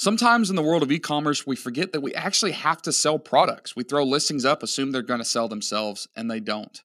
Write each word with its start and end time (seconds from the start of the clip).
Sometimes 0.00 0.48
in 0.48 0.54
the 0.54 0.62
world 0.62 0.84
of 0.84 0.92
e 0.92 1.00
commerce, 1.00 1.44
we 1.44 1.56
forget 1.56 1.90
that 1.90 2.02
we 2.02 2.14
actually 2.14 2.52
have 2.52 2.80
to 2.82 2.92
sell 2.92 3.18
products. 3.18 3.74
We 3.74 3.82
throw 3.82 4.04
listings 4.04 4.44
up, 4.44 4.62
assume 4.62 4.92
they're 4.92 5.02
going 5.02 5.18
to 5.18 5.24
sell 5.24 5.48
themselves, 5.48 6.06
and 6.14 6.30
they 6.30 6.38
don't. 6.38 6.80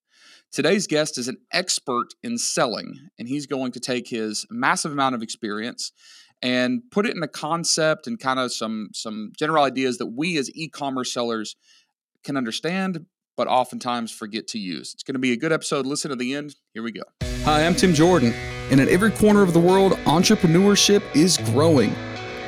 Today's 0.52 0.88
guest 0.88 1.20
is 1.20 1.28
an 1.28 1.38
expert 1.52 2.16
in 2.24 2.40
selling, 2.40 3.10
and 3.20 3.28
he's 3.28 3.46
going 3.46 3.72
to 3.74 3.80
take 3.80 4.08
his 4.08 4.48
massive 4.50 4.92
amount 4.92 5.14
of 5.14 5.22
experience 5.22 5.92
and 6.42 6.82
put 6.90 7.06
it 7.06 7.16
in 7.16 7.22
a 7.22 7.28
concept 7.28 8.08
and 8.08 8.20
kind 8.20 8.40
of 8.40 8.52
some 8.52 8.90
some 8.96 9.32
general 9.38 9.64
ideas 9.64 10.00
that 10.00 10.08
we 10.08 10.36
as 10.40 10.50
e-commerce 10.56 11.14
sellers 11.14 11.56
can 12.24 12.36
understand 12.36 13.06
but 13.38 13.48
oftentimes 13.48 14.12
forget 14.12 14.48
to 14.48 14.58
use. 14.58 14.92
It's 14.96 15.04
going 15.04 15.14
to 15.14 15.20
be 15.20 15.34
a 15.34 15.38
good 15.38 15.52
episode. 15.52 15.86
Listen 15.86 16.10
to 16.10 16.16
the 16.16 16.34
end. 16.34 16.56
Here 16.74 16.82
we 16.82 16.92
go. 16.92 17.04
Hi, 17.44 17.64
I'm 17.64 17.76
Tim 17.76 17.94
Jordan, 17.94 18.34
and 18.72 18.80
in 18.80 18.90
every 18.90 19.12
corner 19.12 19.44
of 19.44 19.54
the 19.54 19.60
world, 19.60 19.92
entrepreneurship 20.06 21.04
is 21.16 21.38
growing. 21.38 21.96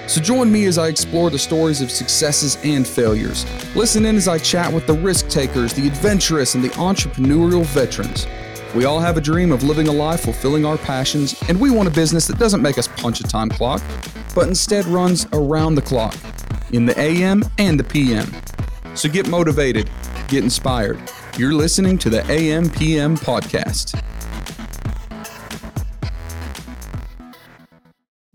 So 0.08 0.22
join 0.22 0.52
me 0.52 0.66
as 0.66 0.78
I 0.78 0.88
explore 0.88 1.30
the 1.30 1.40
stories 1.40 1.82
of 1.82 1.90
successes 1.90 2.58
and 2.64 2.88
failures. 2.88 3.46
Listen 3.76 4.06
in 4.06 4.16
as 4.16 4.28
I 4.28 4.38
chat 4.38 4.72
with 4.72 4.86
the 4.86 4.94
risk 4.94 5.30
takers, 5.30 5.74
the 5.74 5.88
adventurous, 5.88 6.54
and 6.54 6.64
the 6.64 6.70
entrepreneurial 6.70 7.66
veterans. 7.66 8.28
We 8.76 8.86
all 8.86 9.00
have 9.00 9.18
a 9.18 9.22
dream 9.22 9.52
of 9.52 9.64
living 9.64 9.88
a 9.88 9.92
life 9.92 10.22
fulfilling 10.22 10.66
our 10.66 10.78
passions, 10.78 11.42
and 11.50 11.60
we 11.60 11.72
want 11.72 11.88
a 11.88 11.92
business 11.92 12.28
that 12.28 12.38
doesn't 12.38 12.62
make 12.62 12.78
us 12.78 12.88
punch 12.88 13.20
a 13.22 13.24
time 13.24 13.50
clock, 13.50 13.82
but 14.36 14.48
instead 14.48 14.86
runs 14.86 15.26
around 15.34 15.76
the 15.76 15.82
clock, 15.82 16.16
in 16.72 16.86
the 16.86 17.00
AM 17.00 17.44
and 17.58 17.80
the 17.80 17.84
PM. 17.84 18.32
So 18.94 19.10
get 19.10 19.28
motivated, 19.28 19.90
get 20.28 20.44
inspired. 20.44 21.02
You're 21.38 21.54
listening 21.54 21.98
to 22.00 22.10
the 22.10 22.30
AM 22.32 22.70
PM 22.70 23.18
podcast. 23.18 24.02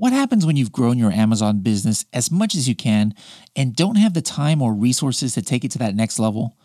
What 0.01 0.15
happens 0.15 0.47
when 0.47 0.57
you've 0.57 0.73
grown 0.73 0.99
your 0.99 1.13
Amazon 1.13 1.59
business 1.59 2.07
as 2.15 2.31
much 2.31 2.55
as 2.55 2.67
you 2.67 2.75
can 2.75 3.13
and 3.55 3.77
don't 3.77 3.97
have 3.97 4.15
the 4.15 4.23
time 4.23 4.63
or 4.63 4.73
resources 4.73 5.35
to 5.35 5.43
take 5.43 5.63
it 5.63 5.71
to 5.73 5.79
that 5.81 5.95
next 5.95 6.19
level? 6.19 6.57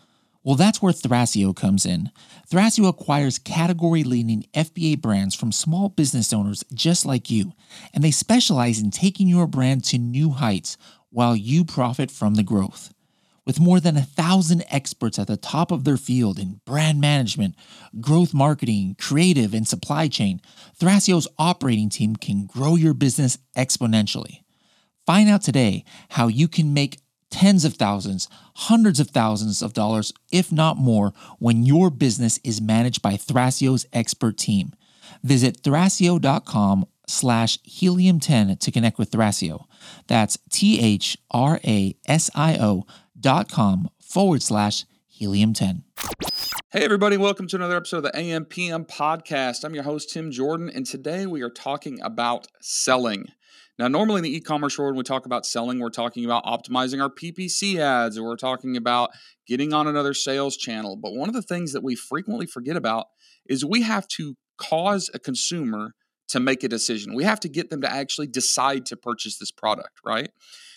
Well, 0.42 0.54
that's 0.54 0.80
where 0.80 0.94
Thrasio 0.94 1.54
comes 1.54 1.84
in. 1.84 2.10
Thrasio 2.50 2.88
acquires 2.88 3.38
category 3.38 4.04
leading 4.04 4.46
FBA 4.54 5.02
brands 5.02 5.34
from 5.34 5.52
small 5.52 5.90
business 5.90 6.32
owners 6.32 6.64
just 6.72 7.04
like 7.04 7.30
you, 7.30 7.52
and 7.92 8.02
they 8.02 8.10
specialize 8.10 8.80
in 8.80 8.90
taking 8.90 9.28
your 9.28 9.46
brand 9.46 9.84
to 9.84 9.98
new 9.98 10.30
heights 10.30 10.78
while 11.10 11.36
you 11.36 11.62
profit 11.62 12.10
from 12.10 12.36
the 12.36 12.42
growth. 12.42 12.94
With 13.46 13.60
more 13.60 13.78
than 13.78 13.96
a 13.96 14.02
thousand 14.02 14.64
experts 14.70 15.20
at 15.20 15.28
the 15.28 15.36
top 15.36 15.70
of 15.70 15.84
their 15.84 15.96
field 15.96 16.38
in 16.38 16.60
brand 16.64 17.00
management, 17.00 17.54
growth 18.00 18.34
marketing, 18.34 18.96
creative, 18.98 19.54
and 19.54 19.66
supply 19.66 20.08
chain, 20.08 20.40
Thrasio's 20.78 21.28
operating 21.38 21.88
team 21.88 22.16
can 22.16 22.46
grow 22.46 22.74
your 22.74 22.92
business 22.92 23.38
exponentially. 23.56 24.40
Find 25.06 25.30
out 25.30 25.42
today 25.42 25.84
how 26.10 26.26
you 26.26 26.48
can 26.48 26.74
make 26.74 26.98
tens 27.30 27.64
of 27.64 27.74
thousands, 27.74 28.28
hundreds 28.56 28.98
of 28.98 29.10
thousands 29.10 29.62
of 29.62 29.72
dollars, 29.72 30.12
if 30.32 30.50
not 30.50 30.76
more, 30.76 31.12
when 31.38 31.64
your 31.64 31.88
business 31.90 32.40
is 32.42 32.60
managed 32.60 33.00
by 33.00 33.12
Thrasio's 33.12 33.86
expert 33.92 34.36
team. 34.36 34.72
Visit 35.22 35.62
thrasio.com 35.62 36.86
slash 37.06 37.58
helium10 37.58 38.58
to 38.58 38.72
connect 38.72 38.98
with 38.98 39.12
Thrasio. 39.12 39.66
That's 40.08 40.38
T 40.50 40.80
H 40.80 41.16
R 41.30 41.60
A 41.64 41.94
S 42.08 42.30
I 42.34 42.58
O 42.58 42.84
com 43.26 43.90
forward 44.00 44.40
slash 44.40 44.84
helium 45.08 45.52
10. 45.52 45.82
Hey, 46.70 46.84
everybody, 46.84 47.16
welcome 47.16 47.48
to 47.48 47.56
another 47.56 47.76
episode 47.76 48.04
of 48.04 48.12
the 48.12 48.12
AMPM 48.12 48.86
podcast. 48.88 49.64
I'm 49.64 49.74
your 49.74 49.82
host, 49.82 50.10
Tim 50.10 50.30
Jordan, 50.30 50.70
and 50.72 50.86
today 50.86 51.26
we 51.26 51.42
are 51.42 51.50
talking 51.50 52.00
about 52.02 52.46
selling. 52.60 53.26
Now, 53.80 53.88
normally 53.88 54.18
in 54.18 54.22
the 54.22 54.36
e 54.36 54.40
commerce 54.40 54.78
world, 54.78 54.92
when 54.92 54.98
we 54.98 55.02
talk 55.02 55.26
about 55.26 55.44
selling, 55.44 55.80
we're 55.80 55.90
talking 55.90 56.24
about 56.24 56.44
optimizing 56.44 57.02
our 57.02 57.10
PPC 57.10 57.78
ads, 57.78 58.16
or 58.16 58.22
we're 58.22 58.36
talking 58.36 58.76
about 58.76 59.10
getting 59.44 59.72
on 59.72 59.88
another 59.88 60.14
sales 60.14 60.56
channel. 60.56 60.96
But 60.96 61.14
one 61.14 61.28
of 61.28 61.34
the 61.34 61.42
things 61.42 61.72
that 61.72 61.82
we 61.82 61.96
frequently 61.96 62.46
forget 62.46 62.76
about 62.76 63.06
is 63.46 63.64
we 63.64 63.82
have 63.82 64.06
to 64.08 64.36
cause 64.56 65.10
a 65.14 65.18
consumer 65.18 65.94
to 66.28 66.38
make 66.38 66.62
a 66.62 66.68
decision. 66.68 67.12
We 67.12 67.24
have 67.24 67.40
to 67.40 67.48
get 67.48 67.70
them 67.70 67.80
to 67.80 67.92
actually 67.92 68.28
decide 68.28 68.86
to 68.86 68.96
purchase 68.96 69.38
this 69.38 69.50
product, 69.50 69.98
right? 70.04 70.30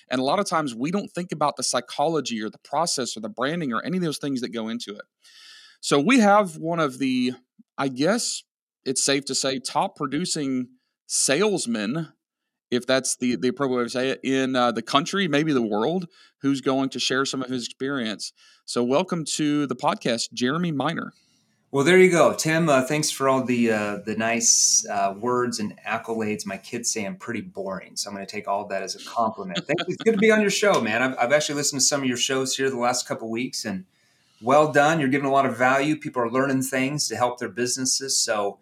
And 0.10 0.20
a 0.20 0.24
lot 0.24 0.40
of 0.40 0.46
times 0.46 0.74
we 0.76 0.92
don't 0.92 1.12
think 1.12 1.32
about 1.32 1.56
the 1.56 1.64
psychology 1.64 2.42
or 2.42 2.50
the 2.50 2.60
process 2.60 3.16
or 3.16 3.20
the 3.20 3.30
branding 3.30 3.74
or 3.74 3.82
any 3.84 3.98
of 3.98 4.04
those 4.04 4.18
things 4.18 4.42
that 4.42 4.50
go 4.50 4.68
into 4.68 4.92
it. 4.96 5.06
So 5.82 6.00
we 6.00 6.20
have 6.20 6.58
one 6.58 6.80
of 6.80 7.00
the, 7.00 7.34
I 7.78 7.88
guess 7.88 8.44
it's 8.86 9.04
safe 9.04 9.26
to 9.26 9.36
say, 9.36 9.60
top 9.60 9.96
producing 9.96 10.70
salesmen, 11.08 12.10
if 12.72 12.86
that's 12.86 13.16
the, 13.18 13.36
the 13.36 13.48
appropriate 13.50 13.78
way 13.78 13.84
to 13.84 13.90
say 13.90 14.10
it, 14.10 14.20
in 14.24 14.56
uh, 14.56 14.72
the 14.72 14.82
country, 14.82 15.28
maybe 15.28 15.54
the 15.54 15.62
world, 15.62 16.08
who's 16.42 16.62
going 16.62 16.90
to 16.90 17.00
share 17.00 17.26
some 17.26 17.42
of 17.42 17.50
his 17.50 17.66
experience. 17.66 18.34
So 18.66 18.84
welcome 18.84 19.26
to 19.36 19.68
the 19.68 19.76
podcast, 19.76 20.34
Jeremy 20.34 20.72
Miner. 20.72 21.14
Well, 21.72 21.86
there 21.86 22.00
you 22.00 22.10
go, 22.10 22.34
Tim. 22.34 22.68
Uh, 22.68 22.82
thanks 22.82 23.12
for 23.12 23.30
all 23.30 23.44
the 23.44 23.72
uh, 23.72 23.98
the 23.98 24.16
nice 24.16 24.84
uh, 24.90 25.14
words 25.20 25.60
and 25.60 25.80
accolades. 25.88 26.44
My 26.44 26.58
kids 26.58 26.90
say 26.90 27.06
I'm 27.06 27.16
pretty 27.16 27.42
boring, 27.42 27.96
so 27.96 28.10
I'm 28.10 28.16
going 28.16 28.26
to 28.26 28.32
take 28.32 28.48
all 28.48 28.66
that 28.70 28.82
as 28.82 28.96
a 28.96 29.06
compliment. 29.06 29.60
Thank 29.68 29.80
you. 29.82 29.94
It's 29.94 30.04
good 30.04 30.14
to 30.14 30.18
be 30.18 30.32
on 30.32 30.42
your 30.42 30.50
show, 30.50 30.82
man. 30.82 31.04
I've, 31.04 31.16
I've 31.20 31.32
actually 31.32 31.56
listened 31.56 31.82
to 31.82 31.86
some 31.86 32.02
of 32.02 32.08
your 32.08 32.18
shows 32.18 32.56
here 32.56 32.72
the 32.72 32.80
last 32.80 33.08
couple 33.08 33.30
weeks, 33.30 33.66
and 33.66 33.86
well 34.42 34.72
done. 34.72 35.00
You're 35.00 35.10
giving 35.10 35.28
a 35.28 35.32
lot 35.32 35.46
of 35.46 35.58
value. 35.58 35.96
People 35.96 36.24
are 36.24 36.32
learning 36.32 36.64
things 36.64 37.08
to 37.10 37.16
help 37.16 37.38
their 37.38 37.50
businesses. 37.50 38.20
So 38.20 38.58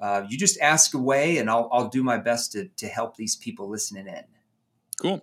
uh, 0.00 0.24
you 0.28 0.38
just 0.38 0.60
ask 0.60 0.94
away, 0.94 1.38
and 1.38 1.50
I'll, 1.50 1.68
I'll 1.72 1.88
do 1.88 2.04
my 2.04 2.18
best 2.18 2.52
to 2.52 2.68
to 2.76 2.86
help 2.86 3.16
these 3.16 3.34
people 3.34 3.68
listening 3.68 4.06
in. 4.06 4.22
Cool. 5.00 5.20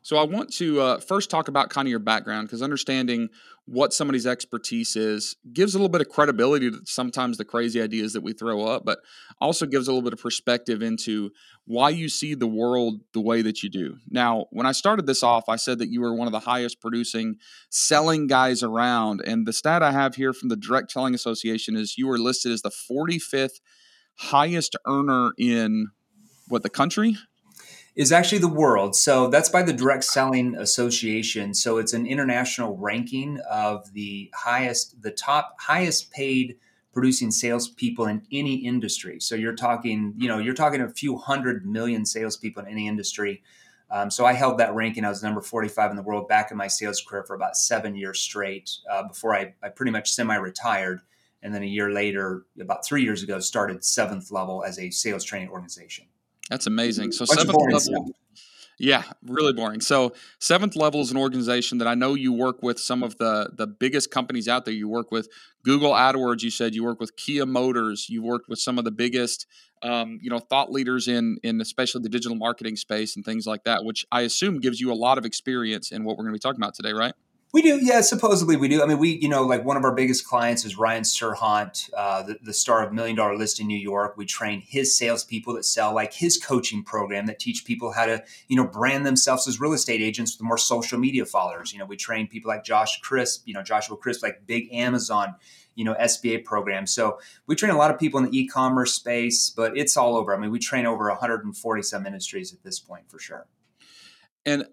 So 0.00 0.16
I 0.16 0.24
want 0.24 0.50
to 0.54 0.80
uh, 0.80 1.00
first 1.00 1.28
talk 1.28 1.48
about 1.48 1.68
kind 1.68 1.86
of 1.86 1.90
your 1.90 1.98
background 1.98 2.48
because 2.48 2.62
understanding 2.62 3.28
what 3.70 3.92
somebody's 3.92 4.26
expertise 4.26 4.96
is 4.96 5.36
gives 5.52 5.74
a 5.74 5.78
little 5.78 5.90
bit 5.90 6.00
of 6.00 6.08
credibility 6.08 6.70
to 6.70 6.80
sometimes 6.86 7.36
the 7.36 7.44
crazy 7.44 7.82
ideas 7.82 8.14
that 8.14 8.22
we 8.22 8.32
throw 8.32 8.64
up, 8.64 8.82
but 8.86 8.98
also 9.42 9.66
gives 9.66 9.86
a 9.86 9.90
little 9.90 10.02
bit 10.02 10.14
of 10.14 10.22
perspective 10.22 10.80
into 10.82 11.30
why 11.66 11.90
you 11.90 12.08
see 12.08 12.34
the 12.34 12.46
world 12.46 13.00
the 13.12 13.20
way 13.20 13.42
that 13.42 13.62
you 13.62 13.68
do. 13.68 13.96
Now, 14.08 14.46
when 14.52 14.64
I 14.64 14.72
started 14.72 15.06
this 15.06 15.22
off, 15.22 15.50
I 15.50 15.56
said 15.56 15.80
that 15.80 15.90
you 15.90 16.00
were 16.00 16.14
one 16.14 16.26
of 16.26 16.32
the 16.32 16.40
highest 16.40 16.80
producing 16.80 17.36
selling 17.68 18.26
guys 18.26 18.62
around. 18.62 19.20
And 19.26 19.46
the 19.46 19.52
stat 19.52 19.82
I 19.82 19.92
have 19.92 20.14
here 20.14 20.32
from 20.32 20.48
the 20.48 20.56
Direct 20.56 20.90
Selling 20.90 21.14
Association 21.14 21.76
is 21.76 21.98
you 21.98 22.06
were 22.06 22.18
listed 22.18 22.52
as 22.52 22.62
the 22.62 22.70
45th 22.70 23.60
highest 24.16 24.76
earner 24.86 25.32
in 25.36 25.88
what 26.48 26.62
the 26.62 26.70
country? 26.70 27.18
Is 27.98 28.12
actually 28.12 28.38
the 28.38 28.46
world. 28.46 28.94
So 28.94 29.26
that's 29.26 29.48
by 29.48 29.64
the 29.64 29.72
Direct 29.72 30.04
Selling 30.04 30.54
Association. 30.54 31.52
So 31.52 31.78
it's 31.78 31.92
an 31.92 32.06
international 32.06 32.76
ranking 32.76 33.40
of 33.50 33.92
the 33.92 34.30
highest, 34.36 35.02
the 35.02 35.10
top 35.10 35.56
highest 35.58 36.12
paid 36.12 36.58
producing 36.92 37.32
salespeople 37.32 38.06
in 38.06 38.22
any 38.30 38.54
industry. 38.54 39.18
So 39.18 39.34
you're 39.34 39.56
talking, 39.56 40.14
you 40.16 40.28
know, 40.28 40.38
you're 40.38 40.54
talking 40.54 40.80
a 40.80 40.88
few 40.88 41.18
hundred 41.18 41.66
million 41.66 42.06
salespeople 42.06 42.62
in 42.62 42.68
any 42.68 42.86
industry. 42.86 43.42
Um, 43.90 44.12
so 44.12 44.24
I 44.24 44.32
held 44.32 44.58
that 44.58 44.76
ranking. 44.76 45.04
I 45.04 45.08
was 45.08 45.20
number 45.20 45.40
45 45.40 45.90
in 45.90 45.96
the 45.96 46.02
world 46.02 46.28
back 46.28 46.52
in 46.52 46.56
my 46.56 46.68
sales 46.68 47.02
career 47.04 47.24
for 47.24 47.34
about 47.34 47.56
seven 47.56 47.96
years 47.96 48.20
straight 48.20 48.70
uh, 48.88 49.08
before 49.08 49.34
I, 49.34 49.54
I 49.60 49.70
pretty 49.70 49.90
much 49.90 50.12
semi-retired. 50.12 51.00
And 51.42 51.52
then 51.52 51.64
a 51.64 51.66
year 51.66 51.90
later, 51.90 52.44
about 52.60 52.86
three 52.86 53.02
years 53.02 53.24
ago, 53.24 53.40
started 53.40 53.84
seventh 53.84 54.30
level 54.30 54.62
as 54.62 54.78
a 54.78 54.90
sales 54.90 55.24
training 55.24 55.48
organization. 55.48 56.06
That's 56.50 56.66
amazing. 56.66 57.12
So 57.12 57.24
seventh 57.24 57.56
level. 57.70 58.12
Yeah, 58.80 59.02
really 59.24 59.52
boring. 59.52 59.80
So 59.80 60.12
seventh 60.38 60.76
level 60.76 61.00
is 61.00 61.10
an 61.10 61.16
organization 61.16 61.78
that 61.78 61.88
I 61.88 61.96
know 61.96 62.14
you 62.14 62.32
work 62.32 62.62
with 62.62 62.78
some 62.78 63.02
of 63.02 63.18
the 63.18 63.50
the 63.52 63.66
biggest 63.66 64.10
companies 64.10 64.46
out 64.46 64.64
there. 64.64 64.74
You 64.74 64.88
work 64.88 65.10
with 65.10 65.28
Google 65.64 65.92
AdWords. 65.92 66.42
You 66.42 66.50
said 66.50 66.74
you 66.74 66.84
work 66.84 67.00
with 67.00 67.16
Kia 67.16 67.44
Motors. 67.44 68.08
You've 68.08 68.24
worked 68.24 68.48
with 68.48 68.60
some 68.60 68.78
of 68.78 68.84
the 68.84 68.92
biggest, 68.92 69.46
um, 69.82 70.20
you 70.22 70.30
know, 70.30 70.38
thought 70.38 70.70
leaders 70.70 71.08
in 71.08 71.38
in 71.42 71.60
especially 71.60 72.02
the 72.02 72.08
digital 72.08 72.36
marketing 72.36 72.76
space 72.76 73.16
and 73.16 73.24
things 73.24 73.46
like 73.46 73.64
that. 73.64 73.84
Which 73.84 74.06
I 74.12 74.20
assume 74.20 74.60
gives 74.60 74.80
you 74.80 74.92
a 74.92 74.94
lot 74.94 75.18
of 75.18 75.24
experience 75.24 75.90
in 75.90 76.04
what 76.04 76.16
we're 76.16 76.24
going 76.24 76.34
to 76.34 76.38
be 76.38 76.40
talking 76.40 76.60
about 76.60 76.74
today, 76.74 76.92
right? 76.92 77.14
We 77.50 77.62
do, 77.62 77.78
yeah. 77.82 78.02
Supposedly, 78.02 78.56
we 78.56 78.68
do. 78.68 78.82
I 78.82 78.86
mean, 78.86 78.98
we, 78.98 79.18
you 79.22 79.28
know, 79.28 79.42
like 79.42 79.64
one 79.64 79.78
of 79.78 79.84
our 79.84 79.94
biggest 79.94 80.26
clients 80.26 80.66
is 80.66 80.76
Ryan 80.76 81.02
Serhant, 81.02 81.88
uh, 81.96 82.22
the, 82.22 82.38
the, 82.42 82.52
star 82.52 82.86
of 82.86 82.92
Million 82.92 83.16
Dollar 83.16 83.38
Listing 83.38 83.64
in 83.64 83.68
New 83.68 83.78
York. 83.78 84.18
We 84.18 84.26
train 84.26 84.60
his 84.60 84.94
salespeople 84.94 85.54
that 85.54 85.64
sell 85.64 85.94
like 85.94 86.12
his 86.12 86.36
coaching 86.36 86.84
program 86.84 87.24
that 87.24 87.38
teach 87.38 87.64
people 87.64 87.92
how 87.92 88.04
to, 88.04 88.22
you 88.48 88.56
know, 88.56 88.66
brand 88.66 89.06
themselves 89.06 89.48
as 89.48 89.58
real 89.60 89.72
estate 89.72 90.02
agents 90.02 90.36
with 90.36 90.46
more 90.46 90.58
social 90.58 90.98
media 90.98 91.24
followers. 91.24 91.72
You 91.72 91.78
know, 91.78 91.86
we 91.86 91.96
train 91.96 92.28
people 92.28 92.50
like 92.50 92.64
Josh 92.64 93.00
Crisp, 93.00 93.44
you 93.46 93.54
know, 93.54 93.62
Joshua 93.62 93.96
Crisp, 93.96 94.22
like 94.22 94.46
big 94.46 94.68
Amazon, 94.70 95.34
you 95.74 95.86
know, 95.86 95.94
FBA 95.94 96.44
program. 96.44 96.86
So 96.86 97.18
we 97.46 97.54
train 97.54 97.72
a 97.72 97.78
lot 97.78 97.90
of 97.90 97.98
people 97.98 98.18
in 98.18 98.30
the 98.30 98.38
e-commerce 98.38 98.92
space, 98.92 99.48
but 99.48 99.74
it's 99.74 99.96
all 99.96 100.18
over. 100.18 100.34
I 100.34 100.38
mean, 100.38 100.50
we 100.50 100.58
train 100.58 100.84
over 100.84 101.08
140 101.08 101.82
some 101.82 102.04
industries 102.04 102.52
at 102.52 102.62
this 102.62 102.78
point 102.78 103.10
for 103.10 103.18
sure. 103.18 103.46
And 104.44 104.66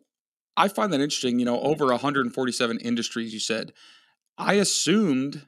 I 0.58 0.68
find 0.68 0.92
that 0.94 1.02
interesting. 1.02 1.40
You 1.40 1.46
know, 1.46 1.58
mm. 1.58 1.66
over 1.66 1.88
147 1.88 2.80
industries, 2.80 3.34
you 3.34 3.40
said. 3.40 3.74
I 4.38 4.56
assumed 4.56 5.46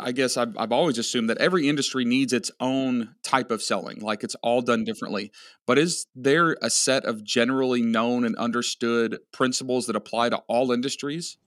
I 0.00 0.12
guess 0.12 0.36
I've, 0.36 0.56
I've 0.56 0.72
always 0.72 0.98
assumed 0.98 1.28
that 1.30 1.38
every 1.38 1.68
industry 1.68 2.04
needs 2.04 2.32
its 2.32 2.50
own 2.60 3.14
type 3.22 3.50
of 3.50 3.62
selling, 3.62 4.00
like 4.00 4.24
it's 4.24 4.34
all 4.36 4.62
done 4.62 4.82
mm. 4.82 4.86
differently. 4.86 5.32
But 5.66 5.78
is 5.78 6.06
there 6.14 6.56
a 6.62 6.70
set 6.70 7.04
of 7.04 7.24
generally 7.24 7.82
known 7.82 8.24
and 8.24 8.36
understood 8.36 9.18
principles 9.32 9.86
that 9.86 9.96
apply 9.96 10.30
to 10.30 10.38
all 10.48 10.72
industries? 10.72 11.38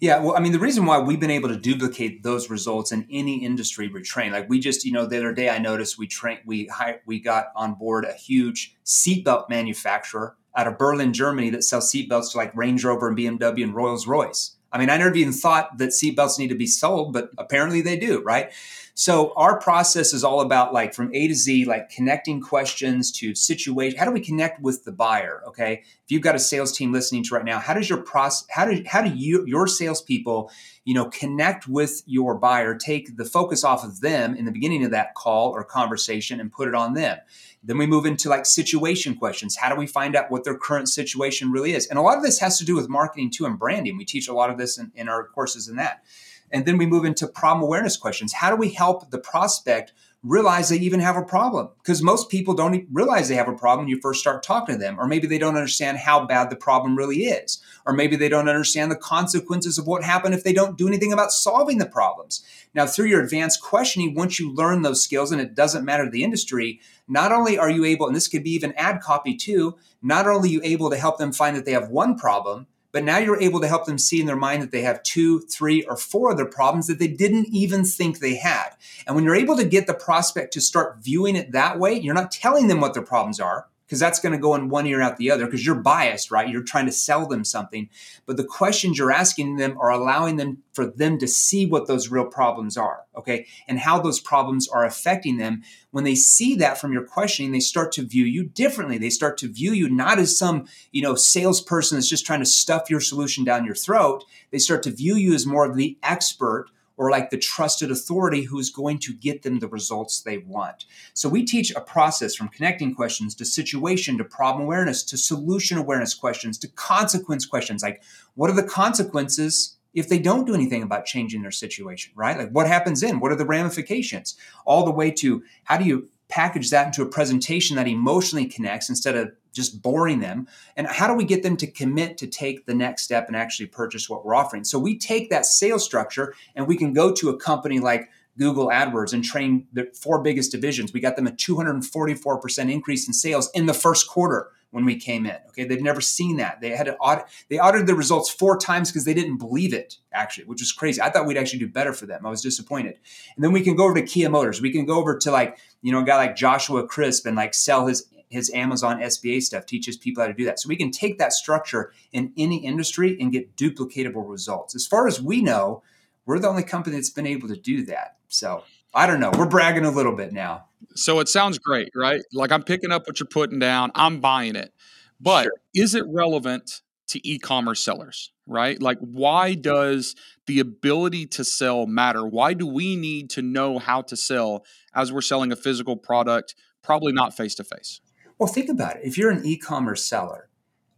Yeah, 0.00 0.20
well, 0.20 0.34
I 0.34 0.40
mean, 0.40 0.52
the 0.52 0.58
reason 0.58 0.86
why 0.86 0.98
we've 0.98 1.20
been 1.20 1.30
able 1.30 1.50
to 1.50 1.56
duplicate 1.56 2.22
those 2.22 2.48
results 2.48 2.90
in 2.90 3.06
any 3.10 3.44
industry 3.44 3.88
we 3.88 4.00
train, 4.00 4.32
like 4.32 4.48
we 4.48 4.60
just, 4.60 4.84
you 4.84 4.92
know, 4.92 5.04
the 5.04 5.18
other 5.18 5.34
day 5.34 5.50
I 5.50 5.58
noticed 5.58 5.98
we 5.98 6.06
trained, 6.06 6.40
we 6.46 6.66
hired, 6.66 7.00
we 7.04 7.20
got 7.20 7.48
on 7.54 7.74
board 7.74 8.06
a 8.06 8.14
huge 8.14 8.76
seatbelt 8.86 9.50
manufacturer 9.50 10.36
out 10.58 10.66
of 10.66 10.76
Berlin, 10.76 11.12
Germany, 11.12 11.50
that 11.50 11.62
sells 11.62 11.90
seatbelts 11.90 12.32
to 12.32 12.36
like 12.36 12.54
Range 12.56 12.84
Rover 12.84 13.08
and 13.08 13.16
BMW 13.16 13.62
and 13.62 13.74
Rolls 13.74 14.08
Royce. 14.08 14.56
I 14.72 14.78
mean, 14.78 14.90
I 14.90 14.98
never 14.98 15.14
even 15.14 15.32
thought 15.32 15.78
that 15.78 15.90
seatbelts 15.90 16.38
need 16.38 16.48
to 16.48 16.56
be 16.56 16.66
sold, 16.66 17.12
but 17.12 17.30
apparently 17.38 17.80
they 17.80 17.96
do, 17.96 18.20
right? 18.22 18.50
So 18.98 19.32
our 19.36 19.60
process 19.60 20.12
is 20.12 20.24
all 20.24 20.40
about 20.40 20.74
like 20.74 20.92
from 20.92 21.14
A 21.14 21.28
to 21.28 21.34
Z, 21.36 21.66
like 21.66 21.88
connecting 21.88 22.40
questions 22.40 23.12
to 23.12 23.32
situation. 23.32 23.96
How 23.96 24.04
do 24.04 24.10
we 24.10 24.18
connect 24.18 24.60
with 24.60 24.82
the 24.82 24.90
buyer? 24.90 25.40
Okay, 25.46 25.84
if 25.84 26.10
you've 26.10 26.20
got 26.20 26.34
a 26.34 26.40
sales 26.40 26.76
team 26.76 26.90
listening 26.92 27.22
to 27.22 27.36
right 27.36 27.44
now, 27.44 27.60
how 27.60 27.74
does 27.74 27.88
your 27.88 28.02
process? 28.02 28.48
How 28.50 28.64
do 28.64 28.82
how 28.88 29.00
do 29.00 29.10
you 29.10 29.44
your 29.46 29.68
salespeople, 29.68 30.50
you 30.84 30.94
know, 30.94 31.04
connect 31.10 31.68
with 31.68 32.02
your 32.06 32.34
buyer? 32.34 32.74
Take 32.74 33.16
the 33.16 33.24
focus 33.24 33.62
off 33.62 33.84
of 33.84 34.00
them 34.00 34.34
in 34.34 34.46
the 34.46 34.50
beginning 34.50 34.84
of 34.84 34.90
that 34.90 35.14
call 35.14 35.50
or 35.50 35.62
conversation 35.62 36.40
and 36.40 36.50
put 36.50 36.66
it 36.66 36.74
on 36.74 36.94
them. 36.94 37.18
Then 37.62 37.78
we 37.78 37.86
move 37.86 38.04
into 38.04 38.28
like 38.28 38.46
situation 38.46 39.14
questions. 39.14 39.54
How 39.54 39.68
do 39.68 39.76
we 39.76 39.86
find 39.86 40.16
out 40.16 40.28
what 40.28 40.42
their 40.42 40.58
current 40.58 40.88
situation 40.88 41.52
really 41.52 41.72
is? 41.72 41.86
And 41.86 42.00
a 42.00 42.02
lot 42.02 42.16
of 42.16 42.24
this 42.24 42.40
has 42.40 42.58
to 42.58 42.64
do 42.64 42.74
with 42.74 42.88
marketing 42.88 43.30
too 43.30 43.46
and 43.46 43.60
branding. 43.60 43.96
We 43.96 44.04
teach 44.04 44.26
a 44.26 44.34
lot 44.34 44.50
of 44.50 44.58
this 44.58 44.76
in, 44.76 44.90
in 44.96 45.08
our 45.08 45.28
courses 45.28 45.68
in 45.68 45.76
that. 45.76 46.02
And 46.50 46.66
then 46.66 46.78
we 46.78 46.86
move 46.86 47.04
into 47.04 47.26
problem 47.26 47.62
awareness 47.62 47.96
questions. 47.96 48.32
How 48.32 48.50
do 48.50 48.56
we 48.56 48.70
help 48.70 49.10
the 49.10 49.18
prospect 49.18 49.92
realize 50.24 50.68
they 50.68 50.76
even 50.78 51.00
have 51.00 51.16
a 51.16 51.22
problem? 51.22 51.68
Because 51.78 52.02
most 52.02 52.28
people 52.28 52.54
don't 52.54 52.86
realize 52.90 53.28
they 53.28 53.36
have 53.36 53.48
a 53.48 53.52
problem 53.52 53.86
when 53.86 53.88
you 53.88 54.00
first 54.00 54.20
start 54.20 54.42
talking 54.42 54.74
to 54.74 54.80
them, 54.80 54.98
or 54.98 55.06
maybe 55.06 55.26
they 55.26 55.38
don't 55.38 55.56
understand 55.56 55.98
how 55.98 56.26
bad 56.26 56.50
the 56.50 56.56
problem 56.56 56.96
really 56.96 57.24
is, 57.24 57.62
or 57.86 57.92
maybe 57.92 58.16
they 58.16 58.28
don't 58.28 58.48
understand 58.48 58.90
the 58.90 58.96
consequences 58.96 59.78
of 59.78 59.86
what 59.86 60.02
happened 60.02 60.34
if 60.34 60.42
they 60.42 60.52
don't 60.52 60.76
do 60.76 60.88
anything 60.88 61.12
about 61.12 61.30
solving 61.30 61.78
the 61.78 61.86
problems. 61.86 62.44
Now, 62.74 62.86
through 62.86 63.06
your 63.06 63.22
advanced 63.22 63.62
questioning, 63.62 64.14
once 64.14 64.40
you 64.40 64.52
learn 64.52 64.82
those 64.82 65.04
skills, 65.04 65.30
and 65.30 65.40
it 65.40 65.54
doesn't 65.54 65.84
matter 65.84 66.10
the 66.10 66.24
industry, 66.24 66.80
not 67.06 67.32
only 67.32 67.58
are 67.58 67.70
you 67.70 67.84
able, 67.84 68.06
and 68.06 68.16
this 68.16 68.28
could 68.28 68.42
be 68.42 68.50
even 68.50 68.72
ad 68.72 69.00
copy 69.00 69.36
too, 69.36 69.76
not 70.02 70.26
only 70.26 70.48
are 70.48 70.52
you 70.52 70.60
able 70.64 70.90
to 70.90 70.96
help 70.96 71.18
them 71.18 71.32
find 71.32 71.56
that 71.56 71.64
they 71.64 71.72
have 71.72 71.90
one 71.90 72.16
problem, 72.18 72.66
but 72.92 73.04
now 73.04 73.18
you're 73.18 73.40
able 73.40 73.60
to 73.60 73.68
help 73.68 73.86
them 73.86 73.98
see 73.98 74.20
in 74.20 74.26
their 74.26 74.36
mind 74.36 74.62
that 74.62 74.70
they 74.70 74.82
have 74.82 75.02
two, 75.02 75.40
three, 75.40 75.82
or 75.84 75.96
four 75.96 76.30
other 76.30 76.44
problems 76.44 76.86
that 76.86 76.98
they 76.98 77.08
didn't 77.08 77.48
even 77.48 77.84
think 77.84 78.18
they 78.18 78.36
had. 78.36 78.70
And 79.06 79.14
when 79.14 79.24
you're 79.24 79.36
able 79.36 79.56
to 79.56 79.64
get 79.64 79.86
the 79.86 79.94
prospect 79.94 80.52
to 80.54 80.60
start 80.60 80.98
viewing 81.00 81.36
it 81.36 81.52
that 81.52 81.78
way, 81.78 81.92
you're 81.98 82.14
not 82.14 82.30
telling 82.30 82.68
them 82.68 82.80
what 82.80 82.94
their 82.94 83.02
problems 83.02 83.40
are 83.40 83.66
because 83.88 83.98
that's 83.98 84.20
going 84.20 84.34
to 84.34 84.38
go 84.38 84.54
in 84.54 84.68
one 84.68 84.86
ear 84.86 85.00
out 85.00 85.16
the 85.16 85.30
other 85.30 85.46
because 85.46 85.64
you're 85.64 85.74
biased, 85.74 86.30
right? 86.30 86.50
You're 86.50 86.62
trying 86.62 86.84
to 86.84 86.92
sell 86.92 87.26
them 87.26 87.42
something. 87.42 87.88
But 88.26 88.36
the 88.36 88.44
questions 88.44 88.98
you're 88.98 89.10
asking 89.10 89.56
them 89.56 89.78
are 89.80 89.88
allowing 89.88 90.36
them 90.36 90.58
for 90.74 90.84
them 90.84 91.16
to 91.18 91.26
see 91.26 91.64
what 91.64 91.86
those 91.86 92.10
real 92.10 92.26
problems 92.26 92.76
are, 92.76 93.04
okay? 93.16 93.46
And 93.66 93.78
how 93.78 93.98
those 93.98 94.20
problems 94.20 94.68
are 94.68 94.84
affecting 94.84 95.38
them. 95.38 95.62
When 95.90 96.04
they 96.04 96.16
see 96.16 96.54
that 96.56 96.76
from 96.76 96.92
your 96.92 97.06
questioning, 97.06 97.52
they 97.52 97.60
start 97.60 97.90
to 97.92 98.06
view 98.06 98.26
you 98.26 98.44
differently. 98.44 98.98
They 98.98 99.08
start 99.08 99.38
to 99.38 99.50
view 99.50 99.72
you 99.72 99.88
not 99.88 100.18
as 100.18 100.36
some, 100.36 100.66
you 100.92 101.00
know, 101.00 101.14
salesperson 101.14 101.96
that's 101.96 102.10
just 102.10 102.26
trying 102.26 102.40
to 102.40 102.46
stuff 102.46 102.90
your 102.90 103.00
solution 103.00 103.42
down 103.42 103.64
your 103.64 103.74
throat. 103.74 104.22
They 104.50 104.58
start 104.58 104.82
to 104.82 104.90
view 104.90 105.14
you 105.14 105.32
as 105.32 105.46
more 105.46 105.64
of 105.64 105.76
the 105.76 105.96
expert 106.02 106.66
or 106.98 107.10
like 107.10 107.30
the 107.30 107.38
trusted 107.38 107.90
authority 107.90 108.42
who's 108.42 108.68
going 108.68 108.98
to 108.98 109.14
get 109.14 109.42
them 109.42 109.60
the 109.60 109.68
results 109.68 110.20
they 110.20 110.38
want. 110.38 110.84
So 111.14 111.28
we 111.28 111.44
teach 111.44 111.70
a 111.74 111.80
process 111.80 112.34
from 112.34 112.48
connecting 112.48 112.94
questions 112.94 113.34
to 113.36 113.46
situation 113.46 114.18
to 114.18 114.24
problem 114.24 114.64
awareness 114.64 115.02
to 115.04 115.16
solution 115.16 115.78
awareness 115.78 116.12
questions 116.12 116.58
to 116.58 116.68
consequence 116.68 117.46
questions 117.46 117.82
like 117.82 118.02
what 118.34 118.50
are 118.50 118.54
the 118.54 118.62
consequences 118.62 119.76
if 119.94 120.08
they 120.08 120.18
don't 120.18 120.46
do 120.46 120.54
anything 120.54 120.82
about 120.82 121.06
changing 121.06 121.42
their 121.42 121.50
situation, 121.50 122.12
right? 122.14 122.36
Like 122.36 122.50
what 122.50 122.66
happens 122.66 123.00
then? 123.00 123.20
What 123.20 123.32
are 123.32 123.36
the 123.36 123.46
ramifications? 123.46 124.36
All 124.66 124.84
the 124.84 124.90
way 124.90 125.10
to 125.12 125.42
how 125.64 125.78
do 125.78 125.84
you 125.84 126.08
package 126.28 126.70
that 126.70 126.86
into 126.86 127.02
a 127.02 127.06
presentation 127.06 127.76
that 127.76 127.88
emotionally 127.88 128.46
connects 128.46 128.88
instead 128.88 129.16
of 129.16 129.32
just 129.52 129.82
boring 129.82 130.20
them? 130.20 130.46
And 130.76 130.86
how 130.86 131.06
do 131.06 131.14
we 131.14 131.24
get 131.24 131.42
them 131.42 131.56
to 131.58 131.66
commit 131.66 132.18
to 132.18 132.26
take 132.26 132.66
the 132.66 132.74
next 132.74 133.02
step 133.02 133.26
and 133.28 133.36
actually 133.36 133.66
purchase 133.66 134.08
what 134.08 134.24
we're 134.24 134.34
offering? 134.34 134.64
So 134.64 134.78
we 134.78 134.98
take 134.98 135.30
that 135.30 135.46
sales 135.46 135.84
structure 135.84 136.34
and 136.54 136.66
we 136.66 136.76
can 136.76 136.92
go 136.92 137.12
to 137.14 137.30
a 137.30 137.36
company 137.36 137.80
like 137.80 138.08
google 138.38 138.68
adwords 138.68 139.12
and 139.12 139.24
train 139.24 139.66
the 139.72 139.90
four 139.94 140.22
biggest 140.22 140.52
divisions 140.52 140.92
we 140.92 141.00
got 141.00 141.16
them 141.16 141.26
a 141.26 141.32
244% 141.32 142.72
increase 142.72 143.06
in 143.06 143.12
sales 143.12 143.50
in 143.54 143.66
the 143.66 143.74
first 143.74 144.08
quarter 144.08 144.50
when 144.70 144.84
we 144.84 144.96
came 144.96 145.26
in 145.26 145.36
okay 145.48 145.64
they've 145.64 145.82
never 145.82 146.00
seen 146.00 146.36
that 146.36 146.60
they 146.60 146.70
had 146.70 146.86
to 146.86 146.96
audit 146.96 147.24
they 147.48 147.58
audited 147.58 147.86
the 147.86 147.94
results 147.94 148.30
four 148.30 148.58
times 148.58 148.90
because 148.90 149.04
they 149.04 149.14
didn't 149.14 149.38
believe 149.38 149.74
it 149.74 149.96
actually 150.12 150.44
which 150.44 150.60
was 150.60 150.72
crazy 150.72 151.00
i 151.00 151.10
thought 151.10 151.26
we'd 151.26 151.36
actually 151.38 151.58
do 151.58 151.68
better 151.68 151.92
for 151.92 152.06
them 152.06 152.24
i 152.24 152.30
was 152.30 152.42
disappointed 152.42 152.98
and 153.36 153.44
then 153.44 153.52
we 153.52 153.62
can 153.62 153.76
go 153.76 153.84
over 153.84 153.94
to 153.94 154.02
kia 154.02 154.28
motors 154.30 154.60
we 154.60 154.72
can 154.72 154.86
go 154.86 154.98
over 154.98 155.16
to 155.16 155.30
like 155.30 155.58
you 155.82 155.92
know 155.92 156.00
a 156.00 156.04
guy 156.04 156.16
like 156.16 156.36
joshua 156.36 156.86
crisp 156.86 157.26
and 157.26 157.36
like 157.36 157.54
sell 157.54 157.86
his 157.86 158.08
his 158.30 158.50
Amazon 158.54 159.00
FBA 159.00 159.42
stuff 159.42 159.66
teaches 159.66 159.96
people 159.96 160.22
how 160.22 160.28
to 160.28 160.34
do 160.34 160.44
that. 160.44 160.60
So 160.60 160.68
we 160.68 160.76
can 160.76 160.90
take 160.90 161.18
that 161.18 161.32
structure 161.32 161.92
in 162.12 162.32
any 162.36 162.64
industry 162.64 163.16
and 163.20 163.32
get 163.32 163.56
duplicatable 163.56 164.28
results. 164.28 164.74
As 164.74 164.86
far 164.86 165.06
as 165.06 165.20
we 165.20 165.42
know, 165.42 165.82
we're 166.26 166.38
the 166.38 166.48
only 166.48 166.62
company 166.62 166.96
that's 166.96 167.10
been 167.10 167.26
able 167.26 167.48
to 167.48 167.56
do 167.56 167.84
that. 167.86 168.17
So 168.28 168.64
I 168.94 169.06
don't 169.06 169.20
know. 169.20 169.30
We're 169.36 169.48
bragging 169.48 169.84
a 169.84 169.90
little 169.90 170.14
bit 170.14 170.32
now. 170.32 170.66
So 170.94 171.20
it 171.20 171.28
sounds 171.28 171.58
great, 171.58 171.90
right? 171.94 172.22
Like 172.32 172.52
I'm 172.52 172.62
picking 172.62 172.92
up 172.92 173.06
what 173.06 173.20
you're 173.20 173.26
putting 173.26 173.58
down. 173.58 173.90
I'm 173.94 174.20
buying 174.20 174.56
it. 174.56 174.72
But 175.20 175.44
sure. 175.44 175.52
is 175.74 175.94
it 175.94 176.04
relevant 176.08 176.82
to 177.08 177.28
e-commerce 177.28 177.82
sellers, 177.82 178.32
right? 178.46 178.80
Like 178.80 178.98
why 178.98 179.54
does 179.54 180.14
the 180.46 180.60
ability 180.60 181.26
to 181.26 181.44
sell 181.44 181.86
matter? 181.86 182.26
Why 182.26 182.54
do 182.54 182.66
we 182.66 182.96
need 182.96 183.30
to 183.30 183.42
know 183.42 183.78
how 183.78 184.02
to 184.02 184.16
sell 184.16 184.64
as 184.94 185.12
we're 185.12 185.20
selling 185.20 185.50
a 185.50 185.56
physical 185.56 185.96
product, 185.96 186.54
probably 186.82 187.12
not 187.12 187.36
face 187.36 187.54
to 187.56 187.64
face? 187.64 188.00
Well, 188.38 188.48
think 188.48 188.68
about 188.68 188.96
it. 188.96 189.02
If 189.04 189.18
you're 189.18 189.30
an 189.30 189.44
e-commerce 189.44 190.04
seller, 190.04 190.48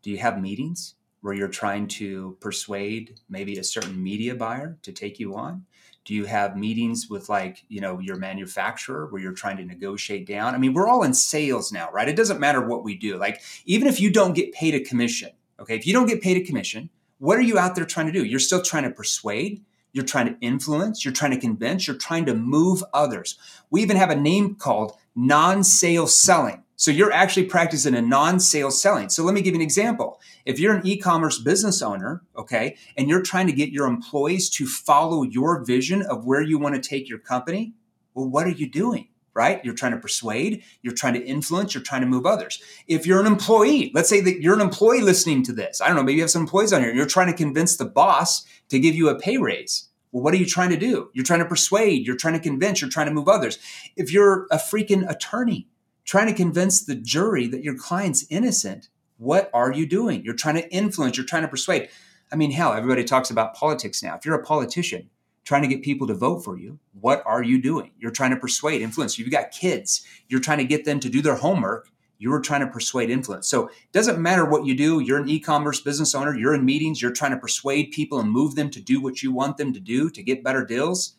do 0.03 0.11
you 0.11 0.19
have 0.19 0.41
meetings 0.41 0.95
where 1.21 1.35
you're 1.35 1.49
trying 1.49 1.87
to 1.87 2.37
persuade 2.41 3.21
maybe 3.29 3.59
a 3.59 3.65
certain 3.65 4.03
media 4.03 4.35
buyer 4.35 4.79
to 4.83 4.93
take 4.93 5.19
you 5.19 5.35
on? 5.35 5.65
Do 6.05 6.15
you 6.15 6.25
have 6.25 6.57
meetings 6.57 7.09
with 7.09 7.29
like, 7.29 7.65
you 7.69 7.81
know, 7.81 7.99
your 7.99 8.17
manufacturer 8.17 9.07
where 9.07 9.21
you're 9.21 9.33
trying 9.33 9.59
to 9.59 9.65
negotiate 9.65 10.27
down? 10.27 10.55
I 10.55 10.59
mean, 10.59 10.73
we're 10.73 10.89
all 10.89 11.03
in 11.03 11.15
sales 11.15 11.73
now, 11.73 11.91
right? 11.93 12.09
It 12.09 12.17
doesn't 12.17 12.41
matter 12.41 12.67
what 12.67 12.85
we 12.85 12.95
do. 12.95 13.19
Like, 13.19 13.41
even 13.67 13.87
if 13.87 14.01
you 14.01 14.11
don't 14.11 14.33
get 14.33 14.53
paid 14.53 14.75
a 14.75 14.81
commission, 14.81 15.31
okay, 15.59 15.77
if 15.77 15.87
you 15.87 15.93
don't 15.93 16.07
get 16.07 16.23
paid 16.23 16.37
a 16.39 16.45
commission, 16.45 16.91
what 17.19 17.39
are 17.39 17.43
you 17.43 17.59
out 17.59 17.75
there 17.75 17.85
trying 17.85 18.07
to 18.07 18.13
do? 18.13 18.25
You're 18.25 18.39
still 18.39 18.63
trying 18.63 18.85
to 18.85 18.91
persuade, 18.91 19.63
you're 19.93 20.05
trying 20.05 20.27
to 20.27 20.41
influence, 20.41 21.05
you're 21.05 21.13
trying 21.13 21.33
to 21.33 21.41
convince, 21.41 21.87
you're 21.87 21.97
trying 21.97 22.25
to 22.27 22.35
move 22.35 22.83
others. 22.95 23.39
We 23.71 23.83
even 23.83 23.97
have 23.99 24.11
a 24.11 24.17
name 24.17 24.55
called 24.55 24.97
non 25.15 25.63
sales 25.65 26.17
selling. 26.17 26.65
So 26.81 26.91
you're 26.91 27.13
actually 27.13 27.45
practicing 27.45 27.95
a 27.95 28.01
non-sales 28.01 28.81
selling. 28.81 29.11
So 29.11 29.23
let 29.23 29.35
me 29.35 29.43
give 29.43 29.53
you 29.53 29.59
an 29.59 29.63
example. 29.63 30.19
If 30.47 30.59
you're 30.59 30.75
an 30.75 30.87
e-commerce 30.87 31.39
business 31.39 31.83
owner, 31.83 32.23
okay, 32.35 32.79
and 32.97 33.07
you're 33.07 33.21
trying 33.21 33.49
to 33.49 33.53
get 33.53 33.69
your 33.69 33.87
employees 33.87 34.49
to 34.53 34.67
follow 34.67 35.23
your 35.23 35.63
vision 35.63 36.01
of 36.01 36.25
where 36.25 36.41
you 36.41 36.59
want 36.59 36.75
to 36.77 36.81
take 36.81 37.07
your 37.07 37.19
company, 37.19 37.75
well, 38.15 38.31
what 38.31 38.47
are 38.47 38.53
you 38.53 38.67
doing? 38.67 39.09
Right? 39.35 39.63
You're 39.63 39.75
trying 39.75 39.93
to 39.93 39.99
persuade, 39.99 40.63
you're 40.81 40.95
trying 40.95 41.13
to 41.15 41.23
influence, 41.23 41.75
you're 41.75 41.83
trying 41.83 42.01
to 42.01 42.07
move 42.07 42.25
others. 42.25 42.63
If 42.89 43.07
you're 43.07 43.21
an 43.21 43.27
employee, 43.27 43.91
let's 43.95 44.09
say 44.09 44.23
that 44.23 44.41
you're 44.41 44.55
an 44.55 44.63
employee 44.63 45.03
listening 45.03 45.43
to 45.45 45.53
this. 45.53 45.83
I 45.83 45.87
don't 45.87 45.99
know, 45.99 46.03
maybe 46.03 46.15
you 46.17 46.23
have 46.23 46.31
some 46.31 46.43
employees 46.43 46.73
on 46.73 46.81
here. 46.81 46.95
You're 46.95 47.05
trying 47.05 47.31
to 47.31 47.37
convince 47.37 47.77
the 47.77 47.85
boss 47.85 48.47
to 48.71 48.81
give 48.81 48.95
you 48.95 49.11
a 49.11 49.19
pay 49.19 49.37
raise. 49.37 49.91
Well, 50.13 50.23
what 50.23 50.33
are 50.33 50.39
you 50.39 50.47
trying 50.47 50.71
to 50.71 50.79
do? 50.79 51.11
You're 51.13 51.27
trying 51.27 51.41
to 51.41 51.45
persuade, 51.45 52.07
you're 52.07 52.17
trying 52.17 52.35
to 52.35 52.41
convince, 52.41 52.81
you're 52.81 52.89
trying 52.89 53.09
to 53.09 53.13
move 53.13 53.29
others. 53.29 53.59
If 53.97 54.11
you're 54.11 54.47
a 54.51 54.57
freaking 54.57 55.07
attorney, 55.07 55.69
trying 56.05 56.27
to 56.27 56.35
convince 56.35 56.85
the 56.85 56.95
jury 56.95 57.47
that 57.47 57.63
your 57.63 57.77
client's 57.77 58.25
innocent, 58.31 58.89
what 59.19 59.51
are 59.53 59.73
you 59.73 59.87
doing? 59.87 60.25
You're 60.25 60.35
trying 60.35 60.57
to 60.57 60.69
influence, 60.73 61.17
you're 61.17 61.27
trying 61.27 61.43
to 61.43 61.49
persuade. 61.49 61.89
I 62.33 62.37
mean, 62.37 62.51
hell, 62.51 62.73
everybody 62.73 63.05
talks 63.05 63.31
about 63.31 63.55
politics 63.55 64.03
now. 64.03 64.17
If 64.17 64.25
you're 64.25 64.41
a 64.41 64.45
politician 64.45 65.11
trying 65.45 65.63
to 65.63 65.69
get 65.69 65.83
people 65.83 66.07
to 66.07 66.15
vote 66.15 66.45
for 66.45 66.59
you, 66.59 66.79
what 67.01 67.23
are 67.27 67.43
you 67.43 67.61
doing? 67.61 67.93
You're 67.99 68.11
trying 68.11 68.31
to 68.31 68.37
persuade, 68.37 68.83
influence. 68.83 69.19
You've 69.19 69.31
got 69.31 69.51
kids, 69.51 70.07
you're 70.29 70.41
trying 70.41 70.59
to 70.59 70.65
get 70.65 70.85
them 70.85 71.01
to 71.01 71.09
do 71.09 71.23
their 71.23 71.37
homework. 71.37 71.89
You're 72.23 72.41
trying 72.41 72.61
to 72.61 72.67
persuade 72.67 73.09
influence. 73.09 73.49
So 73.49 73.69
it 73.69 73.93
doesn't 73.93 74.21
matter 74.21 74.45
what 74.45 74.67
you 74.67 74.75
do. 74.75 75.01
You're 75.01 75.19
an 75.19 75.29
e-commerce 75.31 75.81
business 75.81 76.15
owner. 76.15 76.37
You're 76.37 76.55
in 76.55 76.67
meetings. 76.67 77.01
You're 77.01 77.13
trying 77.13 77.31
to 77.31 77.39
persuade 77.39 77.93
people 77.93 78.21
and 78.21 78.31
move 78.31 78.57
them 78.57 78.69
to 78.71 78.81
do 78.81 79.01
what 79.01 79.23
you 79.23 79.33
want 79.33 79.57
them 79.57 79.73
to 79.73 79.81
do 79.81 80.11
to 80.11 80.23
get 80.23 80.45
better 80.45 80.63
deals. 80.63 81.17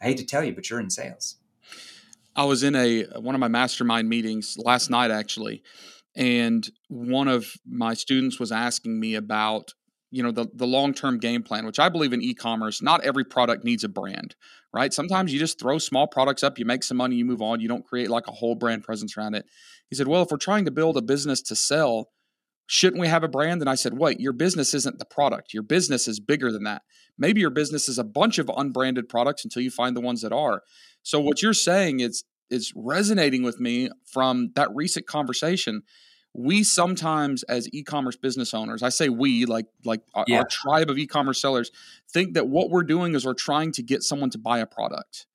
I 0.00 0.06
hate 0.06 0.16
to 0.16 0.26
tell 0.26 0.42
you, 0.42 0.52
but 0.52 0.68
you're 0.68 0.80
in 0.80 0.90
sales. 0.90 1.36
I 2.34 2.44
was 2.44 2.62
in 2.62 2.74
a 2.74 3.02
one 3.18 3.34
of 3.34 3.40
my 3.40 3.48
mastermind 3.48 4.08
meetings 4.08 4.56
last 4.58 4.90
night 4.90 5.10
actually, 5.10 5.62
and 6.16 6.68
one 6.88 7.28
of 7.28 7.52
my 7.66 7.94
students 7.94 8.38
was 8.40 8.52
asking 8.52 8.98
me 8.98 9.14
about 9.14 9.74
you 10.10 10.22
know 10.22 10.30
the 10.30 10.46
the 10.54 10.66
long 10.66 10.94
term 10.94 11.18
game 11.18 11.42
plan, 11.42 11.66
which 11.66 11.78
I 11.78 11.88
believe 11.88 12.12
in 12.12 12.22
e-commerce. 12.22 12.82
Not 12.82 13.04
every 13.04 13.24
product 13.24 13.64
needs 13.64 13.84
a 13.84 13.88
brand, 13.88 14.34
right? 14.72 14.92
Sometimes 14.92 15.32
you 15.32 15.38
just 15.38 15.58
throw 15.58 15.78
small 15.78 16.06
products 16.06 16.42
up, 16.42 16.58
you 16.58 16.64
make 16.64 16.84
some 16.84 16.96
money, 16.96 17.16
you 17.16 17.24
move 17.24 17.42
on. 17.42 17.60
You 17.60 17.68
don't 17.68 17.86
create 17.86 18.10
like 18.10 18.28
a 18.28 18.32
whole 18.32 18.54
brand 18.54 18.84
presence 18.84 19.16
around 19.16 19.34
it. 19.34 19.46
He 19.88 19.96
said, 19.96 20.08
"Well, 20.08 20.22
if 20.22 20.30
we're 20.30 20.38
trying 20.38 20.64
to 20.64 20.70
build 20.70 20.96
a 20.96 21.02
business 21.02 21.42
to 21.42 21.56
sell." 21.56 22.10
Shouldn't 22.68 23.00
we 23.00 23.08
have 23.08 23.24
a 23.24 23.28
brand? 23.28 23.60
And 23.60 23.68
I 23.68 23.74
said, 23.74 23.98
Wait, 23.98 24.20
your 24.20 24.32
business 24.32 24.72
isn't 24.72 24.98
the 24.98 25.04
product. 25.04 25.52
Your 25.52 25.64
business 25.64 26.08
is 26.08 26.20
bigger 26.20 26.50
than 26.50 26.62
that. 26.62 26.82
Maybe 27.18 27.40
your 27.40 27.50
business 27.50 27.88
is 27.88 27.98
a 27.98 28.04
bunch 28.04 28.38
of 28.38 28.50
unbranded 28.56 29.08
products 29.08 29.44
until 29.44 29.62
you 29.62 29.70
find 29.70 29.96
the 29.96 30.00
ones 30.00 30.22
that 30.22 30.32
are. 30.32 30.62
So 31.02 31.20
what 31.20 31.42
you're 31.42 31.52
saying 31.52 32.00
is 32.00 32.24
is 32.50 32.72
resonating 32.76 33.42
with 33.42 33.58
me 33.58 33.88
from 34.04 34.52
that 34.54 34.68
recent 34.74 35.06
conversation 35.06 35.82
we 36.34 36.62
sometimes 36.62 37.42
as 37.44 37.68
e-commerce 37.72 38.16
business 38.16 38.54
owners 38.54 38.82
i 38.82 38.88
say 38.88 39.08
we 39.08 39.44
like 39.44 39.66
like 39.84 40.00
our, 40.14 40.24
yeah. 40.26 40.38
our, 40.38 40.46
tribe 40.46 40.88
of 40.88 40.98
e-commerce 40.98 41.40
sellers 41.40 41.70
think 42.10 42.34
that 42.34 42.48
what 42.48 42.70
we're 42.70 42.82
doing 42.82 43.14
is 43.14 43.24
we're 43.24 43.34
trying 43.34 43.72
to 43.72 43.82
get 43.82 44.02
someone 44.02 44.30
to 44.30 44.38
buy 44.38 44.58
a 44.58 44.66
product 44.66 45.26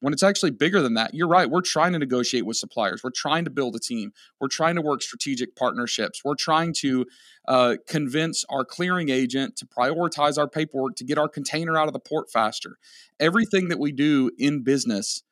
when 0.00 0.12
it's 0.12 0.22
actually 0.22 0.50
bigger 0.50 0.82
than 0.82 0.94
that 0.94 1.14
you're 1.14 1.28
right 1.28 1.50
we're 1.50 1.60
trying 1.60 1.92
to 1.92 1.98
negotiate 1.98 2.46
with 2.46 2.56
suppliers 2.56 3.02
we're 3.02 3.10
trying 3.14 3.44
to 3.44 3.50
build 3.50 3.74
a 3.74 3.78
team 3.78 4.12
we're 4.40 4.48
trying 4.48 4.74
to 4.74 4.82
work 4.82 5.02
strategic 5.02 5.54
partnerships 5.56 6.22
we're 6.24 6.34
trying 6.34 6.72
to 6.72 7.04
uh, 7.48 7.76
convince 7.88 8.44
our 8.50 8.64
clearing 8.64 9.08
agent 9.08 9.56
to 9.56 9.66
prioritize 9.66 10.38
our 10.38 10.48
paperwork 10.48 10.96
to 10.96 11.04
get 11.04 11.18
our 11.18 11.28
container 11.28 11.76
out 11.76 11.86
of 11.86 11.92
the 11.92 12.00
port 12.00 12.30
faster 12.30 12.76
everything 13.20 13.68
that 13.68 13.78
we 13.78 13.92
do 13.92 14.30
in 14.38 14.62
business 14.62 15.22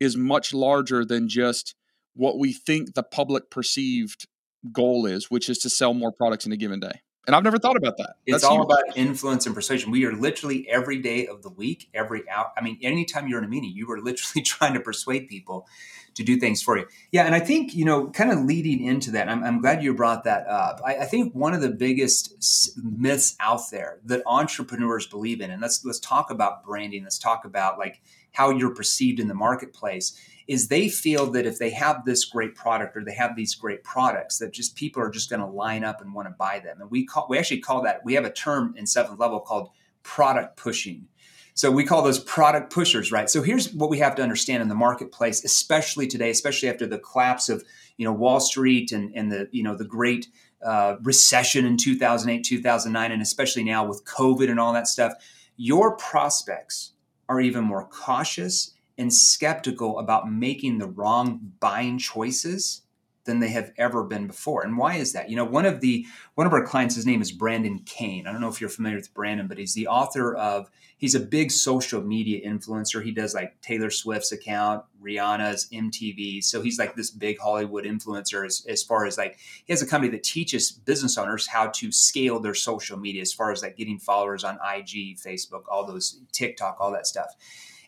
is 0.00 0.16
much 0.16 0.52
larger 0.52 1.04
than 1.04 1.28
just 1.28 1.74
what 2.14 2.38
we 2.38 2.52
think 2.52 2.94
the 2.94 3.02
public 3.02 3.50
perceived 3.50 4.26
goal 4.70 5.06
is, 5.06 5.30
which 5.30 5.48
is 5.48 5.58
to 5.58 5.70
sell 5.70 5.94
more 5.94 6.12
products 6.12 6.46
in 6.46 6.52
a 6.52 6.56
given 6.56 6.80
day. 6.80 7.00
And 7.26 7.36
I've 7.36 7.44
never 7.44 7.58
thought 7.58 7.76
about 7.76 7.98
that. 7.98 8.16
It's 8.26 8.42
That's 8.42 8.44
all 8.44 8.62
about 8.62 8.96
influence 8.96 9.46
and 9.46 9.54
persuasion. 9.54 9.92
We 9.92 10.04
are 10.06 10.12
literally 10.12 10.68
every 10.68 10.98
day 10.98 11.28
of 11.28 11.42
the 11.42 11.50
week, 11.50 11.88
every 11.94 12.28
hour. 12.28 12.50
I 12.56 12.62
mean, 12.62 12.78
anytime 12.82 13.28
you're 13.28 13.38
in 13.38 13.44
a 13.44 13.48
meeting, 13.48 13.70
you 13.74 13.90
are 13.92 14.00
literally 14.00 14.42
trying 14.44 14.74
to 14.74 14.80
persuade 14.80 15.28
people 15.28 15.68
to 16.14 16.24
do 16.24 16.36
things 16.36 16.62
for 16.62 16.76
you. 16.76 16.86
Yeah, 17.10 17.24
and 17.24 17.34
I 17.34 17.40
think 17.40 17.74
you 17.74 17.84
know, 17.84 18.10
kind 18.10 18.30
of 18.30 18.40
leading 18.40 18.84
into 18.84 19.12
that, 19.12 19.28
I'm, 19.28 19.44
I'm 19.44 19.60
glad 19.60 19.82
you 19.82 19.94
brought 19.94 20.24
that 20.24 20.46
up. 20.46 20.80
I, 20.84 20.96
I, 20.96 21.04
think 21.04 21.34
one 21.34 21.54
of 21.54 21.62
the 21.62 21.70
biggest 21.70 22.76
myths 22.76 23.36
out 23.40 23.62
there 23.70 23.98
that 24.04 24.22
entrepreneurs 24.26 25.06
believe 25.06 25.40
in, 25.40 25.50
and 25.50 25.62
let's 25.62 25.84
let's 25.84 26.00
talk 26.00 26.30
about 26.30 26.64
branding. 26.64 27.04
Let's 27.04 27.18
talk 27.18 27.44
about 27.44 27.78
like 27.78 28.02
how 28.32 28.50
you're 28.50 28.74
perceived 28.74 29.20
in 29.20 29.28
the 29.28 29.34
marketplace 29.34 30.18
is 30.48 30.68
they 30.68 30.88
feel 30.88 31.30
that 31.30 31.46
if 31.46 31.58
they 31.58 31.70
have 31.70 32.04
this 32.04 32.24
great 32.24 32.54
product 32.54 32.96
or 32.96 33.04
they 33.04 33.14
have 33.14 33.36
these 33.36 33.54
great 33.54 33.84
products 33.84 34.38
that 34.38 34.52
just 34.52 34.76
people 34.76 35.02
are 35.02 35.10
just 35.10 35.30
going 35.30 35.40
to 35.40 35.46
line 35.46 35.84
up 35.84 36.00
and 36.00 36.14
want 36.14 36.28
to 36.28 36.34
buy 36.38 36.60
them. 36.60 36.80
And 36.80 36.90
we 36.90 37.04
call 37.04 37.26
we 37.28 37.38
actually 37.38 37.60
call 37.60 37.82
that 37.82 38.04
we 38.04 38.14
have 38.14 38.24
a 38.24 38.32
term 38.32 38.74
in 38.76 38.86
seventh 38.86 39.18
level 39.18 39.40
called 39.40 39.70
product 40.02 40.56
pushing. 40.56 41.08
So 41.54 41.70
we 41.70 41.84
call 41.84 42.02
those 42.02 42.18
product 42.18 42.72
pushers 42.72 43.12
right? 43.12 43.28
So 43.28 43.42
here's 43.42 43.72
what 43.72 43.90
we 43.90 43.98
have 43.98 44.14
to 44.16 44.22
understand 44.22 44.62
in 44.62 44.68
the 44.68 44.74
marketplace 44.74 45.44
especially 45.44 46.06
today 46.06 46.30
especially 46.30 46.68
after 46.68 46.86
the 46.86 46.98
collapse 46.98 47.48
of 47.48 47.64
you 47.96 48.04
know 48.04 48.12
wall 48.12 48.40
street 48.40 48.92
and, 48.92 49.14
and 49.14 49.30
the 49.30 49.48
you 49.52 49.62
know 49.62 49.76
the 49.76 49.84
great 49.84 50.28
uh, 50.64 50.96
recession 51.02 51.64
in 51.64 51.76
2008 51.76 52.44
2009 52.44 53.12
and 53.12 53.22
especially 53.22 53.64
now 53.64 53.84
with 53.84 54.04
covid 54.04 54.48
and 54.48 54.60
all 54.60 54.72
that 54.72 54.86
stuff 54.86 55.12
your 55.56 55.96
prospects 55.96 56.92
are 57.28 57.40
even 57.40 57.64
more 57.64 57.86
cautious 57.88 58.74
and 59.02 59.12
skeptical 59.12 59.98
about 59.98 60.30
making 60.30 60.78
the 60.78 60.86
wrong 60.86 61.52
buying 61.58 61.98
choices 61.98 62.82
than 63.24 63.40
they 63.40 63.50
have 63.50 63.72
ever 63.76 64.02
been 64.04 64.26
before. 64.26 64.64
And 64.64 64.78
why 64.78 64.94
is 64.94 65.12
that? 65.12 65.28
You 65.28 65.36
know, 65.36 65.44
one 65.44 65.66
of 65.66 65.80
the 65.80 66.06
one 66.34 66.46
of 66.46 66.52
our 66.52 66.64
clients, 66.64 66.94
his 66.94 67.06
name 67.06 67.20
is 67.20 67.32
Brendan 67.32 67.80
Kane. 67.80 68.26
I 68.26 68.32
don't 68.32 68.40
know 68.40 68.48
if 68.48 68.60
you're 68.60 68.70
familiar 68.70 68.96
with 68.96 69.12
Brendan, 69.12 69.48
but 69.48 69.58
he's 69.58 69.74
the 69.74 69.88
author 69.88 70.34
of 70.36 70.70
he's 70.98 71.16
a 71.16 71.20
big 71.20 71.50
social 71.50 72.00
media 72.00 72.48
influencer. 72.48 73.02
He 73.02 73.10
does 73.10 73.34
like 73.34 73.60
Taylor 73.60 73.90
Swift's 73.90 74.30
account, 74.30 74.84
Rihanna's 75.02 75.68
MTV. 75.72 76.44
So 76.44 76.62
he's 76.62 76.78
like 76.78 76.94
this 76.94 77.10
big 77.10 77.38
Hollywood 77.38 77.84
influencer 77.84 78.46
as, 78.46 78.64
as 78.68 78.84
far 78.84 79.04
as 79.06 79.18
like 79.18 79.38
he 79.64 79.72
has 79.72 79.82
a 79.82 79.86
company 79.86 80.12
that 80.12 80.22
teaches 80.22 80.70
business 80.70 81.18
owners 81.18 81.48
how 81.48 81.68
to 81.68 81.90
scale 81.90 82.38
their 82.38 82.54
social 82.54 82.98
media 82.98 83.22
as 83.22 83.32
far 83.32 83.50
as 83.50 83.62
like 83.62 83.76
getting 83.76 83.98
followers 83.98 84.44
on 84.44 84.54
IG, 84.56 85.18
Facebook, 85.18 85.62
all 85.68 85.84
those 85.84 86.20
TikTok, 86.32 86.76
all 86.80 86.92
that 86.92 87.06
stuff. 87.06 87.34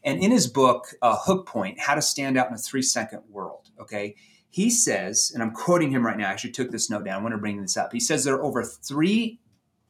And 0.04 0.22
in 0.22 0.30
his 0.30 0.46
book, 0.46 0.94
uh, 1.02 1.16
Hook 1.16 1.46
Point 1.46 1.80
How 1.80 1.94
to 1.94 2.02
Stand 2.02 2.36
Out 2.36 2.48
in 2.48 2.54
a 2.54 2.58
Three 2.58 2.82
Second 2.82 3.22
World, 3.28 3.70
okay, 3.80 4.16
he 4.50 4.70
says, 4.70 5.32
and 5.34 5.42
I'm 5.42 5.52
quoting 5.52 5.90
him 5.90 6.06
right 6.06 6.16
now, 6.16 6.28
I 6.28 6.30
actually 6.30 6.52
took 6.52 6.70
this 6.70 6.88
note 6.88 7.04
down, 7.04 7.18
I 7.18 7.22
want 7.22 7.32
to 7.32 7.38
bring 7.38 7.60
this 7.60 7.76
up. 7.76 7.92
He 7.92 7.98
says 7.98 8.22
there 8.22 8.36
are 8.36 8.44
over 8.44 8.62
3 8.62 9.40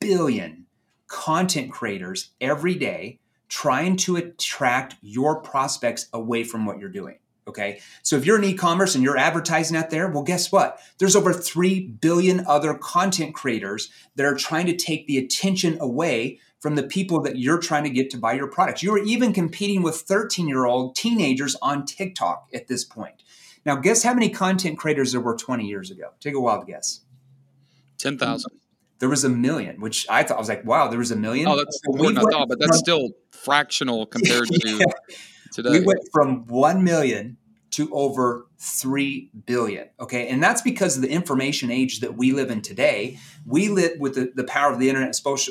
billion 0.01 0.67
content 1.07 1.71
creators 1.71 2.31
every 2.41 2.75
day 2.75 3.21
trying 3.49 3.97
to 3.97 4.17
attract 4.17 4.97
your 5.03 5.43
prospects 5.43 6.09
away 6.13 6.45
from 6.45 6.65
what 6.65 6.79
you're 6.79 6.89
doing. 6.89 7.19
Okay. 7.47 7.81
So 8.03 8.17
if 8.17 8.25
you're 8.25 8.39
in 8.39 8.45
e-commerce 8.45 8.95
and 8.95 9.05
you're 9.05 9.19
advertising 9.19 9.77
out 9.77 9.91
there, 9.91 10.09
well, 10.09 10.23
guess 10.23 10.51
what? 10.51 10.81
There's 10.99 11.15
over 11.15 11.33
3 11.33 11.81
billion 11.81 12.47
other 12.47 12.75
content 12.75 13.35
creators 13.35 13.91
that 14.17 14.25
are 14.25 14.35
trying 14.35 14.67
to 14.67 14.77
take 14.77 15.07
the 15.07 15.19
attention 15.19 15.77
away 15.79 16.41
from 16.65 16.77
the 16.77 16.83
people 16.83 17.21
that 17.21 17.37
you're 17.37 17.59
trying 17.59 17.85
to 17.85 17.91
get 17.91 18.09
to 18.09 18.17
buy 18.17 18.33
your 18.33 18.47
products. 18.47 18.83
You 18.83 18.95
are 18.95 18.99
even 18.99 19.35
competing 19.35 19.83
with 19.83 19.97
13 19.97 20.49
year 20.49 20.65
old 20.65 20.97
teenagers 20.97 21.55
on 21.61 21.85
TikTok 21.85 22.49
at 22.55 22.69
this 22.69 22.85
point. 22.85 23.23
Now, 23.67 23.77
guess 23.77 24.03
how 24.03 24.15
many 24.15 24.31
content 24.31 24.79
creators 24.79 25.13
there 25.13 25.21
were 25.21 25.37
20 25.37 25.67
years 25.67 25.91
ago? 25.91 26.13
Take 26.21 26.33
a 26.33 26.41
wild 26.41 26.67
guess. 26.67 27.01
10,000. 27.99 28.51
There 28.99 29.11
was 29.11 29.25
a 29.25 29.29
million, 29.29 29.79
which 29.79 30.07
I 30.09 30.23
thought 30.23 30.39
I 30.39 30.41
was 30.41 30.49
like, 30.49 30.65
wow, 30.65 30.89
there 30.89 30.99
was 30.99 31.11
a 31.11 31.17
million. 31.17 31.49
Oh, 31.49 31.57
that's 31.59 31.79
important. 31.85 32.17
I 32.17 32.23
thought, 32.31 32.49
but 32.49 32.59
that's 32.59 32.71
from, 32.71 32.79
still 32.79 33.09
fractional 33.33 34.07
compared 34.07 34.49
to 34.49 34.59
yeah, 34.65 34.85
today. 35.53 35.69
We 35.69 35.81
went 35.81 36.01
from 36.15 36.47
1 36.47 36.83
million 36.83 37.37
to 37.75 37.93
over 37.93 38.47
3 38.59 39.31
billion. 39.47 39.89
Okay. 39.99 40.29
And 40.29 40.41
that's 40.41 40.63
because 40.63 40.95
of 40.95 41.03
the 41.03 41.11
information 41.11 41.73
age 41.73 42.01
that 42.01 42.17
we 42.17 42.31
live 42.31 42.51
in 42.51 42.63
today. 42.63 43.19
We 43.45 43.69
live 43.69 43.99
with 43.99 44.15
the, 44.15 44.31
the 44.33 44.45
power 44.45 44.73
of 44.73 44.79
the 44.79 44.89
internet, 44.89 45.11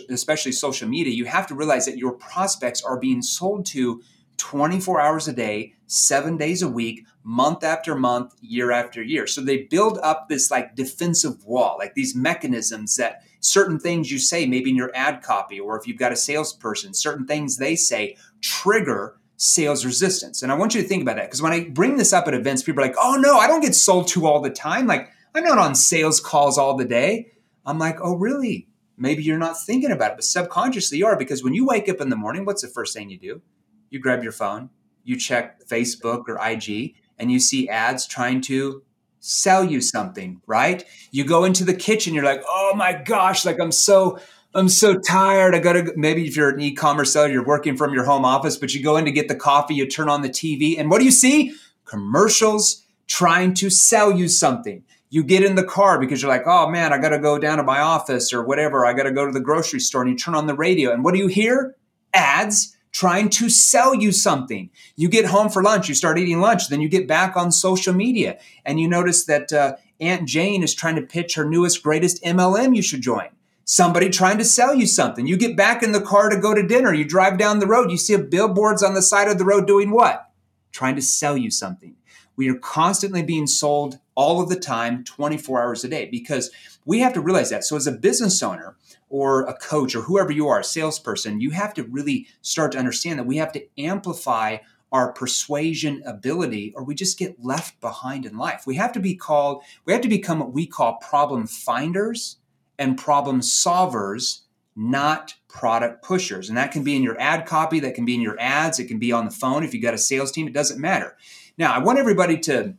especially 0.09 0.53
social 0.53 0.87
media. 0.87 1.13
You 1.13 1.25
have 1.25 1.47
to 1.47 1.55
realize 1.55 1.85
that 1.85 1.97
your 1.97 2.13
prospects 2.13 2.81
are 2.81 2.97
being 2.97 3.21
sold 3.21 3.65
to 3.67 4.01
24 4.37 5.01
hours 5.01 5.27
a 5.27 5.33
day, 5.33 5.73
seven 5.87 6.37
days 6.37 6.61
a 6.61 6.69
week, 6.69 7.05
month 7.23 7.61
after 7.61 7.93
month, 7.93 8.33
year 8.39 8.71
after 8.71 9.03
year. 9.03 9.27
So 9.27 9.41
they 9.41 9.63
build 9.63 9.99
up 10.01 10.29
this 10.29 10.49
like 10.49 10.75
defensive 10.75 11.43
wall, 11.43 11.75
like 11.77 11.93
these 11.93 12.15
mechanisms 12.15 12.95
that 12.95 13.23
certain 13.41 13.79
things 13.79 14.11
you 14.11 14.17
say, 14.17 14.45
maybe 14.45 14.69
in 14.69 14.77
your 14.77 14.91
ad 14.95 15.21
copy, 15.21 15.59
or 15.59 15.77
if 15.77 15.87
you've 15.87 15.99
got 15.99 16.13
a 16.13 16.17
salesperson, 16.17 16.93
certain 16.93 17.27
things 17.27 17.57
they 17.57 17.75
say 17.75 18.15
trigger 18.39 19.17
sales 19.43 19.85
resistance. 19.85 20.41
And 20.41 20.51
I 20.51 20.55
want 20.55 20.73
you 20.73 20.81
to 20.81 20.87
think 20.87 21.01
about 21.01 21.17
that 21.17 21.25
because 21.25 21.41
when 21.41 21.51
I 21.51 21.67
bring 21.69 21.97
this 21.97 22.13
up 22.13 22.27
at 22.27 22.33
events, 22.33 22.63
people 22.63 22.81
are 22.81 22.87
like, 22.87 22.95
oh 22.97 23.17
no, 23.19 23.37
I 23.37 23.47
don't 23.47 23.59
get 23.59 23.75
sold 23.75 24.07
to 24.09 24.25
all 24.25 24.39
the 24.39 24.49
time. 24.49 24.87
Like, 24.87 25.09
I'm 25.35 25.43
not 25.43 25.57
on 25.57 25.75
sales 25.75 26.21
calls 26.21 26.57
all 26.57 26.77
the 26.77 26.85
day. 26.85 27.33
I'm 27.65 27.77
like, 27.77 27.97
oh, 28.01 28.15
really? 28.15 28.69
Maybe 28.97 29.21
you're 29.23 29.37
not 29.37 29.61
thinking 29.61 29.91
about 29.91 30.11
it, 30.11 30.17
but 30.17 30.23
subconsciously 30.23 30.97
you 30.97 31.07
are 31.07 31.17
because 31.17 31.43
when 31.43 31.53
you 31.53 31.65
wake 31.65 31.89
up 31.89 31.99
in 31.99 32.09
the 32.09 32.15
morning, 32.15 32.45
what's 32.45 32.61
the 32.61 32.69
first 32.69 32.95
thing 32.95 33.09
you 33.09 33.19
do? 33.19 33.41
You 33.89 33.99
grab 33.99 34.23
your 34.23 34.31
phone, 34.31 34.69
you 35.03 35.17
check 35.17 35.65
Facebook 35.67 36.23
or 36.27 36.39
IG, 36.41 36.95
and 37.19 37.29
you 37.29 37.39
see 37.39 37.67
ads 37.67 38.07
trying 38.07 38.41
to 38.41 38.83
sell 39.19 39.63
you 39.63 39.81
something, 39.81 40.41
right? 40.47 40.85
You 41.11 41.25
go 41.25 41.43
into 41.43 41.65
the 41.65 41.73
kitchen, 41.73 42.13
you're 42.13 42.23
like, 42.23 42.43
oh 42.47 42.73
my 42.75 42.93
gosh, 42.93 43.45
like 43.45 43.59
I'm 43.59 43.71
so 43.71 44.19
I'm 44.55 44.69
so 44.69 44.99
tired. 44.99 45.55
I 45.55 45.59
got 45.59 45.73
to, 45.73 45.93
maybe 45.95 46.27
if 46.27 46.35
you're 46.35 46.49
an 46.49 46.61
e 46.61 46.73
commerce 46.73 47.13
seller, 47.13 47.29
you're 47.29 47.43
working 47.43 47.75
from 47.75 47.93
your 47.93 48.03
home 48.03 48.23
office, 48.23 48.55
but 48.55 48.73
you 48.73 48.83
go 48.83 48.97
in 48.97 49.05
to 49.05 49.11
get 49.11 49.27
the 49.27 49.35
coffee, 49.35 49.73
you 49.73 49.87
turn 49.87 50.09
on 50.09 50.21
the 50.21 50.29
TV, 50.29 50.77
and 50.77 50.91
what 50.91 50.99
do 50.99 51.05
you 51.05 51.11
see? 51.11 51.53
Commercials 51.85 52.83
trying 53.07 53.55
to 53.55 53.69
sell 53.71 54.11
you 54.11 54.27
something. 54.27 54.83
You 55.09 55.23
get 55.23 55.43
in 55.43 55.55
the 55.55 55.63
car 55.63 55.99
because 55.99 56.21
you're 56.21 56.29
like, 56.29 56.45
oh 56.45 56.69
man, 56.69 56.93
I 56.93 56.99
got 56.99 57.09
to 57.09 57.19
go 57.19 57.39
down 57.39 57.57
to 57.57 57.63
my 57.63 57.79
office 57.79 58.31
or 58.31 58.43
whatever. 58.43 58.85
I 58.85 58.93
got 58.93 59.03
to 59.03 59.11
go 59.11 59.25
to 59.25 59.31
the 59.31 59.39
grocery 59.39 59.79
store, 59.79 60.01
and 60.01 60.11
you 60.11 60.17
turn 60.17 60.35
on 60.35 60.45
the 60.45 60.55
radio, 60.55 60.91
and 60.91 61.03
what 61.03 61.13
do 61.13 61.19
you 61.19 61.27
hear? 61.27 61.75
Ads 62.13 62.77
trying 62.91 63.27
to 63.27 63.49
sell 63.49 63.95
you 63.95 64.11
something. 64.11 64.69
You 64.95 65.09
get 65.09 65.25
home 65.25 65.49
for 65.49 65.63
lunch, 65.63 65.89
you 65.89 65.95
start 65.95 66.19
eating 66.19 66.39
lunch, 66.39 66.69
then 66.69 66.79
you 66.79 66.89
get 66.89 67.07
back 67.07 67.35
on 67.35 67.51
social 67.51 67.93
media, 67.93 68.37
and 68.65 68.79
you 68.79 68.87
notice 68.87 69.25
that 69.25 69.51
uh, 69.51 69.77
Aunt 69.99 70.27
Jane 70.27 70.61
is 70.61 70.75
trying 70.75 70.95
to 70.97 71.01
pitch 71.01 71.33
her 71.33 71.43
newest, 71.43 71.81
greatest 71.81 72.21
MLM 72.23 72.75
you 72.75 72.83
should 72.83 73.01
join 73.01 73.29
somebody 73.65 74.09
trying 74.09 74.37
to 74.37 74.45
sell 74.45 74.75
you 74.75 74.85
something. 74.85 75.27
You 75.27 75.37
get 75.37 75.55
back 75.55 75.83
in 75.83 75.91
the 75.91 76.01
car 76.01 76.29
to 76.29 76.37
go 76.37 76.53
to 76.53 76.65
dinner, 76.65 76.93
you 76.93 77.05
drive 77.05 77.37
down 77.37 77.59
the 77.59 77.67
road, 77.67 77.91
you 77.91 77.97
see 77.97 78.13
a 78.13 78.19
billboards 78.19 78.83
on 78.83 78.93
the 78.93 79.01
side 79.01 79.27
of 79.27 79.37
the 79.37 79.45
road 79.45 79.67
doing 79.67 79.91
what? 79.91 80.29
Trying 80.71 80.95
to 80.95 81.01
sell 81.01 81.37
you 81.37 81.51
something. 81.51 81.95
We 82.35 82.49
are 82.49 82.55
constantly 82.55 83.21
being 83.21 83.47
sold 83.47 83.99
all 84.15 84.41
of 84.41 84.49
the 84.49 84.59
time, 84.59 85.03
24 85.03 85.61
hours 85.61 85.83
a 85.83 85.87
day, 85.87 86.07
because 86.09 86.51
we 86.85 86.99
have 86.99 87.13
to 87.13 87.21
realize 87.21 87.51
that. 87.51 87.63
So, 87.63 87.75
as 87.75 87.85
a 87.85 87.91
business 87.91 88.41
owner 88.41 88.75
or 89.09 89.43
a 89.43 89.53
coach 89.53 89.95
or 89.95 90.01
whoever 90.01 90.31
you 90.31 90.47
are, 90.47 90.59
a 90.59 90.63
salesperson, 90.63 91.41
you 91.41 91.51
have 91.51 91.73
to 91.75 91.83
really 91.83 92.27
start 92.41 92.71
to 92.71 92.79
understand 92.79 93.19
that 93.19 93.27
we 93.27 93.37
have 93.37 93.51
to 93.53 93.63
amplify 93.77 94.57
our 94.91 95.11
persuasion 95.11 96.01
ability 96.05 96.73
or 96.75 96.83
we 96.83 96.95
just 96.95 97.17
get 97.17 97.43
left 97.43 97.79
behind 97.81 98.25
in 98.25 98.37
life. 98.37 98.65
We 98.65 98.75
have 98.75 98.91
to 98.93 98.99
be 98.99 99.15
called, 99.15 99.63
we 99.85 99.93
have 99.93 100.03
to 100.03 100.07
become 100.07 100.39
what 100.39 100.53
we 100.53 100.67
call 100.67 100.97
problem 100.97 101.47
finders 101.47 102.37
and 102.77 102.97
problem 102.97 103.41
solvers 103.41 104.39
not 104.75 105.35
product 105.47 106.03
pushers. 106.03 106.49
And 106.49 106.57
that 106.57 106.71
can 106.71 106.83
be 106.83 106.95
in 106.95 107.03
your 107.03 107.19
ad 107.19 107.45
copy, 107.45 107.79
that 107.81 107.93
can 107.93 108.05
be 108.05 108.15
in 108.15 108.21
your 108.21 108.39
ads, 108.39 108.79
it 108.79 108.87
can 108.87 108.99
be 108.99 109.11
on 109.11 109.25
the 109.25 109.31
phone. 109.31 109.63
If 109.63 109.73
you've 109.73 109.83
got 109.83 109.93
a 109.93 109.99
sales 109.99 110.31
team, 110.31 110.47
it 110.47 110.53
doesn't 110.53 110.79
matter. 110.79 111.15
Now, 111.57 111.73
I 111.73 111.79
want 111.79 111.99
everybody 111.99 112.37
to 112.39 112.75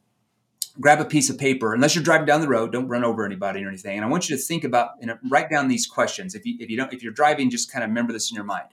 grab 0.80 1.00
a 1.00 1.04
piece 1.04 1.30
of 1.30 1.38
paper, 1.38 1.72
unless 1.72 1.94
you're 1.94 2.02
driving 2.02 2.26
down 2.26 2.40
the 2.40 2.48
road, 2.48 2.72
don't 2.72 2.88
run 2.88 3.04
over 3.04 3.24
anybody 3.24 3.64
or 3.64 3.68
anything. 3.68 3.96
And 3.96 4.04
I 4.04 4.08
want 4.08 4.28
you 4.28 4.36
to 4.36 4.42
think 4.42 4.64
about 4.64 4.90
and 5.00 5.12
write 5.30 5.50
down 5.50 5.68
these 5.68 5.86
questions. 5.86 6.34
If 6.34 6.44
you, 6.44 6.56
if 6.58 6.68
you 6.68 6.76
don't, 6.76 6.92
if 6.92 7.02
you're 7.02 7.12
driving, 7.12 7.48
just 7.48 7.70
kind 7.72 7.84
of 7.84 7.90
remember 7.90 8.12
this 8.12 8.30
in 8.30 8.34
your 8.34 8.44
mind. 8.44 8.66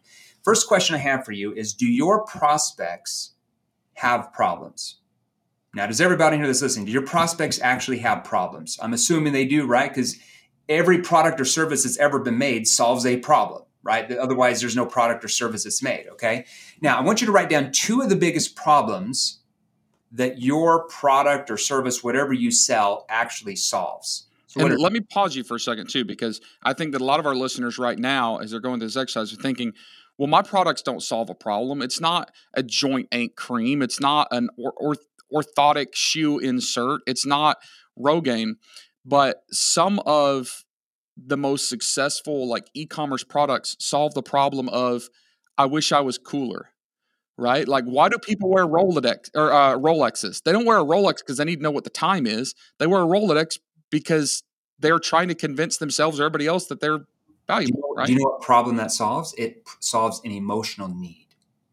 First 0.44 0.68
question 0.68 0.96
I 0.96 1.00
have 1.00 1.24
for 1.24 1.32
you 1.32 1.54
is 1.54 1.74
Do 1.74 1.86
your 1.86 2.26
prospects 2.26 3.34
have 3.94 4.34
problems? 4.34 4.98
Now, 5.74 5.86
does 5.86 6.02
everybody 6.02 6.38
here 6.38 6.48
that's 6.48 6.62
listening, 6.62 6.88
do 6.88 6.92
your 6.92 7.06
prospects 7.06 7.62
actually 7.62 8.00
have 8.00 8.26
problems? 8.26 8.78
I'm 8.82 8.94
assuming 8.94 9.32
they 9.32 9.46
do, 9.46 9.66
right? 9.66 9.90
Because 9.90 10.18
every 10.72 11.02
product 11.02 11.40
or 11.40 11.46
service 11.46 11.84
that's 11.84 11.98
ever 11.98 12.20
been 12.20 12.38
made 12.38 12.68
solves 12.68 13.06
a 13.06 13.18
problem, 13.18 13.64
right? 13.84 14.12
Otherwise, 14.12 14.62
there's 14.62 14.76
no 14.76 14.86
product 14.86 15.24
or 15.24 15.28
service 15.28 15.66
that's 15.66 15.84
made, 15.84 16.08
okay? 16.14 16.46
Now, 16.82 16.98
I 16.98 17.02
want 17.02 17.22
you 17.22 17.28
to 17.28 17.34
write 17.34 17.50
down 17.50 17.72
two 17.72 18.02
of 18.02 18.10
the 18.10 18.16
biggest 18.16 18.56
problems 18.56 19.40
that 20.12 20.42
your 20.42 20.88
product 20.88 21.52
or 21.52 21.58
service, 21.58 22.04
whatever 22.04 22.34
you 22.34 22.52
sell, 22.52 23.06
actually 23.10 23.56
solves. 23.56 24.28
So 24.48 24.66
and 24.66 24.78
let 24.80 24.92
me 24.92 25.00
pause 25.00 25.36
you 25.36 25.44
for 25.44 25.56
a 25.56 25.60
second, 25.60 25.90
too, 25.90 26.04
because 26.04 26.42
I 26.64 26.74
think 26.74 26.92
that 26.92 27.02
a 27.02 27.06
lot 27.06 27.20
of 27.20 27.26
our 27.26 27.36
listeners 27.36 27.78
right 27.78 27.98
now, 27.98 28.38
as 28.38 28.52
they're 28.52 28.60
going 28.60 28.80
through 28.80 28.88
this 28.88 28.98
exercise, 28.98 29.32
are 29.32 29.42
thinking, 29.42 29.74
well, 30.18 30.28
my 30.28 30.42
products 30.42 30.82
don't 30.82 31.02
solve 31.02 31.30
a 31.30 31.36
problem. 31.36 31.82
It's 31.82 32.02
not 32.02 32.32
a 32.54 32.62
joint 32.62 33.08
ache 33.12 33.36
cream. 33.36 33.82
It's 33.82 34.00
not 34.00 34.28
an 34.32 34.50
or, 34.58 34.74
or 34.76 34.96
orthotic 35.34 35.96
shoe 35.96 36.40
insert. 36.40 37.02
It's 37.08 37.26
not 37.26 37.58
Rogaine, 37.98 38.56
but 39.06 39.44
some 39.52 40.00
of 40.06 40.64
the 41.18 41.38
most 41.38 41.70
successful 41.70 42.48
like 42.48 42.68
e-commerce 42.74 43.24
products 43.24 43.76
solve 43.80 44.14
the 44.14 44.24
problem 44.24 44.70
of 44.70 45.04
I 45.58 45.66
wish 45.66 45.92
I 45.92 46.00
was 46.00 46.18
cooler. 46.18 46.70
Right? 47.38 47.68
Like 47.68 47.86
why 47.86 48.10
do 48.10 48.18
people 48.18 48.50
wear 48.50 48.68
Rolodex 48.68 49.30
or 49.34 49.52
uh, 49.52 49.76
Rolexes? 49.78 50.44
They 50.44 50.52
don't 50.52 50.66
wear 50.66 50.78
a 50.78 50.84
Rolex 50.84 51.20
because 51.20 51.38
they 51.38 51.46
need 51.46 51.58
to 51.58 51.64
know 51.64 51.72
what 51.72 51.86
the 51.86 51.90
time 51.90 52.28
is. 52.28 52.54
They 52.78 52.86
wear 52.88 53.02
a 53.02 53.06
Rolodex 53.06 53.58
because 53.90 54.44
they're 54.80 55.00
trying 55.00 55.28
to 55.30 55.36
convince 55.36 55.78
themselves 55.78 56.20
or 56.20 56.24
everybody 56.24 56.48
else 56.48 56.68
that 56.68 56.82
they're 56.82 57.06
valuable. 57.48 57.82
Do 57.82 57.88
you 57.88 57.96
right? 57.98 58.08
do 58.08 58.14
you 58.14 58.20
know 58.20 58.26
what 58.26 58.42
problem 58.42 58.76
that 58.78 58.92
solves? 58.92 59.34
It 59.38 59.68
solves 59.80 60.22
an 60.24 60.32
emotional 60.32 60.88
need. 60.88 61.28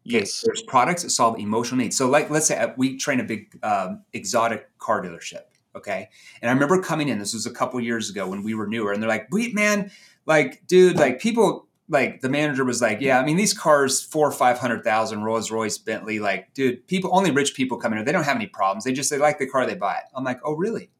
Okay, 0.07 0.19
yes. 0.19 0.41
there's 0.45 0.61
products 0.63 1.03
that 1.03 1.09
solve 1.09 1.39
emotional 1.39 1.77
needs. 1.77 1.97
So, 1.97 2.09
like, 2.09 2.29
let's 2.29 2.47
say 2.47 2.57
uh, 2.57 2.69
we 2.77 2.97
train 2.97 3.19
a 3.19 3.23
big 3.23 3.57
um, 3.63 4.03
exotic 4.13 4.77
car 4.79 5.03
dealership. 5.03 5.43
Okay, 5.75 6.09
and 6.41 6.49
I 6.49 6.53
remember 6.53 6.81
coming 6.81 7.09
in. 7.09 7.19
This 7.19 7.33
was 7.33 7.45
a 7.45 7.51
couple 7.51 7.79
years 7.79 8.09
ago 8.09 8.27
when 8.27 8.43
we 8.43 8.53
were 8.53 8.67
newer, 8.67 8.91
and 8.91 9.01
they're 9.01 9.09
like, 9.09 9.27
"Wait, 9.31 9.53
man, 9.53 9.91
like, 10.25 10.65
dude, 10.67 10.97
like, 10.97 11.19
people." 11.19 11.67
Like 11.91 12.21
the 12.21 12.29
manager 12.29 12.63
was 12.63 12.83
like, 12.83 13.01
"Yeah, 13.01 13.19
I 13.19 13.25
mean 13.25 13.35
these 13.35 13.51
cars, 13.51 13.99
four 13.99 14.27
or 14.27 14.31
five 14.31 14.59
hundred 14.59 14.83
thousand, 14.83 15.23
Rolls 15.23 15.49
Royce, 15.49 15.79
Bentley, 15.79 16.19
like, 16.19 16.53
dude, 16.53 16.85
people 16.85 17.09
only 17.11 17.31
rich 17.31 17.55
people 17.55 17.79
come 17.79 17.93
in 17.93 17.97
here. 17.97 18.05
They 18.05 18.11
don't 18.11 18.25
have 18.25 18.35
any 18.35 18.45
problems. 18.45 18.83
They 18.83 18.93
just 18.93 19.09
they 19.09 19.17
like 19.17 19.39
the 19.39 19.47
car, 19.47 19.65
they 19.65 19.73
buy 19.73 19.95
it." 19.95 20.03
I'm 20.13 20.23
like, 20.23 20.39
"Oh, 20.43 20.53
really?" 20.53 20.91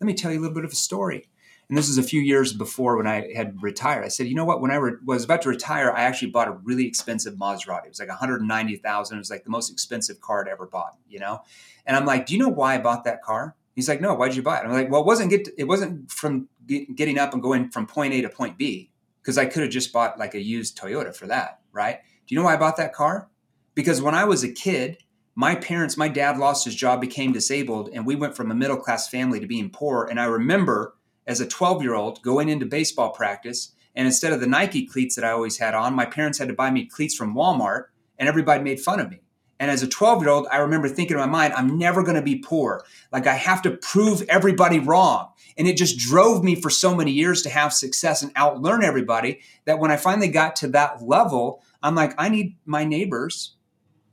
Let 0.00 0.06
me 0.06 0.14
tell 0.14 0.30
you 0.30 0.38
a 0.38 0.42
little 0.42 0.54
bit 0.54 0.64
of 0.64 0.70
a 0.70 0.76
story 0.76 1.28
and 1.68 1.76
this 1.76 1.88
is 1.88 1.98
a 1.98 2.02
few 2.02 2.20
years 2.20 2.52
before 2.52 2.96
when 2.96 3.06
I 3.06 3.30
had 3.34 3.62
retired. 3.62 4.04
I 4.04 4.08
said, 4.08 4.26
you 4.26 4.34
know 4.34 4.44
what? 4.44 4.62
When 4.62 4.70
I 4.70 4.76
re- 4.76 4.92
was 5.04 5.24
about 5.24 5.42
to 5.42 5.50
retire, 5.50 5.92
I 5.92 6.02
actually 6.02 6.30
bought 6.30 6.48
a 6.48 6.52
really 6.52 6.86
expensive 6.86 7.34
Maserati. 7.34 7.84
It 7.84 7.90
was 7.90 8.00
like 8.00 8.08
190,000. 8.08 9.16
It 9.16 9.18
was 9.18 9.30
like 9.30 9.44
the 9.44 9.50
most 9.50 9.70
expensive 9.70 10.20
car 10.20 10.46
I'd 10.46 10.50
ever 10.50 10.66
bought, 10.66 10.96
you 11.08 11.18
know? 11.18 11.42
And 11.84 11.94
I'm 11.94 12.06
like, 12.06 12.26
do 12.26 12.34
you 12.34 12.40
know 12.40 12.48
why 12.48 12.74
I 12.74 12.78
bought 12.78 13.04
that 13.04 13.22
car? 13.22 13.54
He's 13.78 13.88
like, 13.88 14.00
no, 14.00 14.12
why'd 14.12 14.34
you 14.34 14.42
buy 14.42 14.58
it? 14.58 14.64
I'm 14.64 14.72
like, 14.72 14.90
well, 14.90 15.02
it 15.02 15.06
wasn't 15.06 15.30
get, 15.30 15.48
it 15.56 15.68
wasn't 15.68 16.10
from 16.10 16.48
get, 16.66 16.96
getting 16.96 17.16
up 17.16 17.32
and 17.32 17.40
going 17.40 17.70
from 17.70 17.86
point 17.86 18.12
A 18.12 18.22
to 18.22 18.28
point 18.28 18.58
B 18.58 18.90
because 19.22 19.38
I 19.38 19.46
could 19.46 19.62
have 19.62 19.70
just 19.70 19.92
bought 19.92 20.18
like 20.18 20.34
a 20.34 20.42
used 20.42 20.76
Toyota 20.76 21.14
for 21.14 21.28
that, 21.28 21.60
right? 21.70 22.00
Do 22.26 22.34
you 22.34 22.40
know 22.40 22.44
why 22.44 22.54
I 22.54 22.56
bought 22.56 22.76
that 22.78 22.92
car? 22.92 23.28
Because 23.76 24.02
when 24.02 24.16
I 24.16 24.24
was 24.24 24.42
a 24.42 24.50
kid, 24.50 24.98
my 25.36 25.54
parents, 25.54 25.96
my 25.96 26.08
dad 26.08 26.38
lost 26.38 26.64
his 26.64 26.74
job, 26.74 27.00
became 27.00 27.30
disabled, 27.30 27.90
and 27.92 28.04
we 28.04 28.16
went 28.16 28.34
from 28.34 28.50
a 28.50 28.54
middle 28.56 28.78
class 28.78 29.08
family 29.08 29.38
to 29.38 29.46
being 29.46 29.70
poor. 29.70 30.04
And 30.10 30.18
I 30.18 30.24
remember 30.24 30.96
as 31.24 31.40
a 31.40 31.46
12 31.46 31.80
year 31.80 31.94
old 31.94 32.20
going 32.20 32.48
into 32.48 32.66
baseball 32.66 33.12
practice. 33.12 33.76
And 33.94 34.06
instead 34.06 34.32
of 34.32 34.40
the 34.40 34.48
Nike 34.48 34.86
cleats 34.86 35.14
that 35.14 35.24
I 35.24 35.30
always 35.30 35.58
had 35.58 35.74
on, 35.74 35.94
my 35.94 36.04
parents 36.04 36.38
had 36.38 36.48
to 36.48 36.54
buy 36.54 36.72
me 36.72 36.84
cleats 36.84 37.14
from 37.14 37.36
Walmart 37.36 37.84
and 38.18 38.28
everybody 38.28 38.60
made 38.60 38.80
fun 38.80 38.98
of 38.98 39.08
me. 39.08 39.20
And 39.60 39.70
as 39.70 39.82
a 39.82 39.88
12 39.88 40.22
year 40.22 40.30
old, 40.30 40.46
I 40.50 40.58
remember 40.58 40.88
thinking 40.88 41.16
in 41.16 41.20
my 41.20 41.26
mind, 41.26 41.54
I'm 41.54 41.78
never 41.78 42.02
going 42.02 42.16
to 42.16 42.22
be 42.22 42.36
poor. 42.36 42.84
Like 43.12 43.26
I 43.26 43.34
have 43.34 43.62
to 43.62 43.72
prove 43.72 44.22
everybody 44.28 44.78
wrong. 44.78 45.28
And 45.56 45.66
it 45.66 45.76
just 45.76 45.98
drove 45.98 46.44
me 46.44 46.54
for 46.54 46.70
so 46.70 46.94
many 46.94 47.10
years 47.10 47.42
to 47.42 47.50
have 47.50 47.72
success 47.72 48.22
and 48.22 48.32
outlearn 48.34 48.84
everybody 48.84 49.40
that 49.64 49.80
when 49.80 49.90
I 49.90 49.96
finally 49.96 50.28
got 50.28 50.54
to 50.56 50.68
that 50.68 51.02
level, 51.02 51.62
I'm 51.82 51.96
like, 51.96 52.14
I 52.16 52.28
need 52.28 52.56
my 52.64 52.84
neighbors 52.84 53.56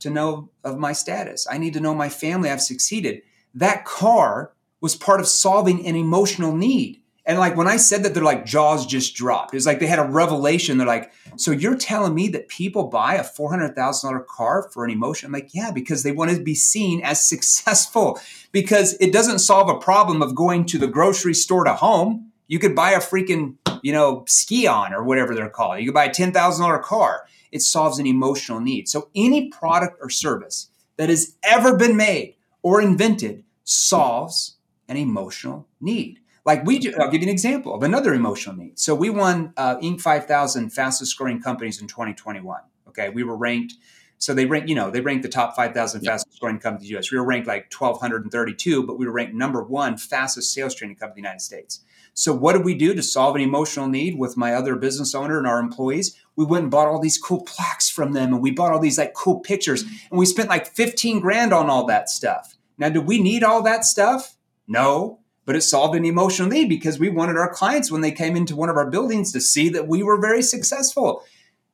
to 0.00 0.10
know 0.10 0.50
of 0.64 0.78
my 0.78 0.92
status. 0.92 1.46
I 1.50 1.58
need 1.58 1.74
to 1.74 1.80
know 1.80 1.94
my 1.94 2.08
family 2.08 2.50
I've 2.50 2.60
succeeded. 2.60 3.22
That 3.54 3.84
car 3.84 4.52
was 4.80 4.96
part 4.96 5.20
of 5.20 5.28
solving 5.28 5.86
an 5.86 5.96
emotional 5.96 6.54
need. 6.54 7.00
And 7.26 7.40
like 7.40 7.56
when 7.56 7.66
I 7.66 7.76
said 7.76 8.04
that, 8.04 8.14
they're 8.14 8.22
like 8.22 8.46
jaws 8.46 8.86
just 8.86 9.16
dropped. 9.16 9.52
It's 9.52 9.66
like 9.66 9.80
they 9.80 9.88
had 9.88 9.98
a 9.98 10.04
revelation. 10.04 10.78
They're 10.78 10.86
like, 10.86 11.12
so 11.36 11.50
you're 11.50 11.76
telling 11.76 12.14
me 12.14 12.28
that 12.28 12.48
people 12.48 12.84
buy 12.84 13.14
a 13.14 13.24
four 13.24 13.50
hundred 13.50 13.74
thousand 13.74 14.10
dollar 14.10 14.24
car 14.24 14.70
for 14.72 14.84
an 14.84 14.90
emotion? 14.92 15.26
I'm 15.26 15.32
like, 15.32 15.52
yeah, 15.52 15.72
because 15.72 16.04
they 16.04 16.12
want 16.12 16.30
to 16.30 16.40
be 16.40 16.54
seen 16.54 17.02
as 17.02 17.28
successful. 17.28 18.20
Because 18.52 18.96
it 19.00 19.12
doesn't 19.12 19.40
solve 19.40 19.68
a 19.68 19.78
problem 19.78 20.22
of 20.22 20.36
going 20.36 20.66
to 20.66 20.78
the 20.78 20.86
grocery 20.86 21.34
store 21.34 21.64
to 21.64 21.74
home. 21.74 22.30
You 22.46 22.60
could 22.60 22.76
buy 22.76 22.92
a 22.92 23.00
freaking 23.00 23.56
you 23.82 23.92
know 23.92 24.24
ski 24.28 24.68
on 24.68 24.94
or 24.94 25.02
whatever 25.02 25.34
they're 25.34 25.50
called. 25.50 25.80
You 25.80 25.86
could 25.86 25.94
buy 25.94 26.04
a 26.04 26.14
ten 26.14 26.32
thousand 26.32 26.64
dollar 26.64 26.78
car. 26.78 27.26
It 27.50 27.62
solves 27.62 27.98
an 27.98 28.06
emotional 28.06 28.60
need. 28.60 28.88
So 28.88 29.08
any 29.16 29.48
product 29.48 29.98
or 30.00 30.10
service 30.10 30.68
that 30.96 31.08
has 31.08 31.36
ever 31.42 31.76
been 31.76 31.96
made 31.96 32.36
or 32.62 32.80
invented 32.80 33.44
solves 33.64 34.56
an 34.88 34.96
emotional 34.96 35.66
need. 35.80 36.20
Like 36.46 36.64
we, 36.64 36.78
do, 36.78 36.94
I'll 36.98 37.10
give 37.10 37.22
you 37.22 37.26
an 37.26 37.32
example 37.32 37.74
of 37.74 37.82
another 37.82 38.14
emotional 38.14 38.54
need. 38.54 38.78
So 38.78 38.94
we 38.94 39.10
won 39.10 39.52
uh, 39.56 39.78
Inc. 39.78 40.00
5000 40.00 40.70
fastest 40.70 41.18
growing 41.18 41.42
companies 41.42 41.80
in 41.80 41.88
2021. 41.88 42.60
Okay, 42.88 43.08
we 43.08 43.24
were 43.24 43.36
ranked. 43.36 43.74
So 44.18 44.32
they 44.32 44.46
rank, 44.46 44.68
you 44.68 44.76
know, 44.76 44.90
they 44.90 45.00
ranked 45.00 45.24
the 45.24 45.28
top 45.28 45.56
5,000 45.56 46.02
yep. 46.02 46.12
fastest 46.12 46.40
growing 46.40 46.60
companies 46.60 46.88
in 46.88 46.94
the 46.94 46.98
US. 47.00 47.10
We 47.10 47.18
were 47.18 47.26
ranked 47.26 47.48
like 47.48 47.70
1,232, 47.76 48.86
but 48.86 48.96
we 48.96 49.06
were 49.06 49.12
ranked 49.12 49.34
number 49.34 49.62
one 49.62 49.98
fastest 49.98 50.54
sales 50.54 50.74
training 50.74 50.96
company 50.96 51.18
in 51.18 51.24
the 51.24 51.28
United 51.28 51.42
States. 51.42 51.80
So 52.14 52.32
what 52.32 52.54
did 52.54 52.64
we 52.64 52.74
do 52.74 52.94
to 52.94 53.02
solve 53.02 53.34
an 53.34 53.42
emotional 53.42 53.88
need 53.88 54.16
with 54.16 54.38
my 54.38 54.54
other 54.54 54.76
business 54.76 55.14
owner 55.14 55.36
and 55.36 55.46
our 55.46 55.58
employees? 55.58 56.16
We 56.36 56.46
went 56.46 56.62
and 56.62 56.70
bought 56.70 56.86
all 56.86 57.00
these 57.00 57.18
cool 57.18 57.42
plaques 57.42 57.90
from 57.90 58.12
them, 58.12 58.32
and 58.32 58.40
we 58.40 58.52
bought 58.52 58.72
all 58.72 58.78
these 58.78 58.96
like 58.96 59.12
cool 59.14 59.40
pictures, 59.40 59.82
and 59.82 60.18
we 60.18 60.24
spent 60.24 60.48
like 60.48 60.68
15 60.68 61.20
grand 61.20 61.52
on 61.52 61.68
all 61.68 61.84
that 61.86 62.08
stuff. 62.08 62.56
Now, 62.78 62.88
do 62.88 63.02
we 63.02 63.20
need 63.20 63.42
all 63.42 63.62
that 63.64 63.84
stuff? 63.84 64.36
No 64.66 65.20
but 65.46 65.56
it 65.56 65.62
solved 65.62 65.96
an 65.96 66.04
emotional 66.04 66.48
need 66.48 66.68
because 66.68 66.98
we 66.98 67.08
wanted 67.08 67.38
our 67.38 67.52
clients 67.52 67.90
when 67.90 68.02
they 68.02 68.12
came 68.12 68.36
into 68.36 68.54
one 68.54 68.68
of 68.68 68.76
our 68.76 68.90
buildings 68.90 69.32
to 69.32 69.40
see 69.40 69.70
that 69.70 69.88
we 69.88 70.02
were 70.02 70.20
very 70.20 70.42
successful. 70.42 71.22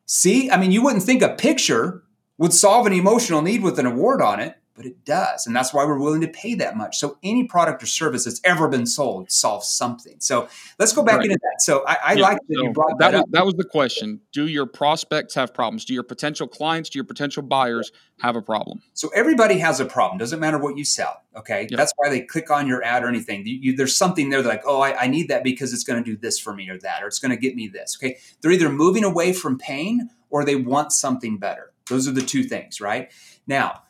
See, 0.06 0.50
I 0.50 0.58
mean, 0.58 0.70
you 0.70 0.84
wouldn't 0.84 1.02
think 1.02 1.22
a 1.22 1.30
picture 1.30 2.04
would 2.38 2.52
solve 2.52 2.86
an 2.86 2.92
emotional 2.92 3.42
need 3.42 3.62
with 3.62 3.78
an 3.78 3.86
award 3.86 4.20
on 4.22 4.38
it, 4.38 4.56
but 4.82 4.90
it 4.90 5.04
does. 5.04 5.46
And 5.46 5.54
that's 5.54 5.72
why 5.72 5.84
we're 5.84 5.98
willing 5.98 6.20
to 6.22 6.28
pay 6.28 6.54
that 6.56 6.76
much. 6.76 6.98
So 6.98 7.18
any 7.22 7.44
product 7.44 7.82
or 7.82 7.86
service 7.86 8.24
that's 8.24 8.40
ever 8.44 8.68
been 8.68 8.86
sold 8.86 9.30
solves 9.30 9.68
something. 9.68 10.16
So 10.18 10.48
let's 10.78 10.92
go 10.92 11.04
back 11.04 11.18
right. 11.18 11.26
into 11.26 11.38
that. 11.40 11.62
So 11.62 11.84
I, 11.86 11.98
I 12.04 12.12
yeah. 12.14 12.22
like 12.22 12.38
that 12.48 12.56
so 12.56 12.62
you 12.64 12.72
brought 12.72 12.98
that, 12.98 13.12
that 13.12 13.18
was, 13.18 13.30
That 13.30 13.46
was 13.46 13.54
the 13.54 13.64
question. 13.64 14.20
Do 14.32 14.46
your 14.46 14.66
prospects 14.66 15.34
have 15.34 15.54
problems? 15.54 15.84
Do 15.84 15.94
your 15.94 16.02
potential 16.02 16.48
clients, 16.48 16.90
do 16.90 16.98
your 16.98 17.04
potential 17.04 17.42
buyers 17.42 17.92
have 18.20 18.34
a 18.34 18.42
problem? 18.42 18.82
So 18.94 19.08
everybody 19.14 19.58
has 19.58 19.78
a 19.78 19.84
problem. 19.84 20.18
Doesn't 20.18 20.40
matter 20.40 20.58
what 20.58 20.76
you 20.76 20.84
sell. 20.84 21.22
Okay. 21.36 21.68
Yep. 21.70 21.78
That's 21.78 21.92
why 21.96 22.10
they 22.10 22.22
click 22.22 22.50
on 22.50 22.66
your 22.66 22.82
ad 22.82 23.04
or 23.04 23.08
anything. 23.08 23.46
You, 23.46 23.58
you, 23.60 23.76
there's 23.76 23.96
something 23.96 24.30
there 24.30 24.42
like, 24.42 24.62
oh, 24.66 24.80
I, 24.80 25.02
I 25.02 25.06
need 25.06 25.28
that 25.28 25.44
because 25.44 25.72
it's 25.72 25.84
going 25.84 26.02
to 26.02 26.10
do 26.10 26.16
this 26.16 26.38
for 26.38 26.54
me 26.54 26.68
or 26.68 26.78
that, 26.78 27.02
or 27.02 27.06
it's 27.06 27.18
going 27.18 27.30
to 27.30 27.36
get 27.36 27.54
me 27.54 27.68
this. 27.68 27.96
Okay. 27.98 28.18
They're 28.40 28.50
either 28.50 28.68
moving 28.68 29.04
away 29.04 29.32
from 29.32 29.58
pain 29.58 30.10
or 30.30 30.44
they 30.44 30.56
want 30.56 30.92
something 30.92 31.38
better. 31.38 31.72
Those 31.88 32.08
are 32.08 32.12
the 32.12 32.22
two 32.22 32.44
things, 32.44 32.80
right? 32.80 33.10
Now, 33.46 33.82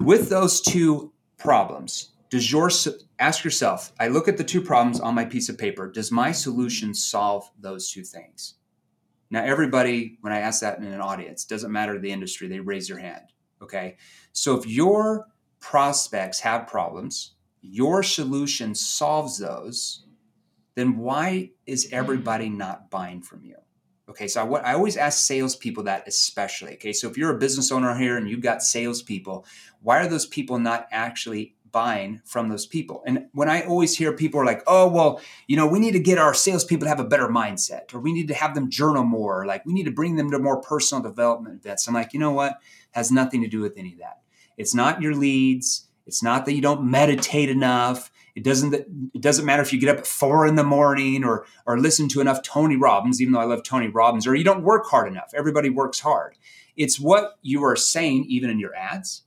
with 0.00 0.28
those 0.28 0.60
two 0.60 1.12
problems, 1.38 2.10
does 2.30 2.50
your 2.50 2.70
ask 3.18 3.44
yourself, 3.44 3.92
I 4.00 4.08
look 4.08 4.28
at 4.28 4.38
the 4.38 4.44
two 4.44 4.62
problems 4.62 5.00
on 5.00 5.14
my 5.14 5.24
piece 5.24 5.48
of 5.48 5.58
paper, 5.58 5.90
does 5.90 6.10
my 6.10 6.32
solution 6.32 6.94
solve 6.94 7.50
those 7.58 7.90
two 7.90 8.04
things? 8.04 8.54
Now, 9.30 9.44
everybody, 9.44 10.18
when 10.22 10.32
I 10.32 10.40
ask 10.40 10.60
that 10.62 10.78
in 10.78 10.84
an 10.84 11.00
audience, 11.00 11.44
doesn't 11.44 11.70
matter 11.70 11.98
the 11.98 12.10
industry, 12.10 12.48
they 12.48 12.60
raise 12.60 12.88
their 12.88 12.98
hand. 12.98 13.26
Okay. 13.62 13.96
So 14.32 14.56
if 14.56 14.66
your 14.66 15.26
prospects 15.60 16.40
have 16.40 16.66
problems, 16.66 17.34
your 17.60 18.02
solution 18.02 18.74
solves 18.74 19.38
those, 19.38 20.04
then 20.74 20.96
why 20.96 21.50
is 21.66 21.88
everybody 21.92 22.48
not 22.48 22.90
buying 22.90 23.22
from 23.22 23.44
you? 23.44 23.56
Okay, 24.10 24.28
so 24.28 24.54
I, 24.54 24.72
I 24.72 24.74
always 24.74 24.96
ask 24.96 25.24
salespeople 25.24 25.84
that 25.84 26.06
especially. 26.06 26.74
Okay, 26.74 26.92
so 26.92 27.08
if 27.08 27.16
you're 27.16 27.34
a 27.34 27.38
business 27.38 27.72
owner 27.72 27.96
here 27.96 28.16
and 28.16 28.28
you've 28.28 28.42
got 28.42 28.62
salespeople, 28.62 29.46
why 29.82 29.98
are 29.98 30.08
those 30.08 30.26
people 30.26 30.58
not 30.58 30.88
actually 30.90 31.54
buying 31.72 32.20
from 32.24 32.48
those 32.48 32.66
people. 32.66 33.02
And 33.06 33.26
when 33.32 33.48
I 33.48 33.62
always 33.62 33.96
hear 33.96 34.12
people 34.12 34.40
are 34.40 34.44
like, 34.44 34.62
oh, 34.66 34.88
well, 34.88 35.20
you 35.46 35.56
know, 35.56 35.66
we 35.66 35.78
need 35.78 35.92
to 35.92 36.00
get 36.00 36.18
our 36.18 36.34
salespeople 36.34 36.84
to 36.84 36.88
have 36.88 37.00
a 37.00 37.04
better 37.04 37.28
mindset, 37.28 37.94
or 37.94 38.00
we 38.00 38.12
need 38.12 38.28
to 38.28 38.34
have 38.34 38.54
them 38.54 38.70
journal 38.70 39.04
more, 39.04 39.42
or 39.42 39.46
like 39.46 39.64
we 39.64 39.72
need 39.72 39.84
to 39.84 39.90
bring 39.90 40.16
them 40.16 40.30
to 40.30 40.38
more 40.38 40.60
personal 40.60 41.02
development 41.02 41.60
events. 41.60 41.86
I'm 41.86 41.94
like, 41.94 42.12
you 42.12 42.20
know 42.20 42.32
what? 42.32 42.58
Has 42.92 43.12
nothing 43.12 43.42
to 43.42 43.48
do 43.48 43.60
with 43.60 43.76
any 43.76 43.92
of 43.92 43.98
that. 44.00 44.20
It's 44.56 44.74
not 44.74 45.00
your 45.00 45.14
leads. 45.14 45.86
It's 46.06 46.22
not 46.22 46.44
that 46.46 46.54
you 46.54 46.60
don't 46.60 46.90
meditate 46.90 47.48
enough. 47.48 48.10
It 48.34 48.44
doesn't 48.44 48.74
it 48.74 49.20
doesn't 49.20 49.44
matter 49.44 49.62
if 49.62 49.72
you 49.72 49.80
get 49.80 49.90
up 49.90 49.98
at 49.98 50.06
four 50.06 50.46
in 50.46 50.54
the 50.54 50.64
morning 50.64 51.24
or 51.24 51.46
or 51.66 51.78
listen 51.78 52.08
to 52.10 52.20
enough 52.20 52.42
Tony 52.42 52.76
Robbins, 52.76 53.20
even 53.20 53.32
though 53.32 53.40
I 53.40 53.44
love 53.44 53.62
Tony 53.62 53.88
Robbins, 53.88 54.26
or 54.26 54.34
you 54.34 54.44
don't 54.44 54.62
work 54.62 54.86
hard 54.86 55.08
enough. 55.08 55.32
Everybody 55.34 55.70
works 55.70 56.00
hard. 56.00 56.36
It's 56.76 56.98
what 57.00 57.38
you 57.42 57.62
are 57.64 57.76
saying, 57.76 58.26
even 58.28 58.50
in 58.50 58.58
your 58.58 58.74
ads 58.74 59.22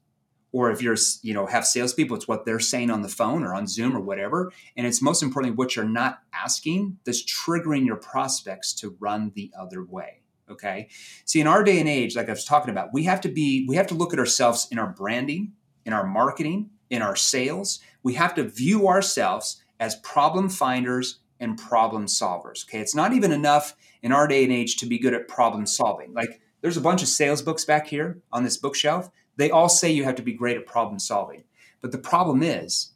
or 0.53 0.71
if 0.71 0.81
you're 0.81 0.95
you 1.21 1.33
know 1.33 1.47
have 1.47 1.65
salespeople, 1.65 2.15
it's 2.15 2.27
what 2.27 2.45
they're 2.45 2.59
saying 2.61 2.89
on 2.89 3.01
the 3.01 3.09
phone 3.09 3.43
or 3.43 3.53
on 3.53 3.67
Zoom 3.67 3.97
or 3.97 3.99
whatever. 3.99 4.53
And 4.77 4.87
it's 4.87 5.01
most 5.01 5.21
importantly 5.21 5.57
what 5.57 5.75
you're 5.75 5.83
not 5.83 6.19
asking 6.33 6.99
that's 7.03 7.23
triggering 7.25 7.85
your 7.85 7.97
prospects 7.97 8.73
to 8.75 8.95
run 8.99 9.33
the 9.35 9.51
other 9.59 9.83
way. 9.83 10.21
Okay. 10.49 10.87
See, 11.25 11.41
in 11.41 11.47
our 11.47 11.63
day 11.63 11.79
and 11.79 11.89
age, 11.89 12.15
like 12.15 12.27
I 12.27 12.33
was 12.33 12.45
talking 12.45 12.69
about, 12.69 12.93
we 12.93 13.03
have 13.03 13.19
to 13.21 13.29
be 13.29 13.65
we 13.67 13.75
have 13.75 13.87
to 13.87 13.95
look 13.95 14.13
at 14.13 14.19
ourselves 14.19 14.67
in 14.71 14.79
our 14.79 14.87
branding, 14.87 15.53
in 15.85 15.91
our 15.91 16.05
marketing, 16.05 16.69
in 16.93 17.01
our 17.01 17.15
sales. 17.15 17.79
We 18.03 18.13
have 18.13 18.35
to 18.35 18.43
view 18.43 18.87
ourselves 18.87 19.61
as 19.79 19.95
problem 19.95 20.49
finders 20.49 21.19
and 21.39 21.57
problem 21.57 22.05
solvers. 22.05 22.65
Okay. 22.65 22.79
It's 22.79 22.95
not 22.95 23.13
even 23.13 23.31
enough 23.31 23.75
in 24.01 24.11
our 24.11 24.27
day 24.27 24.43
and 24.43 24.53
age 24.53 24.77
to 24.77 24.85
be 24.85 24.99
good 24.99 25.13
at 25.13 25.27
problem 25.27 25.65
solving. 25.65 26.13
Like 26.13 26.39
there's 26.61 26.77
a 26.77 26.81
bunch 26.81 27.01
of 27.01 27.07
sales 27.09 27.41
books 27.41 27.65
back 27.65 27.87
here 27.87 28.21
on 28.31 28.43
this 28.43 28.57
bookshelf 28.57 29.09
they 29.37 29.51
all 29.51 29.69
say 29.69 29.91
you 29.91 30.03
have 30.03 30.15
to 30.15 30.21
be 30.21 30.33
great 30.33 30.57
at 30.57 30.65
problem 30.65 30.99
solving. 30.99 31.43
But 31.81 31.91
the 31.91 31.97
problem 31.97 32.43
is, 32.43 32.91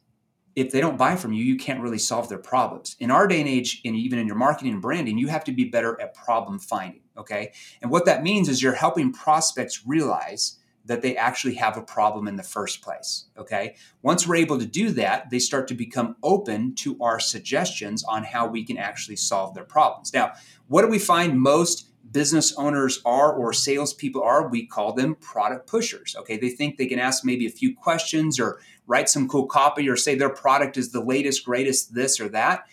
if 0.56 0.72
they 0.72 0.80
don't 0.80 0.98
buy 0.98 1.14
from 1.16 1.32
you, 1.32 1.44
you 1.44 1.56
can't 1.56 1.80
really 1.80 1.98
solve 1.98 2.28
their 2.28 2.38
problems. 2.38 2.96
In 2.98 3.10
our 3.10 3.26
day 3.26 3.40
and 3.40 3.48
age, 3.48 3.80
and 3.84 3.94
even 3.94 4.18
in 4.18 4.26
your 4.26 4.36
marketing 4.36 4.72
and 4.72 4.82
branding, 4.82 5.18
you 5.18 5.28
have 5.28 5.44
to 5.44 5.52
be 5.52 5.64
better 5.64 6.00
at 6.00 6.14
problem 6.14 6.58
finding. 6.58 7.02
Okay. 7.16 7.52
And 7.82 7.90
what 7.90 8.06
that 8.06 8.22
means 8.22 8.48
is 8.48 8.62
you're 8.62 8.72
helping 8.72 9.12
prospects 9.12 9.86
realize 9.86 10.57
that 10.88 11.02
they 11.02 11.16
actually 11.16 11.54
have 11.54 11.76
a 11.76 11.82
problem 11.82 12.26
in 12.26 12.36
the 12.36 12.42
first 12.42 12.82
place. 12.82 13.26
Okay. 13.38 13.76
Once 14.02 14.26
we're 14.26 14.36
able 14.36 14.58
to 14.58 14.66
do 14.66 14.90
that, 14.90 15.30
they 15.30 15.38
start 15.38 15.68
to 15.68 15.74
become 15.74 16.16
open 16.22 16.74
to 16.74 16.98
our 17.00 17.20
suggestions 17.20 18.02
on 18.04 18.24
how 18.24 18.48
we 18.48 18.64
can 18.64 18.76
actually 18.76 19.16
solve 19.16 19.54
their 19.54 19.64
problems. 19.64 20.12
Now, 20.12 20.32
what 20.66 20.82
do 20.82 20.88
we 20.88 20.98
find 20.98 21.40
most 21.40 21.88
business 22.10 22.54
owners 22.56 23.00
are 23.04 23.32
or 23.32 23.52
salespeople 23.52 24.22
are, 24.22 24.48
we 24.48 24.66
call 24.66 24.92
them 24.94 25.14
product 25.16 25.66
pushers. 25.66 26.16
Okay, 26.18 26.38
they 26.38 26.48
think 26.48 26.76
they 26.76 26.86
can 26.86 26.98
ask 26.98 27.24
maybe 27.24 27.46
a 27.46 27.50
few 27.50 27.74
questions 27.74 28.40
or 28.40 28.60
write 28.86 29.08
some 29.08 29.28
cool 29.28 29.46
copy 29.46 29.88
or 29.88 29.96
say 29.96 30.14
their 30.14 30.30
product 30.30 30.76
is 30.76 30.90
the 30.92 31.04
latest, 31.04 31.44
greatest, 31.44 31.94
this 31.94 32.18
or 32.18 32.28
that. 32.30 32.64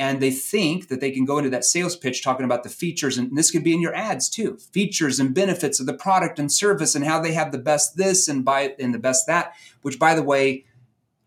And 0.00 0.18
they 0.18 0.30
think 0.30 0.88
that 0.88 1.02
they 1.02 1.10
can 1.10 1.26
go 1.26 1.36
into 1.36 1.50
that 1.50 1.62
sales 1.62 1.94
pitch 1.94 2.24
talking 2.24 2.46
about 2.46 2.62
the 2.62 2.70
features, 2.70 3.18
and 3.18 3.36
this 3.36 3.50
could 3.50 3.62
be 3.62 3.74
in 3.74 3.82
your 3.82 3.94
ads 3.94 4.30
too 4.30 4.56
features 4.72 5.20
and 5.20 5.34
benefits 5.34 5.78
of 5.78 5.84
the 5.84 5.92
product 5.92 6.38
and 6.38 6.50
service 6.50 6.94
and 6.94 7.04
how 7.04 7.20
they 7.20 7.32
have 7.32 7.52
the 7.52 7.58
best 7.58 7.98
this 7.98 8.26
and 8.26 8.42
buy 8.42 8.74
and 8.80 8.94
the 8.94 8.98
best 8.98 9.26
that. 9.26 9.52
Which, 9.82 9.98
by 9.98 10.14
the 10.14 10.22
way, 10.22 10.64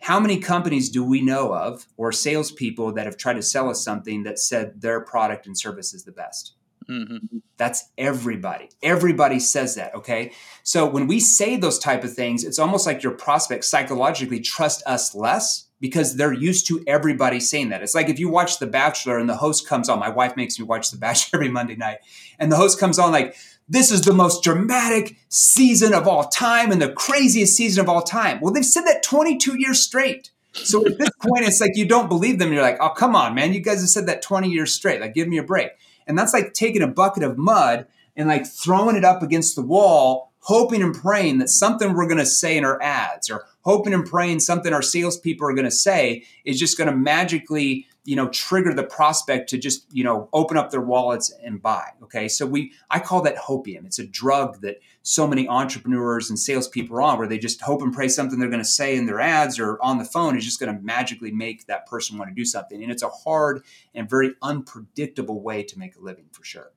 how 0.01 0.19
many 0.19 0.39
companies 0.39 0.89
do 0.89 1.03
we 1.03 1.21
know 1.21 1.53
of 1.53 1.85
or 1.97 2.11
salespeople 2.11 2.93
that 2.93 3.05
have 3.05 3.15
tried 3.15 3.35
to 3.35 3.43
sell 3.43 3.69
us 3.69 3.83
something 3.83 4.23
that 4.23 4.39
said 4.39 4.81
their 4.81 5.01
product 5.01 5.45
and 5.45 5.55
service 5.55 5.93
is 5.93 6.03
the 6.03 6.11
best? 6.11 6.55
Mm-hmm. 6.89 7.37
That's 7.57 7.91
everybody. 7.95 8.69
Everybody 8.81 9.39
says 9.39 9.75
that. 9.75 9.93
Okay. 9.93 10.31
So 10.63 10.89
when 10.89 11.05
we 11.05 11.19
say 11.19 11.57
those 11.57 11.77
type 11.77 12.03
of 12.03 12.13
things, 12.13 12.43
it's 12.43 12.57
almost 12.57 12.87
like 12.87 13.03
your 13.03 13.13
prospects 13.13 13.67
psychologically 13.67 14.39
trust 14.39 14.81
us 14.87 15.13
less 15.13 15.67
because 15.83 16.15
they're 16.15 16.31
used 16.31 16.65
to 16.65 16.81
everybody 16.87 17.41
saying 17.41 17.67
that. 17.67 17.83
It's 17.83 17.93
like 17.93 18.07
if 18.07 18.17
you 18.17 18.29
watch 18.29 18.57
The 18.57 18.65
Bachelor 18.65 19.19
and 19.19 19.27
the 19.27 19.35
host 19.35 19.67
comes 19.67 19.89
on. 19.89 19.99
My 19.99 20.07
wife 20.07 20.37
makes 20.37 20.57
me 20.57 20.63
watch 20.63 20.89
The 20.89 20.97
Bachelor 20.97 21.35
every 21.35 21.49
Monday 21.49 21.75
night, 21.75 21.97
and 22.39 22.49
the 22.49 22.55
host 22.55 22.79
comes 22.79 22.97
on 22.97 23.11
like, 23.11 23.35
"This 23.67 23.91
is 23.91 24.03
the 24.03 24.13
most 24.13 24.43
dramatic 24.43 25.17
season 25.27 25.93
of 25.93 26.07
all 26.07 26.29
time 26.29 26.71
and 26.71 26.81
the 26.81 26.93
craziest 26.93 27.57
season 27.57 27.83
of 27.83 27.89
all 27.89 28.01
time." 28.01 28.39
Well, 28.39 28.53
they've 28.53 28.65
said 28.65 28.85
that 28.85 29.03
22 29.03 29.59
years 29.59 29.81
straight. 29.81 30.31
So 30.53 30.85
at 30.85 30.97
this 30.97 31.09
point, 31.21 31.45
it's 31.45 31.59
like 31.59 31.75
you 31.75 31.85
don't 31.85 32.07
believe 32.07 32.39
them. 32.39 32.53
You're 32.53 32.61
like, 32.61 32.77
"Oh, 32.79 32.91
come 32.91 33.13
on, 33.13 33.35
man! 33.35 33.51
You 33.51 33.59
guys 33.59 33.81
have 33.81 33.89
said 33.89 34.05
that 34.05 34.21
20 34.21 34.49
years 34.49 34.73
straight. 34.73 35.01
Like, 35.01 35.13
give 35.13 35.27
me 35.27 35.37
a 35.37 35.43
break." 35.43 35.71
And 36.07 36.17
that's 36.17 36.31
like 36.31 36.53
taking 36.53 36.81
a 36.81 36.87
bucket 36.87 37.23
of 37.23 37.37
mud 37.37 37.87
and 38.15 38.29
like 38.29 38.47
throwing 38.47 38.95
it 38.95 39.03
up 39.03 39.21
against 39.21 39.57
the 39.57 39.61
wall, 39.61 40.31
hoping 40.39 40.81
and 40.81 40.95
praying 40.95 41.39
that 41.39 41.49
something 41.49 41.93
we're 41.93 42.07
going 42.07 42.19
to 42.19 42.25
say 42.25 42.55
in 42.55 42.63
our 42.63 42.81
ads 42.81 43.29
or 43.29 43.43
hoping 43.63 43.93
and 43.93 44.05
praying 44.05 44.39
something 44.39 44.73
our 44.73 44.81
salespeople 44.81 45.47
are 45.47 45.53
going 45.53 45.65
to 45.65 45.71
say 45.71 46.23
is 46.45 46.59
just 46.59 46.77
going 46.77 46.89
to 46.89 46.95
magically, 46.95 47.87
you 48.05 48.15
know, 48.15 48.29
trigger 48.29 48.73
the 48.73 48.83
prospect 48.83 49.49
to 49.49 49.57
just, 49.57 49.85
you 49.93 50.03
know, 50.03 50.29
open 50.33 50.57
up 50.57 50.69
their 50.69 50.81
wallets 50.81 51.33
and 51.43 51.61
buy. 51.61 51.87
Okay. 52.03 52.27
So 52.27 52.45
we, 52.45 52.73
I 52.89 52.99
call 52.99 53.21
that 53.21 53.37
hopium. 53.37 53.85
It's 53.85 53.99
a 53.99 54.05
drug 54.05 54.61
that 54.61 54.79
so 55.01 55.27
many 55.27 55.47
entrepreneurs 55.47 56.29
and 56.29 56.37
salespeople 56.37 56.97
are 56.97 57.01
on 57.01 57.17
where 57.17 57.27
they 57.27 57.37
just 57.37 57.61
hope 57.61 57.81
and 57.81 57.93
pray 57.93 58.07
something 58.07 58.39
they're 58.39 58.49
going 58.49 58.59
to 58.59 58.65
say 58.65 58.95
in 58.95 59.05
their 59.05 59.21
ads 59.21 59.59
or 59.59 59.81
on 59.81 59.97
the 59.97 60.05
phone 60.05 60.37
is 60.37 60.45
just 60.45 60.59
going 60.59 60.75
to 60.75 60.81
magically 60.83 61.31
make 61.31 61.65
that 61.67 61.87
person 61.87 62.17
want 62.17 62.29
to 62.29 62.35
do 62.35 62.45
something. 62.45 62.81
And 62.83 62.91
it's 62.91 63.03
a 63.03 63.09
hard 63.09 63.63
and 63.93 64.09
very 64.09 64.33
unpredictable 64.41 65.41
way 65.41 65.63
to 65.63 65.79
make 65.79 65.95
a 65.95 66.01
living 66.01 66.25
for 66.31 66.43
sure. 66.43 66.71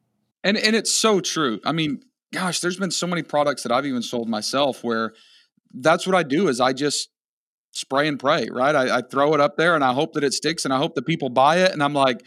And, 0.45 0.57
and 0.57 0.77
it's 0.77 0.95
so 0.95 1.21
true. 1.21 1.61
I 1.65 1.73
mean, 1.73 2.05
gosh, 2.33 2.61
there's 2.61 2.77
been 2.77 2.93
so 2.93 3.07
many 3.07 3.23
products 3.23 3.65
that 3.65 3.73
I've 3.73 3.87
even 3.87 4.03
sold 4.03 4.29
myself 4.29 4.85
where 4.85 5.13
that's 5.81 6.07
what 6.07 6.17
I 6.17 6.23
do 6.23 6.49
is 6.49 6.61
I 6.61 6.73
just 6.73 7.09
spray 7.73 8.09
and 8.09 8.19
pray, 8.19 8.49
right? 8.51 8.75
I, 8.75 8.99
I, 8.99 9.03
throw 9.03 9.35
it 9.35 9.41
up 9.41 9.57
there 9.57 9.75
and 9.75 9.85
I 9.85 9.93
hope 9.93 10.15
that 10.15 10.25
it 10.25 10.33
sticks 10.33 10.65
and 10.65 10.73
I 10.73 10.79
hope 10.79 10.95
that 10.95 11.07
people 11.07 11.29
buy 11.29 11.59
it. 11.59 11.73
And 11.73 11.83
I'm 11.83 11.93
like, 11.93 12.23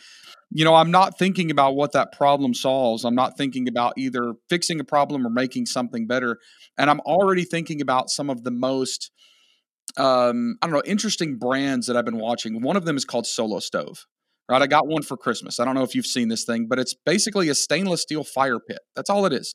you 0.52 0.64
know, 0.64 0.76
I'm 0.76 0.92
not 0.92 1.18
thinking 1.18 1.52
about 1.52 1.76
what 1.76 1.92
that 1.94 2.12
problem 2.12 2.54
solves. 2.54 3.04
I'm 3.04 3.16
not 3.16 3.38
thinking 3.38 3.68
about 3.68 3.94
either 3.98 4.34
fixing 4.50 4.80
a 4.80 4.84
problem 4.84 5.26
or 5.26 5.30
making 5.30 5.66
something 5.66 6.08
better. 6.08 6.38
And 6.78 6.90
I'm 6.90 7.00
already 7.02 7.44
thinking 7.44 7.82
about 7.82 8.10
some 8.10 8.30
of 8.30 8.44
the 8.44 8.52
most, 8.52 9.12
um, 9.98 10.58
I 10.62 10.68
don't 10.68 10.74
know, 10.74 10.84
interesting 10.86 11.38
brands 11.38 11.88
that 11.88 11.98
I've 11.98 12.06
been 12.06 12.20
watching. 12.20 12.62
One 12.62 12.78
of 12.78 12.86
them 12.86 12.98
is 12.98 13.06
called 13.06 13.28
Solo 13.28 13.60
Stove. 13.60 14.06
Right, 14.48 14.64
I 14.64 14.66
got 14.66 14.88
one 14.88 15.04
for 15.04 15.16
Christmas. 15.16 15.60
I 15.60 15.66
don't 15.66 15.76
know 15.76 15.84
if 15.84 15.94
you've 15.94 16.08
seen 16.08 16.28
this 16.28 16.44
thing, 16.44 16.66
but 16.68 16.80
it's 16.80 16.96
basically 17.06 17.50
a 17.50 17.56
stainless 17.56 18.02
steel 18.02 18.24
fire 18.24 18.58
pit. 18.60 18.80
That's 18.96 19.08
all 19.08 19.28
it 19.28 19.34
is 19.34 19.54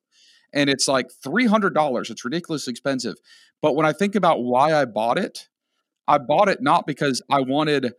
and 0.55 0.71
it's 0.71 0.89
like 0.89 1.09
$300. 1.25 2.11
It's 2.11 2.25
ridiculously 2.25 2.71
expensive. 2.71 3.17
But 3.61 3.75
when 3.75 3.85
I 3.85 3.93
think 3.93 4.15
about 4.15 4.43
why 4.43 4.73
I 4.73 4.85
bought 4.85 5.19
it, 5.19 5.49
I 6.07 6.19
bought 6.19 6.49
it 6.49 6.63
not 6.63 6.87
because 6.87 7.21
I 7.31 7.41
wanted 7.41 7.93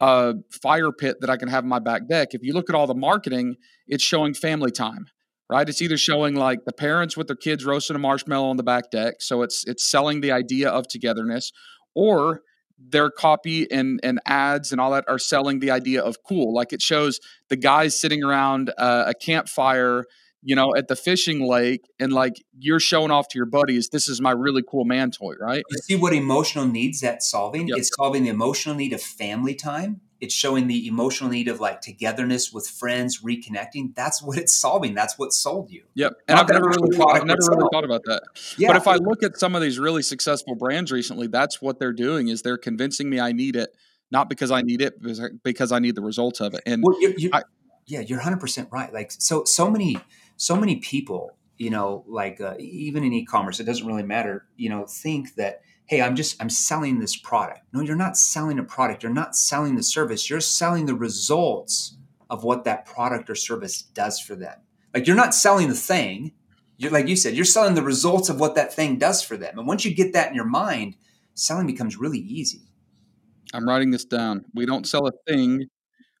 a 0.00 0.34
fire 0.50 0.90
pit 0.90 1.18
that 1.20 1.30
I 1.30 1.36
can 1.36 1.48
have 1.48 1.62
in 1.64 1.70
my 1.70 1.78
back 1.78 2.08
deck. 2.08 2.34
If 2.34 2.42
you 2.42 2.54
look 2.54 2.68
at 2.68 2.74
all 2.74 2.86
the 2.86 2.94
marketing, 2.94 3.56
it's 3.86 4.02
showing 4.02 4.34
family 4.34 4.72
time, 4.72 5.06
right? 5.48 5.68
It's 5.68 5.80
either 5.80 5.96
showing 5.96 6.34
like 6.34 6.64
the 6.64 6.72
parents 6.72 7.16
with 7.16 7.28
their 7.28 7.36
kids 7.36 7.64
roasting 7.64 7.94
a 7.94 8.00
marshmallow 8.00 8.48
on 8.48 8.56
the 8.56 8.64
back 8.64 8.90
deck, 8.90 9.16
so 9.20 9.42
it's 9.42 9.64
it's 9.66 9.88
selling 9.88 10.20
the 10.20 10.32
idea 10.32 10.70
of 10.70 10.88
togetherness, 10.88 11.52
or 11.94 12.40
their 12.78 13.10
copy 13.10 13.70
and 13.70 14.00
and 14.02 14.18
ads 14.26 14.72
and 14.72 14.80
all 14.80 14.90
that 14.90 15.04
are 15.06 15.18
selling 15.18 15.60
the 15.60 15.70
idea 15.70 16.02
of 16.02 16.16
cool. 16.26 16.52
Like 16.52 16.72
it 16.72 16.82
shows 16.82 17.20
the 17.48 17.56
guys 17.56 18.00
sitting 18.00 18.24
around 18.24 18.72
uh, 18.78 19.04
a 19.06 19.14
campfire 19.14 20.04
you 20.42 20.56
know, 20.56 20.74
at 20.74 20.88
the 20.88 20.96
fishing 20.96 21.40
lake 21.46 21.88
and 22.00 22.12
like 22.12 22.44
you're 22.58 22.80
showing 22.80 23.10
off 23.10 23.28
to 23.28 23.38
your 23.38 23.46
buddies, 23.46 23.90
this 23.90 24.08
is 24.08 24.20
my 24.20 24.32
really 24.32 24.62
cool 24.68 24.84
man 24.84 25.10
toy, 25.10 25.34
right? 25.40 25.62
You 25.70 25.78
see 25.78 25.96
what 25.96 26.12
emotional 26.12 26.66
needs 26.66 27.00
that's 27.00 27.30
solving? 27.30 27.68
Yep. 27.68 27.78
It's 27.78 27.90
solving 27.94 28.24
the 28.24 28.30
emotional 28.30 28.74
need 28.74 28.92
of 28.92 29.00
family 29.00 29.54
time. 29.54 30.00
It's 30.20 30.34
showing 30.34 30.66
the 30.68 30.86
emotional 30.86 31.30
need 31.30 31.48
of 31.48 31.60
like 31.60 31.80
togetherness 31.80 32.52
with 32.52 32.68
friends, 32.68 33.22
reconnecting. 33.22 33.94
That's 33.94 34.22
what 34.22 34.36
it's 34.38 34.54
solving. 34.54 34.94
That's 34.94 35.18
what 35.18 35.32
sold 35.32 35.70
you. 35.70 35.84
Yep. 35.94 36.12
And 36.28 36.38
I've 36.38 36.48
never 36.48 36.68
really, 36.68 36.96
thought, 36.96 37.16
I've 37.16 37.24
never 37.24 37.40
really 37.48 37.68
thought 37.72 37.84
about 37.84 38.02
that. 38.04 38.22
Yeah. 38.56 38.68
But 38.68 38.76
if 38.76 38.88
I 38.88 38.96
look 38.96 39.22
at 39.22 39.36
some 39.36 39.54
of 39.54 39.62
these 39.62 39.78
really 39.78 40.02
successful 40.02 40.54
brands 40.54 40.92
recently, 40.92 41.28
that's 41.28 41.62
what 41.62 41.78
they're 41.78 41.92
doing 41.92 42.28
is 42.28 42.42
they're 42.42 42.58
convincing 42.58 43.10
me 43.10 43.20
I 43.20 43.32
need 43.32 43.56
it, 43.56 43.76
not 44.10 44.28
because 44.28 44.50
I 44.50 44.62
need 44.62 44.80
it, 44.80 45.00
because 45.42 45.72
I 45.72 45.78
need 45.78 45.94
the 45.94 46.02
results 46.02 46.40
of 46.40 46.54
it. 46.54 46.62
And 46.66 46.84
well, 46.84 47.00
you're, 47.00 47.14
you're, 47.16 47.34
I, 47.34 47.42
yeah, 47.86 48.00
you're 48.00 48.20
100% 48.20 48.70
right. 48.70 48.92
Like 48.92 49.12
so, 49.12 49.44
so 49.44 49.70
many– 49.70 49.98
so 50.36 50.56
many 50.56 50.76
people, 50.76 51.36
you 51.58 51.70
know, 51.70 52.04
like 52.06 52.40
uh, 52.40 52.54
even 52.58 53.04
in 53.04 53.12
e-commerce, 53.12 53.60
it 53.60 53.64
doesn't 53.64 53.86
really 53.86 54.02
matter, 54.02 54.46
you 54.56 54.68
know, 54.68 54.86
think 54.86 55.34
that 55.36 55.62
hey, 55.86 56.00
I'm 56.00 56.16
just 56.16 56.40
I'm 56.40 56.50
selling 56.50 57.00
this 57.00 57.16
product. 57.16 57.60
No, 57.72 57.80
you're 57.80 57.96
not 57.96 58.16
selling 58.16 58.58
a 58.58 58.64
product. 58.64 59.02
You're 59.02 59.12
not 59.12 59.36
selling 59.36 59.76
the 59.76 59.82
service. 59.82 60.30
You're 60.30 60.40
selling 60.40 60.86
the 60.86 60.94
results 60.94 61.96
of 62.30 62.44
what 62.44 62.64
that 62.64 62.86
product 62.86 63.28
or 63.28 63.34
service 63.34 63.82
does 63.82 64.18
for 64.18 64.34
them. 64.34 64.58
Like 64.94 65.06
you're 65.06 65.16
not 65.16 65.34
selling 65.34 65.68
the 65.68 65.74
thing. 65.74 66.32
You're 66.78 66.90
like 66.90 67.08
you 67.08 67.16
said, 67.16 67.34
you're 67.34 67.44
selling 67.44 67.74
the 67.74 67.82
results 67.82 68.28
of 68.28 68.40
what 68.40 68.54
that 68.54 68.72
thing 68.72 68.98
does 68.98 69.22
for 69.22 69.36
them. 69.36 69.58
And 69.58 69.66
once 69.66 69.84
you 69.84 69.94
get 69.94 70.14
that 70.14 70.28
in 70.28 70.34
your 70.34 70.46
mind, 70.46 70.96
selling 71.34 71.66
becomes 71.66 71.96
really 71.98 72.20
easy. 72.20 72.62
I'm 73.54 73.68
writing 73.68 73.90
this 73.90 74.04
down. 74.04 74.46
We 74.54 74.64
don't 74.64 74.86
sell 74.86 75.06
a 75.06 75.12
thing, 75.28 75.66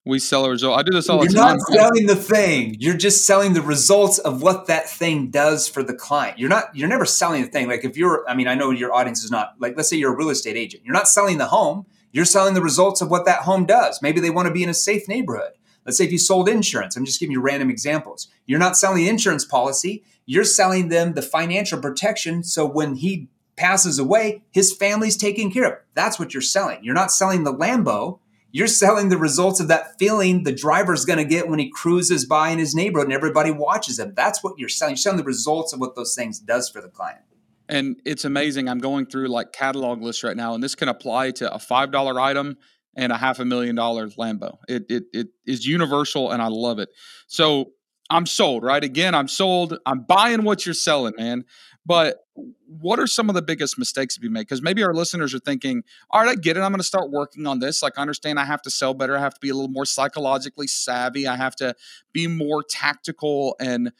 We 0.04 0.18
sell 0.18 0.44
a 0.44 0.50
result. 0.50 0.76
I 0.76 0.82
do 0.82 0.90
this 0.90 1.08
all 1.08 1.18
You're 1.18 1.28
the 1.28 1.34
time. 1.34 1.58
You're 1.68 1.78
not 1.78 1.90
selling 1.90 2.06
the 2.06 2.16
thing. 2.16 2.76
You're 2.80 2.96
just 2.96 3.24
selling 3.24 3.52
the 3.52 3.62
results 3.62 4.18
of 4.18 4.42
what 4.42 4.66
that 4.66 4.90
thing 4.90 5.30
does 5.30 5.68
for 5.68 5.84
the 5.84 5.94
client. 5.94 6.40
You're 6.40 6.48
not. 6.48 6.74
You're 6.74 6.88
never 6.88 7.04
selling 7.04 7.42
the 7.42 7.48
thing. 7.48 7.68
Like 7.68 7.84
if 7.84 7.96
you're, 7.96 8.28
I 8.28 8.34
mean, 8.34 8.48
I 8.48 8.54
know 8.56 8.70
your 8.70 8.92
audience 8.92 9.22
is 9.22 9.30
not. 9.30 9.54
Like, 9.60 9.76
let's 9.76 9.88
say 9.88 9.96
you're 9.96 10.12
a 10.12 10.16
real 10.16 10.30
estate 10.30 10.56
agent. 10.56 10.82
You're 10.84 10.94
not 10.94 11.06
selling 11.06 11.38
the 11.38 11.46
home. 11.46 11.86
You're 12.10 12.24
selling 12.24 12.54
the 12.54 12.62
results 12.62 13.00
of 13.00 13.10
what 13.10 13.26
that 13.26 13.42
home 13.42 13.64
does. 13.64 14.02
Maybe 14.02 14.20
they 14.20 14.30
want 14.30 14.48
to 14.48 14.52
be 14.52 14.64
in 14.64 14.68
a 14.68 14.74
safe 14.74 15.06
neighborhood. 15.06 15.52
Let's 15.86 15.98
say 15.98 16.04
if 16.04 16.12
you 16.12 16.18
sold 16.18 16.48
insurance. 16.48 16.96
I'm 16.96 17.04
just 17.04 17.20
giving 17.20 17.32
you 17.32 17.40
random 17.40 17.70
examples. 17.70 18.28
You're 18.46 18.58
not 18.58 18.76
selling 18.76 18.98
the 18.98 19.08
insurance 19.08 19.44
policy. 19.44 20.02
You're 20.26 20.44
selling 20.44 20.88
them 20.88 21.14
the 21.14 21.22
financial 21.22 21.80
protection. 21.80 22.42
So 22.44 22.66
when 22.66 22.96
he 22.96 23.28
passes 23.56 23.98
away, 23.98 24.42
his 24.50 24.72
family's 24.72 25.16
taken 25.16 25.50
care 25.50 25.64
of. 25.64 25.78
That's 25.94 26.18
what 26.18 26.34
you're 26.34 26.40
selling. 26.40 26.82
You're 26.82 26.94
not 26.94 27.12
selling 27.12 27.44
the 27.44 27.54
Lambo 27.54 28.18
you're 28.52 28.66
selling 28.66 29.08
the 29.08 29.18
results 29.18 29.58
of 29.60 29.68
that 29.68 29.98
feeling 29.98 30.44
the 30.44 30.52
driver's 30.52 31.04
going 31.04 31.18
to 31.18 31.24
get 31.24 31.48
when 31.48 31.58
he 31.58 31.70
cruises 31.70 32.26
by 32.26 32.50
in 32.50 32.58
his 32.58 32.74
neighborhood 32.74 33.08
and 33.08 33.14
everybody 33.14 33.50
watches 33.50 33.98
him. 33.98 34.12
That's 34.14 34.44
what 34.44 34.54
you're 34.58 34.68
selling. 34.68 34.92
You're 34.92 34.98
selling 34.98 35.18
the 35.18 35.24
results 35.24 35.72
of 35.72 35.80
what 35.80 35.96
those 35.96 36.14
things 36.14 36.38
does 36.38 36.68
for 36.68 36.80
the 36.80 36.88
client. 36.88 37.22
And 37.68 37.96
it's 38.04 38.24
amazing. 38.24 38.68
I'm 38.68 38.78
going 38.78 39.06
through 39.06 39.28
like 39.28 39.52
catalog 39.52 40.02
lists 40.02 40.22
right 40.22 40.36
now, 40.36 40.54
and 40.54 40.62
this 40.62 40.74
can 40.74 40.88
apply 40.88 41.30
to 41.32 41.52
a 41.52 41.58
five 41.58 41.90
dollar 41.90 42.20
item 42.20 42.58
and 42.94 43.10
a 43.12 43.16
half 43.16 43.38
a 43.38 43.44
million 43.44 43.74
dollar 43.74 44.08
Lambo. 44.08 44.58
It, 44.68 44.84
it 44.90 45.04
it 45.14 45.28
is 45.46 45.66
universal, 45.66 46.30
and 46.30 46.42
I 46.42 46.48
love 46.48 46.78
it. 46.78 46.90
So 47.28 47.72
I'm 48.12 48.26
sold, 48.26 48.62
right? 48.62 48.82
Again, 48.82 49.14
I'm 49.14 49.28
sold. 49.28 49.78
I'm 49.86 50.00
buying 50.02 50.44
what 50.44 50.66
you're 50.66 50.74
selling, 50.74 51.14
man. 51.16 51.44
But 51.84 52.18
what 52.66 53.00
are 53.00 53.08
some 53.08 53.28
of 53.28 53.34
the 53.34 53.42
biggest 53.42 53.76
mistakes 53.76 54.16
you 54.22 54.30
make? 54.30 54.46
Because 54.46 54.62
maybe 54.62 54.84
our 54.84 54.94
listeners 54.94 55.34
are 55.34 55.40
thinking, 55.40 55.82
all 56.10 56.20
right, 56.20 56.30
I 56.30 56.34
get 56.36 56.56
it. 56.56 56.60
I'm 56.60 56.70
going 56.70 56.78
to 56.78 56.84
start 56.84 57.10
working 57.10 57.46
on 57.46 57.58
this. 57.58 57.82
Like, 57.82 57.94
I 57.98 58.02
understand 58.02 58.38
I 58.38 58.44
have 58.44 58.62
to 58.62 58.70
sell 58.70 58.94
better. 58.94 59.16
I 59.16 59.20
have 59.20 59.34
to 59.34 59.40
be 59.40 59.48
a 59.48 59.54
little 59.54 59.70
more 59.70 59.84
psychologically 59.84 60.68
savvy. 60.68 61.26
I 61.26 61.36
have 61.36 61.56
to 61.56 61.74
be 62.12 62.28
more 62.28 62.62
tactical 62.62 63.56
and, 63.58 63.92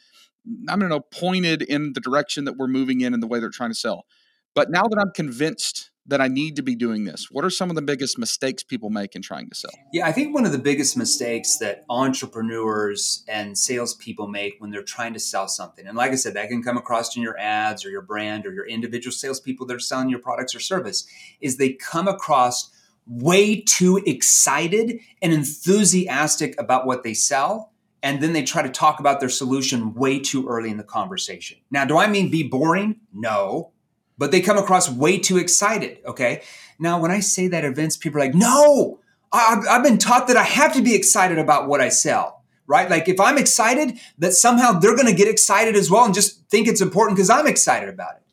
I 0.69 0.77
don't 0.77 0.89
know, 0.89 1.01
pointed 1.01 1.61
in 1.61 1.93
the 1.93 1.99
direction 1.99 2.45
that 2.45 2.55
we're 2.55 2.67
moving 2.67 3.01
in 3.01 3.13
and 3.13 3.21
the 3.21 3.27
way 3.27 3.39
they're 3.39 3.49
trying 3.49 3.71
to 3.71 3.75
sell. 3.75 4.05
But 4.55 4.69
now 4.69 4.83
that 4.83 4.97
I'm 4.97 5.11
convinced 5.11 5.91
that 6.05 6.19
I 6.19 6.27
need 6.27 6.57
to 6.57 6.61
be 6.61 6.75
doing 6.75 7.05
this? 7.05 7.27
What 7.31 7.45
are 7.45 7.49
some 7.49 7.69
of 7.69 7.75
the 7.75 7.81
biggest 7.81 8.17
mistakes 8.17 8.63
people 8.63 8.89
make 8.89 9.15
in 9.15 9.21
trying 9.21 9.49
to 9.49 9.55
sell? 9.55 9.71
Yeah, 9.93 10.05
I 10.05 10.11
think 10.11 10.33
one 10.33 10.45
of 10.45 10.51
the 10.51 10.59
biggest 10.59 10.97
mistakes 10.97 11.57
that 11.57 11.85
entrepreneurs 11.89 13.23
and 13.27 13.57
salespeople 13.57 14.27
make 14.27 14.55
when 14.59 14.71
they're 14.71 14.83
trying 14.83 15.13
to 15.13 15.19
sell 15.19 15.47
something, 15.47 15.87
and 15.87 15.95
like 15.97 16.11
I 16.11 16.15
said, 16.15 16.33
that 16.33 16.49
can 16.49 16.61
come 16.61 16.77
across 16.77 17.15
in 17.15 17.21
your 17.21 17.37
ads 17.39 17.85
or 17.85 17.89
your 17.89 18.01
brand 18.01 18.45
or 18.45 18.53
your 18.53 18.67
individual 18.67 19.13
salespeople 19.13 19.65
that 19.67 19.75
are 19.75 19.79
selling 19.79 20.09
your 20.09 20.19
products 20.19 20.53
or 20.53 20.59
service, 20.59 21.07
is 21.39 21.57
they 21.57 21.73
come 21.73 22.07
across 22.07 22.69
way 23.07 23.61
too 23.61 24.01
excited 24.05 24.99
and 25.21 25.33
enthusiastic 25.33 26.59
about 26.59 26.85
what 26.85 27.03
they 27.03 27.13
sell. 27.13 27.71
And 28.01 28.21
then 28.21 28.33
they 28.33 28.43
try 28.43 28.61
to 28.61 28.69
talk 28.69 28.99
about 28.99 29.21
their 29.21 29.29
solution 29.29 29.93
way 29.93 30.19
too 30.19 30.45
early 30.47 30.69
in 30.69 30.75
the 30.75 30.83
conversation. 30.83 31.59
Now, 31.71 31.85
do 31.85 31.97
I 31.97 32.07
mean 32.07 32.29
be 32.29 32.43
boring? 32.43 32.97
No 33.13 33.71
but 34.17 34.31
they 34.31 34.41
come 34.41 34.57
across 34.57 34.89
way 34.89 35.17
too 35.17 35.37
excited. 35.37 35.99
Okay. 36.05 36.43
Now, 36.79 36.99
when 36.99 37.11
I 37.11 37.19
say 37.19 37.47
that 37.47 37.65
events, 37.65 37.97
people 37.97 38.19
are 38.19 38.25
like, 38.25 38.35
no, 38.35 38.99
I've, 39.31 39.65
I've 39.67 39.83
been 39.83 39.97
taught 39.97 40.27
that 40.27 40.37
I 40.37 40.43
have 40.43 40.73
to 40.73 40.81
be 40.81 40.95
excited 40.95 41.39
about 41.39 41.67
what 41.67 41.81
I 41.81 41.89
sell, 41.89 42.43
right? 42.67 42.89
Like 42.89 43.07
if 43.07 43.19
I'm 43.19 43.37
excited, 43.37 43.99
that 44.17 44.33
somehow 44.33 44.73
they're 44.73 44.95
going 44.95 45.07
to 45.07 45.13
get 45.13 45.27
excited 45.27 45.75
as 45.75 45.89
well 45.89 46.05
and 46.05 46.13
just 46.13 46.47
think 46.49 46.67
it's 46.67 46.81
important 46.81 47.17
because 47.17 47.29
I'm 47.29 47.47
excited 47.47 47.89
about 47.89 48.15
it. 48.15 48.23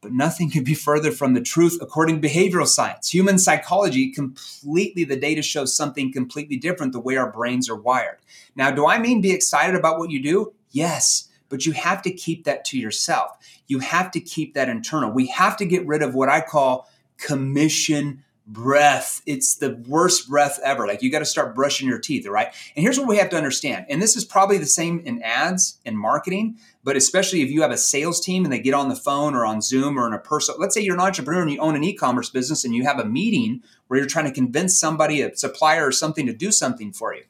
But 0.00 0.12
nothing 0.12 0.50
could 0.50 0.66
be 0.66 0.74
further 0.74 1.10
from 1.10 1.32
the 1.32 1.40
truth 1.40 1.78
according 1.80 2.20
to 2.20 2.28
behavioral 2.28 2.66
science. 2.66 3.14
Human 3.14 3.38
psychology, 3.38 4.12
completely, 4.12 5.04
the 5.04 5.16
data 5.16 5.40
shows 5.40 5.74
something 5.74 6.12
completely 6.12 6.58
different 6.58 6.92
the 6.92 7.00
way 7.00 7.16
our 7.16 7.32
brains 7.32 7.70
are 7.70 7.76
wired. 7.76 8.18
Now, 8.54 8.70
do 8.70 8.86
I 8.86 8.98
mean 8.98 9.22
be 9.22 9.32
excited 9.32 9.74
about 9.74 9.98
what 9.98 10.10
you 10.10 10.22
do? 10.22 10.52
Yes 10.70 11.30
but 11.48 11.66
you 11.66 11.72
have 11.72 12.02
to 12.02 12.10
keep 12.10 12.44
that 12.44 12.64
to 12.66 12.78
yourself. 12.78 13.36
You 13.66 13.78
have 13.80 14.10
to 14.12 14.20
keep 14.20 14.54
that 14.54 14.68
internal. 14.68 15.10
We 15.10 15.26
have 15.28 15.56
to 15.58 15.66
get 15.66 15.86
rid 15.86 16.02
of 16.02 16.14
what 16.14 16.28
I 16.28 16.40
call 16.40 16.88
commission 17.16 18.24
breath. 18.46 19.22
It's 19.26 19.54
the 19.56 19.82
worst 19.88 20.28
breath 20.28 20.60
ever. 20.62 20.86
Like 20.86 21.02
you 21.02 21.10
got 21.10 21.20
to 21.20 21.24
start 21.24 21.54
brushing 21.54 21.88
your 21.88 21.98
teeth, 21.98 22.26
right? 22.26 22.48
And 22.76 22.82
here's 22.82 22.98
what 22.98 23.08
we 23.08 23.16
have 23.16 23.30
to 23.30 23.36
understand. 23.36 23.86
And 23.88 24.02
this 24.02 24.16
is 24.16 24.24
probably 24.24 24.58
the 24.58 24.66
same 24.66 25.00
in 25.00 25.22
ads 25.22 25.78
and 25.86 25.98
marketing, 25.98 26.58
but 26.82 26.96
especially 26.96 27.40
if 27.40 27.50
you 27.50 27.62
have 27.62 27.70
a 27.70 27.78
sales 27.78 28.20
team 28.20 28.44
and 28.44 28.52
they 28.52 28.58
get 28.58 28.74
on 28.74 28.88
the 28.88 28.96
phone 28.96 29.34
or 29.34 29.46
on 29.46 29.62
Zoom 29.62 29.98
or 29.98 30.06
in 30.06 30.12
a 30.12 30.18
person. 30.18 30.56
Let's 30.58 30.74
say 30.74 30.82
you're 30.82 30.94
an 30.94 31.00
entrepreneur 31.00 31.40
and 31.40 31.50
you 31.50 31.58
own 31.58 31.76
an 31.76 31.84
e-commerce 31.84 32.28
business 32.28 32.64
and 32.64 32.74
you 32.74 32.84
have 32.84 32.98
a 32.98 33.04
meeting 33.04 33.62
where 33.86 33.98
you're 33.98 34.08
trying 34.08 34.26
to 34.26 34.32
convince 34.32 34.78
somebody, 34.78 35.22
a 35.22 35.34
supplier 35.34 35.86
or 35.86 35.92
something 35.92 36.26
to 36.26 36.34
do 36.34 36.52
something 36.52 36.92
for 36.92 37.14
you. 37.14 37.22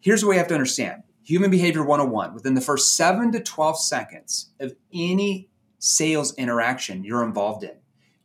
Here's 0.00 0.24
what 0.24 0.30
we 0.30 0.36
have 0.36 0.48
to 0.48 0.54
understand. 0.54 1.02
Human 1.28 1.50
Behavior 1.50 1.84
101, 1.84 2.32
within 2.32 2.54
the 2.54 2.60
first 2.62 2.96
seven 2.96 3.30
to 3.32 3.40
12 3.40 3.78
seconds 3.78 4.48
of 4.60 4.74
any 4.94 5.50
sales 5.78 6.34
interaction 6.36 7.04
you're 7.04 7.22
involved 7.22 7.64
in, 7.64 7.76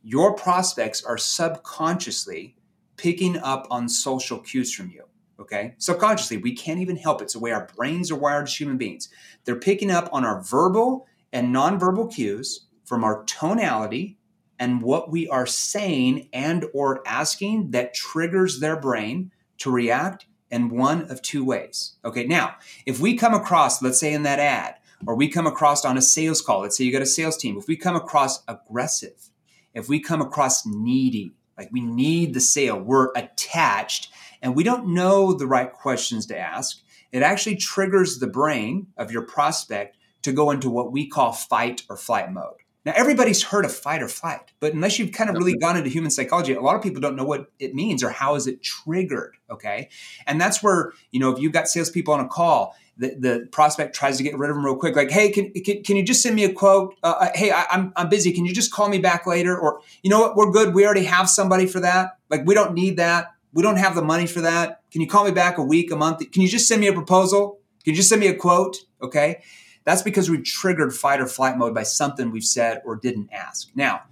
your 0.02 0.32
prospects 0.34 1.04
are 1.04 1.18
subconsciously 1.18 2.56
picking 2.96 3.36
up 3.36 3.66
on 3.70 3.90
social 3.90 4.38
cues 4.38 4.72
from 4.72 4.90
you. 4.90 5.04
Okay. 5.38 5.74
Subconsciously, 5.76 6.38
we 6.38 6.56
can't 6.56 6.80
even 6.80 6.96
help 6.96 7.20
it. 7.20 7.24
It's 7.24 7.34
the 7.34 7.40
way 7.40 7.52
our 7.52 7.68
brains 7.76 8.10
are 8.10 8.16
wired 8.16 8.44
as 8.44 8.58
human 8.58 8.78
beings. 8.78 9.10
They're 9.44 9.56
picking 9.56 9.90
up 9.90 10.08
on 10.10 10.24
our 10.24 10.42
verbal 10.42 11.06
and 11.30 11.54
nonverbal 11.54 12.10
cues 12.10 12.68
from 12.86 13.04
our 13.04 13.22
tonality 13.24 14.16
and 14.58 14.80
what 14.80 15.10
we 15.10 15.28
are 15.28 15.46
saying 15.46 16.30
and 16.32 16.64
or 16.72 17.06
asking 17.06 17.72
that 17.72 17.92
triggers 17.92 18.60
their 18.60 18.80
brain 18.80 19.30
to 19.58 19.70
react 19.70 20.24
in 20.54 20.68
one 20.68 21.10
of 21.10 21.20
two 21.20 21.44
ways. 21.44 21.96
Okay, 22.04 22.24
now, 22.24 22.54
if 22.86 23.00
we 23.00 23.16
come 23.16 23.34
across, 23.34 23.82
let's 23.82 23.98
say 23.98 24.12
in 24.12 24.22
that 24.22 24.38
ad, 24.38 24.76
or 25.04 25.16
we 25.16 25.28
come 25.28 25.48
across 25.48 25.84
on 25.84 25.98
a 25.98 26.02
sales 26.02 26.40
call, 26.40 26.60
let's 26.60 26.76
say 26.78 26.84
you 26.84 26.92
got 26.92 27.02
a 27.02 27.06
sales 27.06 27.36
team, 27.36 27.58
if 27.58 27.66
we 27.66 27.76
come 27.76 27.96
across 27.96 28.44
aggressive, 28.46 29.30
if 29.74 29.88
we 29.88 29.98
come 29.98 30.22
across 30.22 30.64
needy, 30.64 31.34
like 31.58 31.70
we 31.72 31.80
need 31.80 32.34
the 32.34 32.40
sale, 32.40 32.78
we're 32.78 33.10
attached, 33.16 34.12
and 34.40 34.54
we 34.54 34.62
don't 34.62 34.94
know 34.94 35.32
the 35.32 35.46
right 35.46 35.72
questions 35.72 36.24
to 36.26 36.38
ask, 36.38 36.80
it 37.10 37.22
actually 37.22 37.56
triggers 37.56 38.18
the 38.18 38.28
brain 38.28 38.86
of 38.96 39.10
your 39.10 39.22
prospect 39.22 39.96
to 40.22 40.32
go 40.32 40.52
into 40.52 40.70
what 40.70 40.92
we 40.92 41.08
call 41.08 41.32
fight 41.32 41.82
or 41.90 41.96
flight 41.96 42.30
mode. 42.30 42.63
Now, 42.84 42.92
everybody's 42.96 43.42
heard 43.42 43.64
of 43.64 43.72
fight 43.72 44.02
or 44.02 44.08
flight, 44.08 44.52
but 44.60 44.74
unless 44.74 44.98
you've 44.98 45.12
kind 45.12 45.30
of 45.30 45.36
really 45.36 45.56
gone 45.56 45.76
into 45.76 45.88
human 45.88 46.10
psychology, 46.10 46.52
a 46.52 46.60
lot 46.60 46.76
of 46.76 46.82
people 46.82 47.00
don't 47.00 47.16
know 47.16 47.24
what 47.24 47.46
it 47.58 47.74
means 47.74 48.02
or 48.02 48.10
how 48.10 48.34
is 48.34 48.46
it 48.46 48.62
triggered. 48.62 49.36
Okay, 49.50 49.88
and 50.26 50.40
that's 50.40 50.62
where 50.62 50.92
you 51.10 51.20
know 51.20 51.30
if 51.30 51.38
you've 51.38 51.52
got 51.52 51.66
salespeople 51.66 52.12
on 52.12 52.20
a 52.20 52.28
call, 52.28 52.74
the, 52.98 53.16
the 53.18 53.48
prospect 53.50 53.94
tries 53.94 54.18
to 54.18 54.22
get 54.22 54.36
rid 54.36 54.50
of 54.50 54.56
them 54.56 54.64
real 54.64 54.76
quick, 54.76 54.96
like, 54.96 55.10
"Hey, 55.10 55.30
can 55.30 55.50
can, 55.52 55.82
can 55.82 55.96
you 55.96 56.02
just 56.02 56.22
send 56.22 56.36
me 56.36 56.44
a 56.44 56.52
quote? 56.52 56.94
Uh, 57.02 57.14
uh 57.20 57.30
hey, 57.34 57.50
I, 57.50 57.64
I'm, 57.70 57.92
I'm 57.96 58.08
busy. 58.10 58.32
Can 58.32 58.44
you 58.44 58.52
just 58.52 58.70
call 58.70 58.88
me 58.88 58.98
back 58.98 59.26
later? 59.26 59.58
Or 59.58 59.80
you 60.02 60.10
know 60.10 60.20
what? 60.20 60.36
We're 60.36 60.50
good. 60.50 60.74
We 60.74 60.84
already 60.84 61.04
have 61.04 61.28
somebody 61.28 61.66
for 61.66 61.80
that. 61.80 62.18
Like, 62.28 62.46
we 62.46 62.54
don't 62.54 62.74
need 62.74 62.98
that. 62.98 63.32
We 63.52 63.62
don't 63.62 63.76
have 63.76 63.94
the 63.94 64.02
money 64.02 64.26
for 64.26 64.42
that. 64.42 64.82
Can 64.90 65.00
you 65.00 65.08
call 65.08 65.24
me 65.24 65.30
back 65.30 65.56
a 65.56 65.62
week, 65.62 65.90
a 65.90 65.96
month? 65.96 66.30
Can 66.32 66.42
you 66.42 66.48
just 66.48 66.68
send 66.68 66.80
me 66.80 66.88
a 66.88 66.92
proposal? 66.92 67.60
Can 67.84 67.92
you 67.92 67.96
just 67.96 68.08
send 68.08 68.20
me 68.20 68.28
a 68.28 68.34
quote? 68.34 68.76
Okay." 69.02 69.42
That's 69.84 70.02
because 70.02 70.30
we've 70.30 70.44
triggered 70.44 70.94
fight 70.94 71.20
or 71.20 71.26
flight 71.26 71.58
mode 71.58 71.74
by 71.74 71.82
something 71.82 72.30
we've 72.30 72.44
said 72.44 72.82
or 72.84 72.96
didn't 72.96 73.30
ask. 73.32 73.68
Now, 73.74 74.02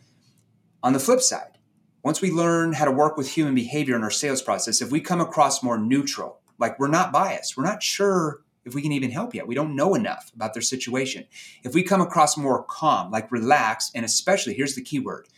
on 0.83 0.93
the 0.93 1.01
flip 1.01 1.21
side, 1.21 1.59
once 2.03 2.21
we 2.21 2.31
learn 2.31 2.73
how 2.73 2.85
to 2.85 2.91
work 2.91 3.17
with 3.17 3.31
human 3.31 3.55
behavior 3.55 3.97
in 3.97 4.03
our 4.03 4.11
sales 4.11 4.43
process, 4.43 4.83
if 4.83 4.91
we 4.91 5.01
come 5.01 5.21
across 5.21 5.63
more 5.63 5.79
neutral, 5.79 6.41
like 6.59 6.79
we're 6.79 6.89
not 6.89 7.13
biased, 7.13 7.57
we're 7.57 7.65
not 7.65 7.83
sure 7.83 8.43
if 8.65 8.75
we 8.75 8.83
can 8.83 8.93
even 8.93 9.11
help 9.11 9.35
yet, 9.35 9.47
we 9.47 9.55
don't 9.55 9.75
know 9.75 9.95
enough 9.95 10.31
about 10.35 10.53
their 10.53 10.63
situation. 10.63 11.27
If 11.65 11.75
we 11.75 11.83
come 11.83 12.01
across 12.01 12.37
more 12.37 12.65
calm, 12.65 13.11
like 13.11 13.33
relaxed, 13.33 13.93
and 13.95 14.05
especially, 14.05 14.55
here's 14.55 14.75
the 14.75 14.83
key 14.83 15.01
word 15.01 15.29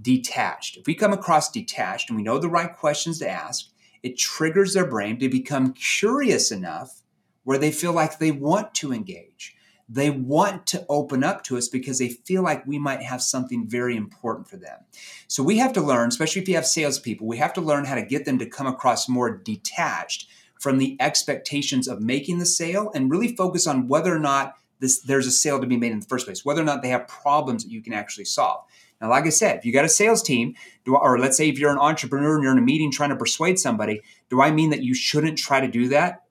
detached. 0.00 0.76
If 0.76 0.86
we 0.86 0.94
come 0.94 1.12
across 1.12 1.50
detached 1.50 2.08
and 2.08 2.16
we 2.16 2.22
know 2.22 2.38
the 2.38 2.48
right 2.48 2.74
questions 2.74 3.18
to 3.18 3.28
ask, 3.28 3.66
it 4.02 4.16
triggers 4.16 4.72
their 4.72 4.86
brain 4.86 5.18
to 5.18 5.28
become 5.28 5.74
curious 5.74 6.50
enough 6.50 7.02
where 7.44 7.58
they 7.58 7.72
feel 7.72 7.92
like 7.92 8.18
they 8.18 8.30
want 8.30 8.72
to 8.74 8.92
engage 8.92 9.56
they 9.92 10.08
want 10.08 10.68
to 10.68 10.86
open 10.88 11.24
up 11.24 11.42
to 11.42 11.58
us 11.58 11.68
because 11.68 11.98
they 11.98 12.08
feel 12.08 12.42
like 12.42 12.64
we 12.64 12.78
might 12.78 13.02
have 13.02 13.20
something 13.20 13.68
very 13.68 13.96
important 13.96 14.48
for 14.48 14.56
them. 14.56 14.78
So 15.26 15.42
we 15.42 15.58
have 15.58 15.72
to 15.72 15.80
learn, 15.80 16.08
especially 16.08 16.42
if 16.42 16.48
you 16.48 16.54
have 16.54 16.66
salespeople, 16.66 17.26
we 17.26 17.38
have 17.38 17.52
to 17.54 17.60
learn 17.60 17.84
how 17.84 17.96
to 17.96 18.02
get 18.02 18.24
them 18.24 18.38
to 18.38 18.46
come 18.46 18.68
across 18.68 19.08
more 19.08 19.36
detached 19.36 20.28
from 20.60 20.78
the 20.78 20.96
expectations 21.00 21.88
of 21.88 22.00
making 22.00 22.38
the 22.38 22.46
sale 22.46 22.92
and 22.94 23.10
really 23.10 23.34
focus 23.34 23.66
on 23.66 23.88
whether 23.88 24.14
or 24.14 24.20
not 24.20 24.54
this, 24.78 25.00
there's 25.00 25.26
a 25.26 25.32
sale 25.32 25.60
to 25.60 25.66
be 25.66 25.76
made 25.76 25.92
in 25.92 26.00
the 26.00 26.06
first 26.06 26.24
place, 26.24 26.44
whether 26.44 26.62
or 26.62 26.64
not 26.64 26.82
they 26.82 26.88
have 26.88 27.08
problems 27.08 27.64
that 27.64 27.72
you 27.72 27.82
can 27.82 27.92
actually 27.92 28.26
solve. 28.26 28.64
Now, 29.00 29.10
like 29.10 29.24
I 29.24 29.30
said, 29.30 29.56
if 29.56 29.64
you 29.64 29.72
got 29.72 29.84
a 29.84 29.88
sales 29.88 30.22
team, 30.22 30.54
do, 30.84 30.94
or 30.94 31.18
let's 31.18 31.36
say 31.36 31.48
if 31.48 31.58
you're 31.58 31.72
an 31.72 31.78
entrepreneur 31.78 32.34
and 32.34 32.42
you're 32.42 32.52
in 32.52 32.58
a 32.58 32.62
meeting 32.62 32.92
trying 32.92 33.10
to 33.10 33.16
persuade 33.16 33.58
somebody, 33.58 34.02
do 34.28 34.40
I 34.40 34.50
mean 34.50 34.70
that 34.70 34.82
you 34.82 34.94
shouldn't 34.94 35.38
try 35.38 35.60
to 35.60 35.68
do 35.68 35.88
that? 35.88 36.22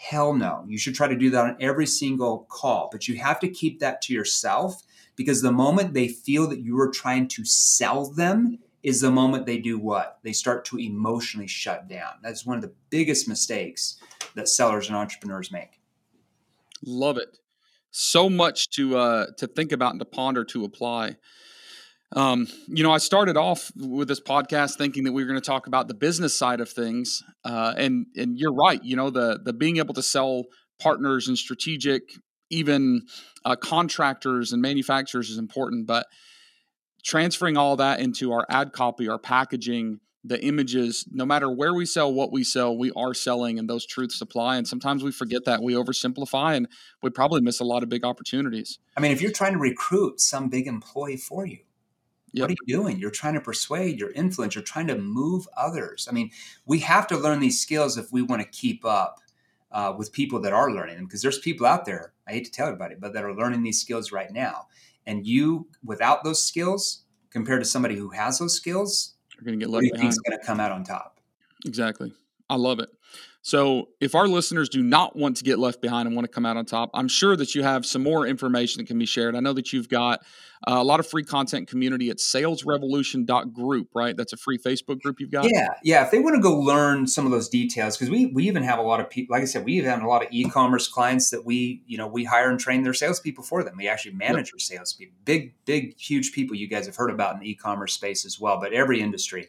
Hell 0.00 0.32
no. 0.32 0.64
You 0.68 0.78
should 0.78 0.94
try 0.94 1.08
to 1.08 1.16
do 1.16 1.30
that 1.30 1.44
on 1.44 1.56
every 1.60 1.86
single 1.86 2.46
call, 2.48 2.88
but 2.92 3.08
you 3.08 3.16
have 3.16 3.40
to 3.40 3.48
keep 3.48 3.80
that 3.80 4.00
to 4.02 4.14
yourself 4.14 4.82
because 5.16 5.42
the 5.42 5.50
moment 5.50 5.92
they 5.92 6.06
feel 6.06 6.46
that 6.48 6.60
you 6.60 6.78
are 6.78 6.88
trying 6.88 7.26
to 7.26 7.44
sell 7.44 8.08
them, 8.08 8.60
is 8.82 9.00
the 9.00 9.10
moment 9.10 9.44
they 9.44 9.58
do 9.58 9.78
what? 9.78 10.18
They 10.22 10.32
start 10.32 10.64
to 10.66 10.78
emotionally 10.78 11.46
shut 11.46 11.88
down. 11.88 12.12
That's 12.22 12.46
one 12.46 12.56
of 12.56 12.62
the 12.62 12.72
biggest 12.90 13.28
mistakes 13.28 14.00
that 14.34 14.48
sellers 14.48 14.88
and 14.88 14.96
entrepreneurs 14.96 15.50
make. 15.50 15.80
Love 16.84 17.18
it. 17.18 17.38
So 17.90 18.30
much 18.30 18.70
to 18.70 18.96
uh, 18.96 19.26
to 19.38 19.46
think 19.46 19.72
about 19.72 19.92
and 19.92 20.00
to 20.00 20.04
ponder 20.04 20.44
to 20.44 20.64
apply. 20.64 21.16
Um, 22.12 22.48
you 22.66 22.82
know, 22.82 22.90
I 22.90 22.98
started 22.98 23.36
off 23.36 23.70
with 23.76 24.08
this 24.08 24.20
podcast 24.20 24.78
thinking 24.78 25.04
that 25.04 25.12
we 25.12 25.22
were 25.22 25.28
going 25.28 25.40
to 25.40 25.46
talk 25.46 25.66
about 25.66 25.88
the 25.88 25.94
business 25.94 26.36
side 26.36 26.60
of 26.60 26.70
things, 26.70 27.22
uh, 27.44 27.74
and 27.76 28.06
and 28.16 28.38
you're 28.38 28.54
right. 28.54 28.82
You 28.82 28.96
know, 28.96 29.10
the 29.10 29.38
the 29.42 29.52
being 29.52 29.76
able 29.76 29.94
to 29.94 30.02
sell 30.02 30.44
partners 30.80 31.28
and 31.28 31.36
strategic, 31.36 32.02
even 32.50 33.02
uh, 33.44 33.56
contractors 33.56 34.52
and 34.52 34.62
manufacturers 34.62 35.28
is 35.28 35.38
important, 35.38 35.86
but 35.86 36.06
transferring 37.04 37.56
all 37.56 37.76
that 37.76 38.00
into 38.00 38.32
our 38.32 38.46
ad 38.48 38.72
copy, 38.72 39.08
our 39.08 39.18
packaging, 39.18 40.00
the 40.24 40.42
images, 40.44 41.06
no 41.10 41.24
matter 41.24 41.50
where 41.50 41.74
we 41.74 41.86
sell, 41.86 42.12
what 42.12 42.32
we 42.32 42.44
sell, 42.44 42.76
we 42.76 42.90
are 42.96 43.14
selling 43.14 43.58
and 43.58 43.68
those 43.68 43.86
truths 43.86 44.20
apply. 44.20 44.56
And 44.56 44.66
sometimes 44.66 45.02
we 45.02 45.12
forget 45.12 45.44
that 45.44 45.62
we 45.62 45.74
oversimplify 45.74 46.56
and 46.56 46.68
we 47.02 47.10
probably 47.10 47.40
miss 47.40 47.60
a 47.60 47.64
lot 47.64 47.82
of 47.82 47.88
big 47.88 48.04
opportunities. 48.04 48.78
I 48.96 49.00
mean, 49.00 49.12
if 49.12 49.22
you're 49.22 49.32
trying 49.32 49.52
to 49.52 49.58
recruit 49.58 50.20
some 50.20 50.48
big 50.48 50.66
employee 50.66 51.16
for 51.16 51.46
you, 51.46 51.58
Yep. 52.32 52.42
What 52.42 52.50
are 52.50 52.56
you 52.66 52.76
doing? 52.76 52.98
You're 52.98 53.10
trying 53.10 53.34
to 53.34 53.40
persuade, 53.40 53.98
you're 53.98 54.10
influence, 54.12 54.54
you're 54.54 54.64
trying 54.64 54.86
to 54.88 54.98
move 54.98 55.48
others. 55.56 56.06
I 56.10 56.12
mean, 56.12 56.30
we 56.66 56.78
have 56.80 57.06
to 57.08 57.16
learn 57.16 57.40
these 57.40 57.60
skills 57.60 57.96
if 57.96 58.12
we 58.12 58.22
want 58.22 58.42
to 58.42 58.48
keep 58.48 58.84
up 58.84 59.20
uh, 59.72 59.94
with 59.96 60.12
people 60.12 60.40
that 60.40 60.52
are 60.52 60.72
learning 60.72 60.96
them 60.96 61.04
because 61.06 61.22
there's 61.22 61.38
people 61.38 61.66
out 61.66 61.84
there, 61.84 62.12
I 62.26 62.32
hate 62.32 62.44
to 62.44 62.50
tell 62.50 62.66
everybody, 62.66 62.94
but 62.98 63.12
that 63.14 63.24
are 63.24 63.34
learning 63.34 63.62
these 63.62 63.80
skills 63.80 64.12
right 64.12 64.30
now. 64.30 64.66
And 65.06 65.26
you, 65.26 65.68
without 65.84 66.22
those 66.22 66.44
skills, 66.44 67.04
compared 67.30 67.62
to 67.62 67.64
somebody 67.64 67.96
who 67.96 68.10
has 68.10 68.38
those 68.38 68.54
skills, 68.54 69.14
you're 69.34 69.44
going 69.44 69.58
to 69.58 69.64
get 69.64 69.70
left 69.70 69.90
behind. 69.92 70.14
going 70.26 70.38
to 70.38 70.44
come 70.44 70.60
out 70.60 70.72
on 70.72 70.84
top. 70.84 71.20
Exactly. 71.64 72.12
I 72.50 72.56
love 72.56 72.78
it. 72.78 72.90
So, 73.42 73.88
if 74.00 74.14
our 74.14 74.26
listeners 74.26 74.68
do 74.68 74.82
not 74.82 75.16
want 75.16 75.36
to 75.38 75.44
get 75.44 75.58
left 75.58 75.80
behind 75.80 76.06
and 76.06 76.16
want 76.16 76.26
to 76.26 76.32
come 76.32 76.44
out 76.44 76.56
on 76.56 76.66
top, 76.66 76.90
I'm 76.92 77.08
sure 77.08 77.36
that 77.36 77.54
you 77.54 77.62
have 77.62 77.86
some 77.86 78.02
more 78.02 78.26
information 78.26 78.82
that 78.82 78.88
can 78.88 78.98
be 78.98 79.06
shared. 79.06 79.36
I 79.36 79.40
know 79.40 79.52
that 79.52 79.72
you've 79.72 79.88
got 79.88 80.20
uh, 80.66 80.76
a 80.78 80.84
lot 80.84 81.00
of 81.00 81.06
free 81.06 81.22
content 81.22 81.68
community 81.68 82.10
at 82.10 82.18
salesrevolution.group, 82.18 83.88
right? 83.94 84.16
That's 84.16 84.32
a 84.32 84.36
free 84.36 84.58
Facebook 84.58 85.00
group 85.00 85.20
you've 85.20 85.30
got. 85.30 85.46
Yeah, 85.50 85.68
yeah. 85.82 86.04
If 86.04 86.10
they 86.10 86.18
want 86.18 86.36
to 86.36 86.42
go 86.42 86.58
learn 86.58 87.06
some 87.06 87.24
of 87.24 87.30
those 87.30 87.48
details, 87.48 87.96
because 87.96 88.10
we 88.10 88.26
we 88.26 88.46
even 88.48 88.62
have 88.62 88.78
a 88.78 88.82
lot 88.82 89.00
of 89.00 89.08
people. 89.10 89.34
Like 89.34 89.42
I 89.42 89.46
said, 89.46 89.64
we 89.64 89.74
even 89.74 89.90
have 89.90 90.02
a 90.02 90.08
lot 90.08 90.22
of 90.22 90.28
e-commerce 90.30 90.88
clients 90.88 91.30
that 91.30 91.44
we 91.44 91.82
you 91.86 91.98
know 91.98 92.06
we 92.06 92.24
hire 92.24 92.50
and 92.50 92.58
train 92.58 92.82
their 92.82 92.94
salespeople 92.94 93.44
for 93.44 93.62
them. 93.62 93.76
We 93.76 93.88
actually 93.88 94.14
manage 94.14 94.48
yep. 94.48 94.54
our 94.54 94.58
salespeople. 94.58 95.16
Big, 95.24 95.54
big, 95.64 95.98
huge 95.98 96.32
people 96.32 96.56
you 96.56 96.68
guys 96.68 96.86
have 96.86 96.96
heard 96.96 97.10
about 97.10 97.34
in 97.34 97.40
the 97.40 97.50
e-commerce 97.50 97.94
space 97.94 98.24
as 98.24 98.40
well, 98.40 98.58
but 98.60 98.72
every 98.72 99.00
industry 99.00 99.48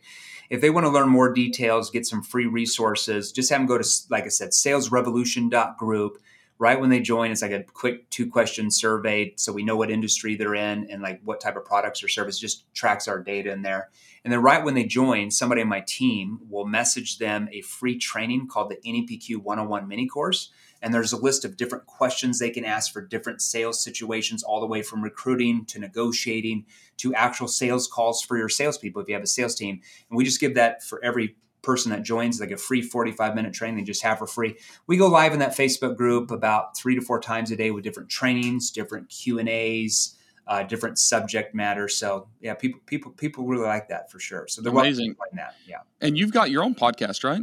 if 0.50 0.62
they 0.62 0.70
want 0.70 0.86
to 0.86 0.90
learn 0.90 1.10
more 1.10 1.32
details, 1.32 1.90
get 1.90 2.06
some 2.06 2.24
free 2.24 2.48
resources, 2.48 3.32
just 3.32 3.50
have 3.52 3.60
them 3.60 3.68
go 3.68 3.78
to, 3.78 3.88
like 4.10 4.26
I 4.26 4.30
said, 4.30 4.50
salesrevolution.group. 4.50 6.18
Right 6.60 6.80
when 6.80 6.90
they 6.90 7.00
join, 7.00 7.32
it's 7.32 7.42
like 7.42 7.52
a 7.52 7.64
quick 7.64 8.10
two 8.10 8.30
question 8.30 8.70
survey. 8.70 9.34
So 9.38 9.54
we 9.54 9.64
know 9.64 9.78
what 9.78 9.90
industry 9.90 10.36
they're 10.36 10.56
in 10.56 10.90
and 10.92 11.02
like 11.02 11.22
what 11.24 11.40
type 11.40 11.56
of 11.56 11.64
products 11.64 12.04
or 12.04 12.10
service, 12.10 12.38
just 12.38 12.72
tracks 12.74 13.08
our 13.08 13.24
data 13.24 13.52
in 13.52 13.62
there. 13.62 13.90
And 14.26 14.34
then 14.34 14.42
right 14.42 14.64
when 14.64 14.74
they 14.74 14.84
join, 14.84 15.32
somebody 15.32 15.62
on 15.62 15.70
my 15.70 15.84
team 15.88 16.40
will 16.50 16.66
message 16.66 17.18
them 17.18 17.48
a 17.54 17.62
free 17.62 17.98
training 17.98 18.48
called 18.48 18.70
the 18.70 18.78
NEPQ 18.86 19.38
101 19.38 19.88
mini 19.88 20.08
course 20.08 20.52
and 20.82 20.94
there's 20.94 21.12
a 21.12 21.18
list 21.18 21.46
of 21.46 21.58
different 21.58 21.86
questions 21.86 22.40
they 22.40 22.50
can 22.50 22.64
ask 22.64 22.92
for 22.92 23.02
different 23.02 23.42
sales 23.42 23.84
situations, 23.84 24.44
all 24.44 24.60
the 24.60 24.68
way 24.68 24.82
from 24.82 25.04
recruiting 25.04 25.66
to 25.66 25.80
negotiating 25.80 26.66
to 26.98 27.14
actual 27.14 27.48
sales 27.48 27.88
calls 27.88 28.22
for 28.22 28.38
your 28.38 28.50
salespeople 28.50 29.02
if 29.02 29.08
you 29.08 29.14
have 29.14 29.24
a 29.24 29.28
sales 29.28 29.56
team. 29.56 29.82
And 30.10 30.18
we 30.18 30.24
just 30.24 30.40
give 30.40 30.56
that 30.56 30.84
for 30.84 31.04
every 31.04 31.36
person 31.62 31.92
that 31.92 32.04
joins 32.04 32.40
like 32.40 32.52
a 32.52 32.58
free 32.58 32.82
45 32.82 33.36
minute 33.36 33.54
training 33.54 33.78
they 33.78 33.84
just 33.84 34.04
have 34.04 34.20
for 34.20 34.28
free 34.28 34.56
we 34.88 34.98
go 34.98 35.08
live 35.08 35.34
in 35.34 35.40
that 35.40 35.52
facebook 35.52 35.96
group 35.96 36.32
about 36.32 36.78
three 36.78 36.96
to 36.96 37.02
four 37.02 37.20
times 37.20 37.52
a 37.52 37.56
day 37.56 37.72
with 37.72 37.84
different 37.84 38.10
trainings 38.10 38.72
different 38.72 39.10
q 39.10 39.40
and 39.40 39.50
a's 39.50 40.16
uh, 40.48 40.64
different 40.64 40.98
subject 40.98 41.54
matter 41.54 41.88
so 41.88 42.28
yeah 42.42 42.56
people 42.56 42.80
people 42.88 43.12
people 43.12 43.46
really 43.46 43.68
like 43.68 43.88
that 43.90 44.10
for 44.10 44.20
sure 44.20 44.48
so 44.48 44.62
they're 44.62 44.72
amazing 44.72 45.16
that 45.34 45.54
yeah 45.68 45.78
and 46.02 46.18
you've 46.18 46.32
got 46.32 46.50
your 46.50 46.64
own 46.64 46.74
podcast 46.74 47.24
right 47.24 47.42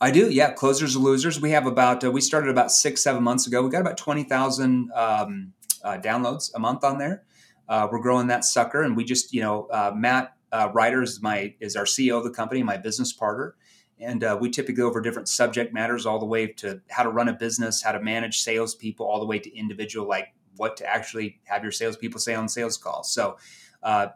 I 0.00 0.10
do. 0.10 0.30
Yeah. 0.30 0.52
Closers 0.52 0.94
or 0.94 1.00
losers. 1.00 1.40
We 1.40 1.50
have 1.50 1.66
about, 1.66 2.04
uh, 2.04 2.10
we 2.10 2.20
started 2.20 2.50
about 2.50 2.70
six, 2.70 3.02
seven 3.02 3.22
months 3.22 3.46
ago. 3.46 3.62
We 3.62 3.70
got 3.70 3.80
about 3.80 3.96
20,000 3.96 4.92
um, 4.94 5.52
uh, 5.82 5.98
downloads 5.98 6.52
a 6.54 6.58
month 6.58 6.84
on 6.84 6.98
there. 6.98 7.24
Uh, 7.68 7.88
we're 7.90 8.00
growing 8.00 8.28
that 8.28 8.44
sucker. 8.44 8.82
And 8.82 8.96
we 8.96 9.04
just, 9.04 9.32
you 9.32 9.42
know, 9.42 9.66
uh, 9.72 9.92
Matt 9.94 10.34
uh, 10.52 10.70
Ryder 10.72 11.02
is 11.02 11.20
my, 11.22 11.54
is 11.60 11.76
our 11.76 11.84
CEO 11.84 12.18
of 12.18 12.24
the 12.24 12.30
company, 12.30 12.62
my 12.62 12.76
business 12.76 13.12
partner. 13.12 13.54
And 14.00 14.22
uh, 14.22 14.38
we 14.40 14.50
typically 14.50 14.74
go 14.74 14.86
over 14.86 15.00
different 15.00 15.28
subject 15.28 15.74
matters 15.74 16.06
all 16.06 16.18
the 16.18 16.26
way 16.26 16.46
to 16.46 16.80
how 16.88 17.02
to 17.02 17.10
run 17.10 17.28
a 17.28 17.32
business, 17.32 17.82
how 17.82 17.92
to 17.92 18.00
manage 18.00 18.40
salespeople, 18.40 19.04
all 19.04 19.18
the 19.18 19.26
way 19.26 19.38
to 19.40 19.56
individual, 19.56 20.06
like 20.06 20.34
what 20.56 20.76
to 20.76 20.86
actually 20.86 21.40
have 21.44 21.62
your 21.62 21.72
salespeople 21.72 22.20
say 22.20 22.34
on 22.34 22.48
sales 22.48 22.76
calls. 22.76 23.12
So 23.12 23.38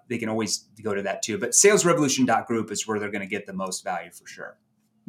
they 0.09 0.19
can 0.19 0.29
always 0.29 0.69
go 0.83 0.95
to 0.95 1.03
that 1.03 1.23
too. 1.23 1.39
But 1.39 1.51
salesrevolution.group 1.51 2.71
is 2.71 2.87
where 2.87 3.01
they're 3.01 3.11
going 3.11 3.23
to 3.23 3.27
get 3.27 3.47
the 3.47 3.53
most 3.53 3.83
value 3.83 4.11
for 4.13 4.27
sure. 4.27 4.57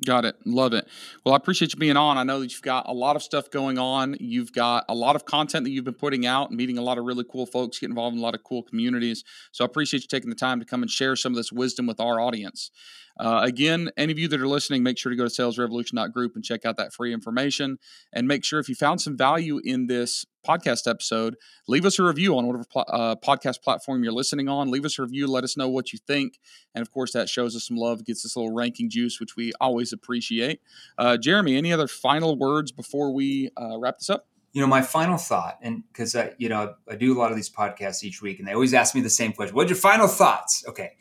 Got 0.05 0.25
it. 0.25 0.35
Love 0.45 0.73
it. 0.73 0.87
Well, 1.23 1.33
I 1.33 1.37
appreciate 1.37 1.73
you 1.73 1.79
being 1.79 1.97
on. 1.97 2.17
I 2.17 2.23
know 2.23 2.39
that 2.39 2.51
you've 2.51 2.61
got 2.61 2.89
a 2.89 2.93
lot 2.93 3.15
of 3.15 3.23
stuff 3.23 3.49
going 3.51 3.77
on. 3.77 4.17
You've 4.19 4.51
got 4.51 4.85
a 4.89 4.95
lot 4.95 5.15
of 5.15 5.25
content 5.25 5.63
that 5.65 5.69
you've 5.69 5.85
been 5.85 5.93
putting 5.93 6.25
out 6.25 6.49
and 6.49 6.57
meeting 6.57 6.77
a 6.77 6.81
lot 6.81 6.97
of 6.97 7.05
really 7.05 7.23
cool 7.23 7.45
folks, 7.45 7.79
getting 7.79 7.91
involved 7.91 8.15
in 8.15 8.19
a 8.19 8.23
lot 8.23 8.35
of 8.35 8.43
cool 8.43 8.63
communities. 8.63 9.23
So 9.51 9.63
I 9.63 9.67
appreciate 9.67 10.01
you 10.01 10.07
taking 10.07 10.29
the 10.29 10.35
time 10.35 10.59
to 10.59 10.65
come 10.65 10.81
and 10.81 10.91
share 10.91 11.15
some 11.15 11.31
of 11.31 11.37
this 11.37 11.51
wisdom 11.51 11.85
with 11.85 11.99
our 11.99 12.19
audience. 12.19 12.71
Uh, 13.17 13.41
again, 13.43 13.89
any 13.97 14.11
of 14.11 14.19
you 14.19 14.27
that 14.27 14.39
are 14.39 14.47
listening, 14.47 14.83
make 14.83 14.97
sure 14.97 15.09
to 15.09 15.15
go 15.15 15.27
to 15.27 15.29
salesrevolution.group 15.29 16.35
and 16.35 16.43
check 16.43 16.65
out 16.65 16.77
that 16.77 16.93
free 16.93 17.13
information. 17.13 17.77
And 18.11 18.27
make 18.27 18.43
sure 18.43 18.59
if 18.59 18.67
you 18.67 18.75
found 18.75 19.01
some 19.01 19.17
value 19.17 19.59
in 19.63 19.87
this 19.87 20.25
podcast 20.45 20.89
episode, 20.89 21.35
leave 21.67 21.85
us 21.85 21.99
a 21.99 22.03
review 22.03 22.37
on 22.37 22.47
whatever 22.47 22.65
uh, 22.75 23.15
podcast 23.15 23.61
platform 23.61 24.03
you're 24.03 24.13
listening 24.13 24.49
on. 24.49 24.71
Leave 24.71 24.85
us 24.85 24.99
a 24.99 25.03
review. 25.03 25.27
Let 25.27 25.43
us 25.43 25.55
know 25.55 25.69
what 25.69 25.93
you 25.93 25.99
think. 26.05 26.39
And 26.75 26.81
of 26.81 26.91
course, 26.91 27.13
that 27.13 27.29
shows 27.29 27.55
us 27.55 27.67
some 27.67 27.77
love, 27.77 28.03
gets 28.05 28.25
us 28.25 28.35
a 28.35 28.39
little 28.39 28.53
ranking 28.53 28.89
juice, 28.89 29.19
which 29.19 29.35
we 29.35 29.53
always 29.61 29.93
appreciate. 29.93 30.61
Uh, 30.97 31.17
Jeremy, 31.17 31.55
any 31.55 31.71
other 31.71 31.87
final 31.87 32.37
words 32.37 32.71
before 32.71 33.13
we 33.13 33.51
uh, 33.59 33.77
wrap 33.79 33.99
this 33.99 34.09
up? 34.09 34.27
You 34.53 34.61
know, 34.61 34.67
my 34.67 34.83
final 34.83 35.17
thought, 35.17 35.57
and 35.63 35.83
because 35.91 36.15
I, 36.15 36.33
you 36.37 36.47
know, 36.47 36.75
I 36.87 36.95
do 36.95 37.11
a 37.11 37.17
lot 37.17 37.31
of 37.31 37.35
these 37.35 37.49
podcasts 37.49 38.03
each 38.03 38.21
week, 38.21 38.37
and 38.37 38.47
they 38.47 38.53
always 38.53 38.75
ask 38.75 38.93
me 38.93 39.01
the 39.01 39.09
same 39.09 39.33
question: 39.33 39.55
"What's 39.55 39.71
your 39.71 39.77
final 39.77 40.07
thoughts?" 40.07 40.63
Okay, 40.67 40.91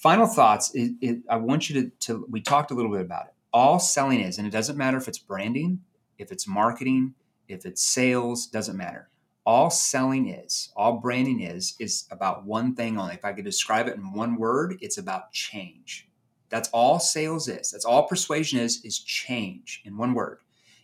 final 0.00 0.26
thoughts. 0.26 0.74
It, 0.74 0.92
it, 1.00 1.18
I 1.28 1.36
want 1.36 1.68
you 1.68 1.82
to, 1.82 1.90
to. 2.06 2.26
We 2.30 2.40
talked 2.40 2.70
a 2.70 2.74
little 2.74 2.90
bit 2.90 3.02
about 3.02 3.26
it. 3.26 3.34
All 3.52 3.78
selling 3.78 4.20
is, 4.20 4.38
and 4.38 4.46
it 4.46 4.50
doesn't 4.50 4.78
matter 4.78 4.96
if 4.96 5.08
it's 5.08 5.18
branding, 5.18 5.80
if 6.18 6.32
it's 6.32 6.46
marketing, 6.46 7.14
if 7.48 7.66
it's 7.66 7.82
sales, 7.82 8.46
doesn't 8.46 8.76
matter. 8.76 9.08
All 9.44 9.70
selling 9.70 10.28
is, 10.28 10.70
all 10.76 10.98
branding 10.98 11.40
is, 11.40 11.74
is 11.80 12.04
about 12.10 12.44
one 12.44 12.74
thing 12.74 12.98
only. 12.98 13.14
If 13.14 13.24
I 13.24 13.32
could 13.32 13.44
describe 13.44 13.88
it 13.88 13.96
in 13.96 14.12
one 14.12 14.36
word, 14.36 14.76
it's 14.80 14.98
about 14.98 15.32
change. 15.32 16.08
That's 16.48 16.68
all 16.70 17.00
sales 17.00 17.48
is. 17.48 17.70
That's 17.70 17.84
all 17.84 18.06
persuasion 18.06 18.60
is, 18.60 18.84
is 18.84 18.98
change 18.98 19.82
in 19.84 19.96
one 19.96 20.14
word. 20.14 20.40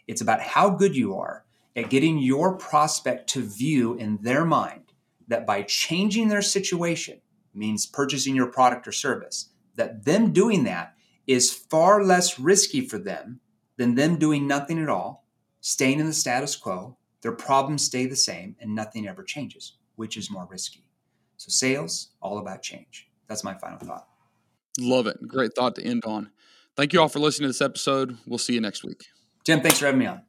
It's 0.09 0.20
about 0.20 0.40
how 0.40 0.70
good 0.70 0.96
you 0.96 1.16
are 1.16 1.44
at 1.76 1.90
getting 1.90 2.18
your 2.18 2.57
prospect 2.57 3.29
to 3.31 3.42
view 3.42 3.94
in 3.94 4.18
their 4.22 4.44
mind 4.44 4.92
that 5.29 5.46
by 5.46 5.62
changing 5.62 6.29
their 6.29 6.42
situation 6.42 7.20
means 7.57 7.87
purchasing 7.87 8.37
your 8.37 8.47
product 8.47 8.87
or 8.87 8.92
service, 8.92 9.51
that 9.75 10.05
them 10.05 10.33
doing 10.33 10.64
that 10.64 10.95
is 11.27 11.53
far 11.53 12.05
less 12.05 12.38
risky 12.38 12.81
for 12.81 12.99
them 12.99 13.40
than 13.77 13.95
them 13.95 14.19
doing 14.19 14.47
nothing 14.47 14.81
at 14.81 14.88
all 14.88 15.27
staying 15.66 15.99
in 15.99 16.07
the 16.07 16.12
status 16.12 16.55
quo, 16.55 16.97
their 17.23 17.33
problems 17.33 17.85
stay 17.85 18.07
the 18.07 18.14
same, 18.14 18.55
and 18.61 18.73
nothing 18.73 19.09
ever 19.09 19.25
changes. 19.25 19.73
Which 19.97 20.16
is 20.16 20.31
more 20.31 20.47
risky? 20.49 20.85
So, 21.38 21.49
sales, 21.49 22.11
all 22.23 22.38
about 22.38 22.62
change. 22.62 23.09
That's 23.27 23.42
my 23.42 23.55
final 23.55 23.79
thought. 23.79 24.07
Love 24.79 25.09
it. 25.09 25.16
Great 25.27 25.55
thought 25.55 25.75
to 25.75 25.83
end 25.83 26.05
on. 26.07 26.31
Thank 26.77 26.92
you 26.92 27.01
all 27.01 27.09
for 27.09 27.19
listening 27.19 27.47
to 27.47 27.49
this 27.49 27.61
episode. 27.61 28.16
We'll 28.27 28.38
see 28.38 28.55
you 28.55 28.61
next 28.61 28.85
week. 28.85 29.07
Jim, 29.45 29.61
thanks 29.61 29.79
for 29.79 29.87
having 29.87 29.99
me 29.99 30.07
on. 30.07 30.23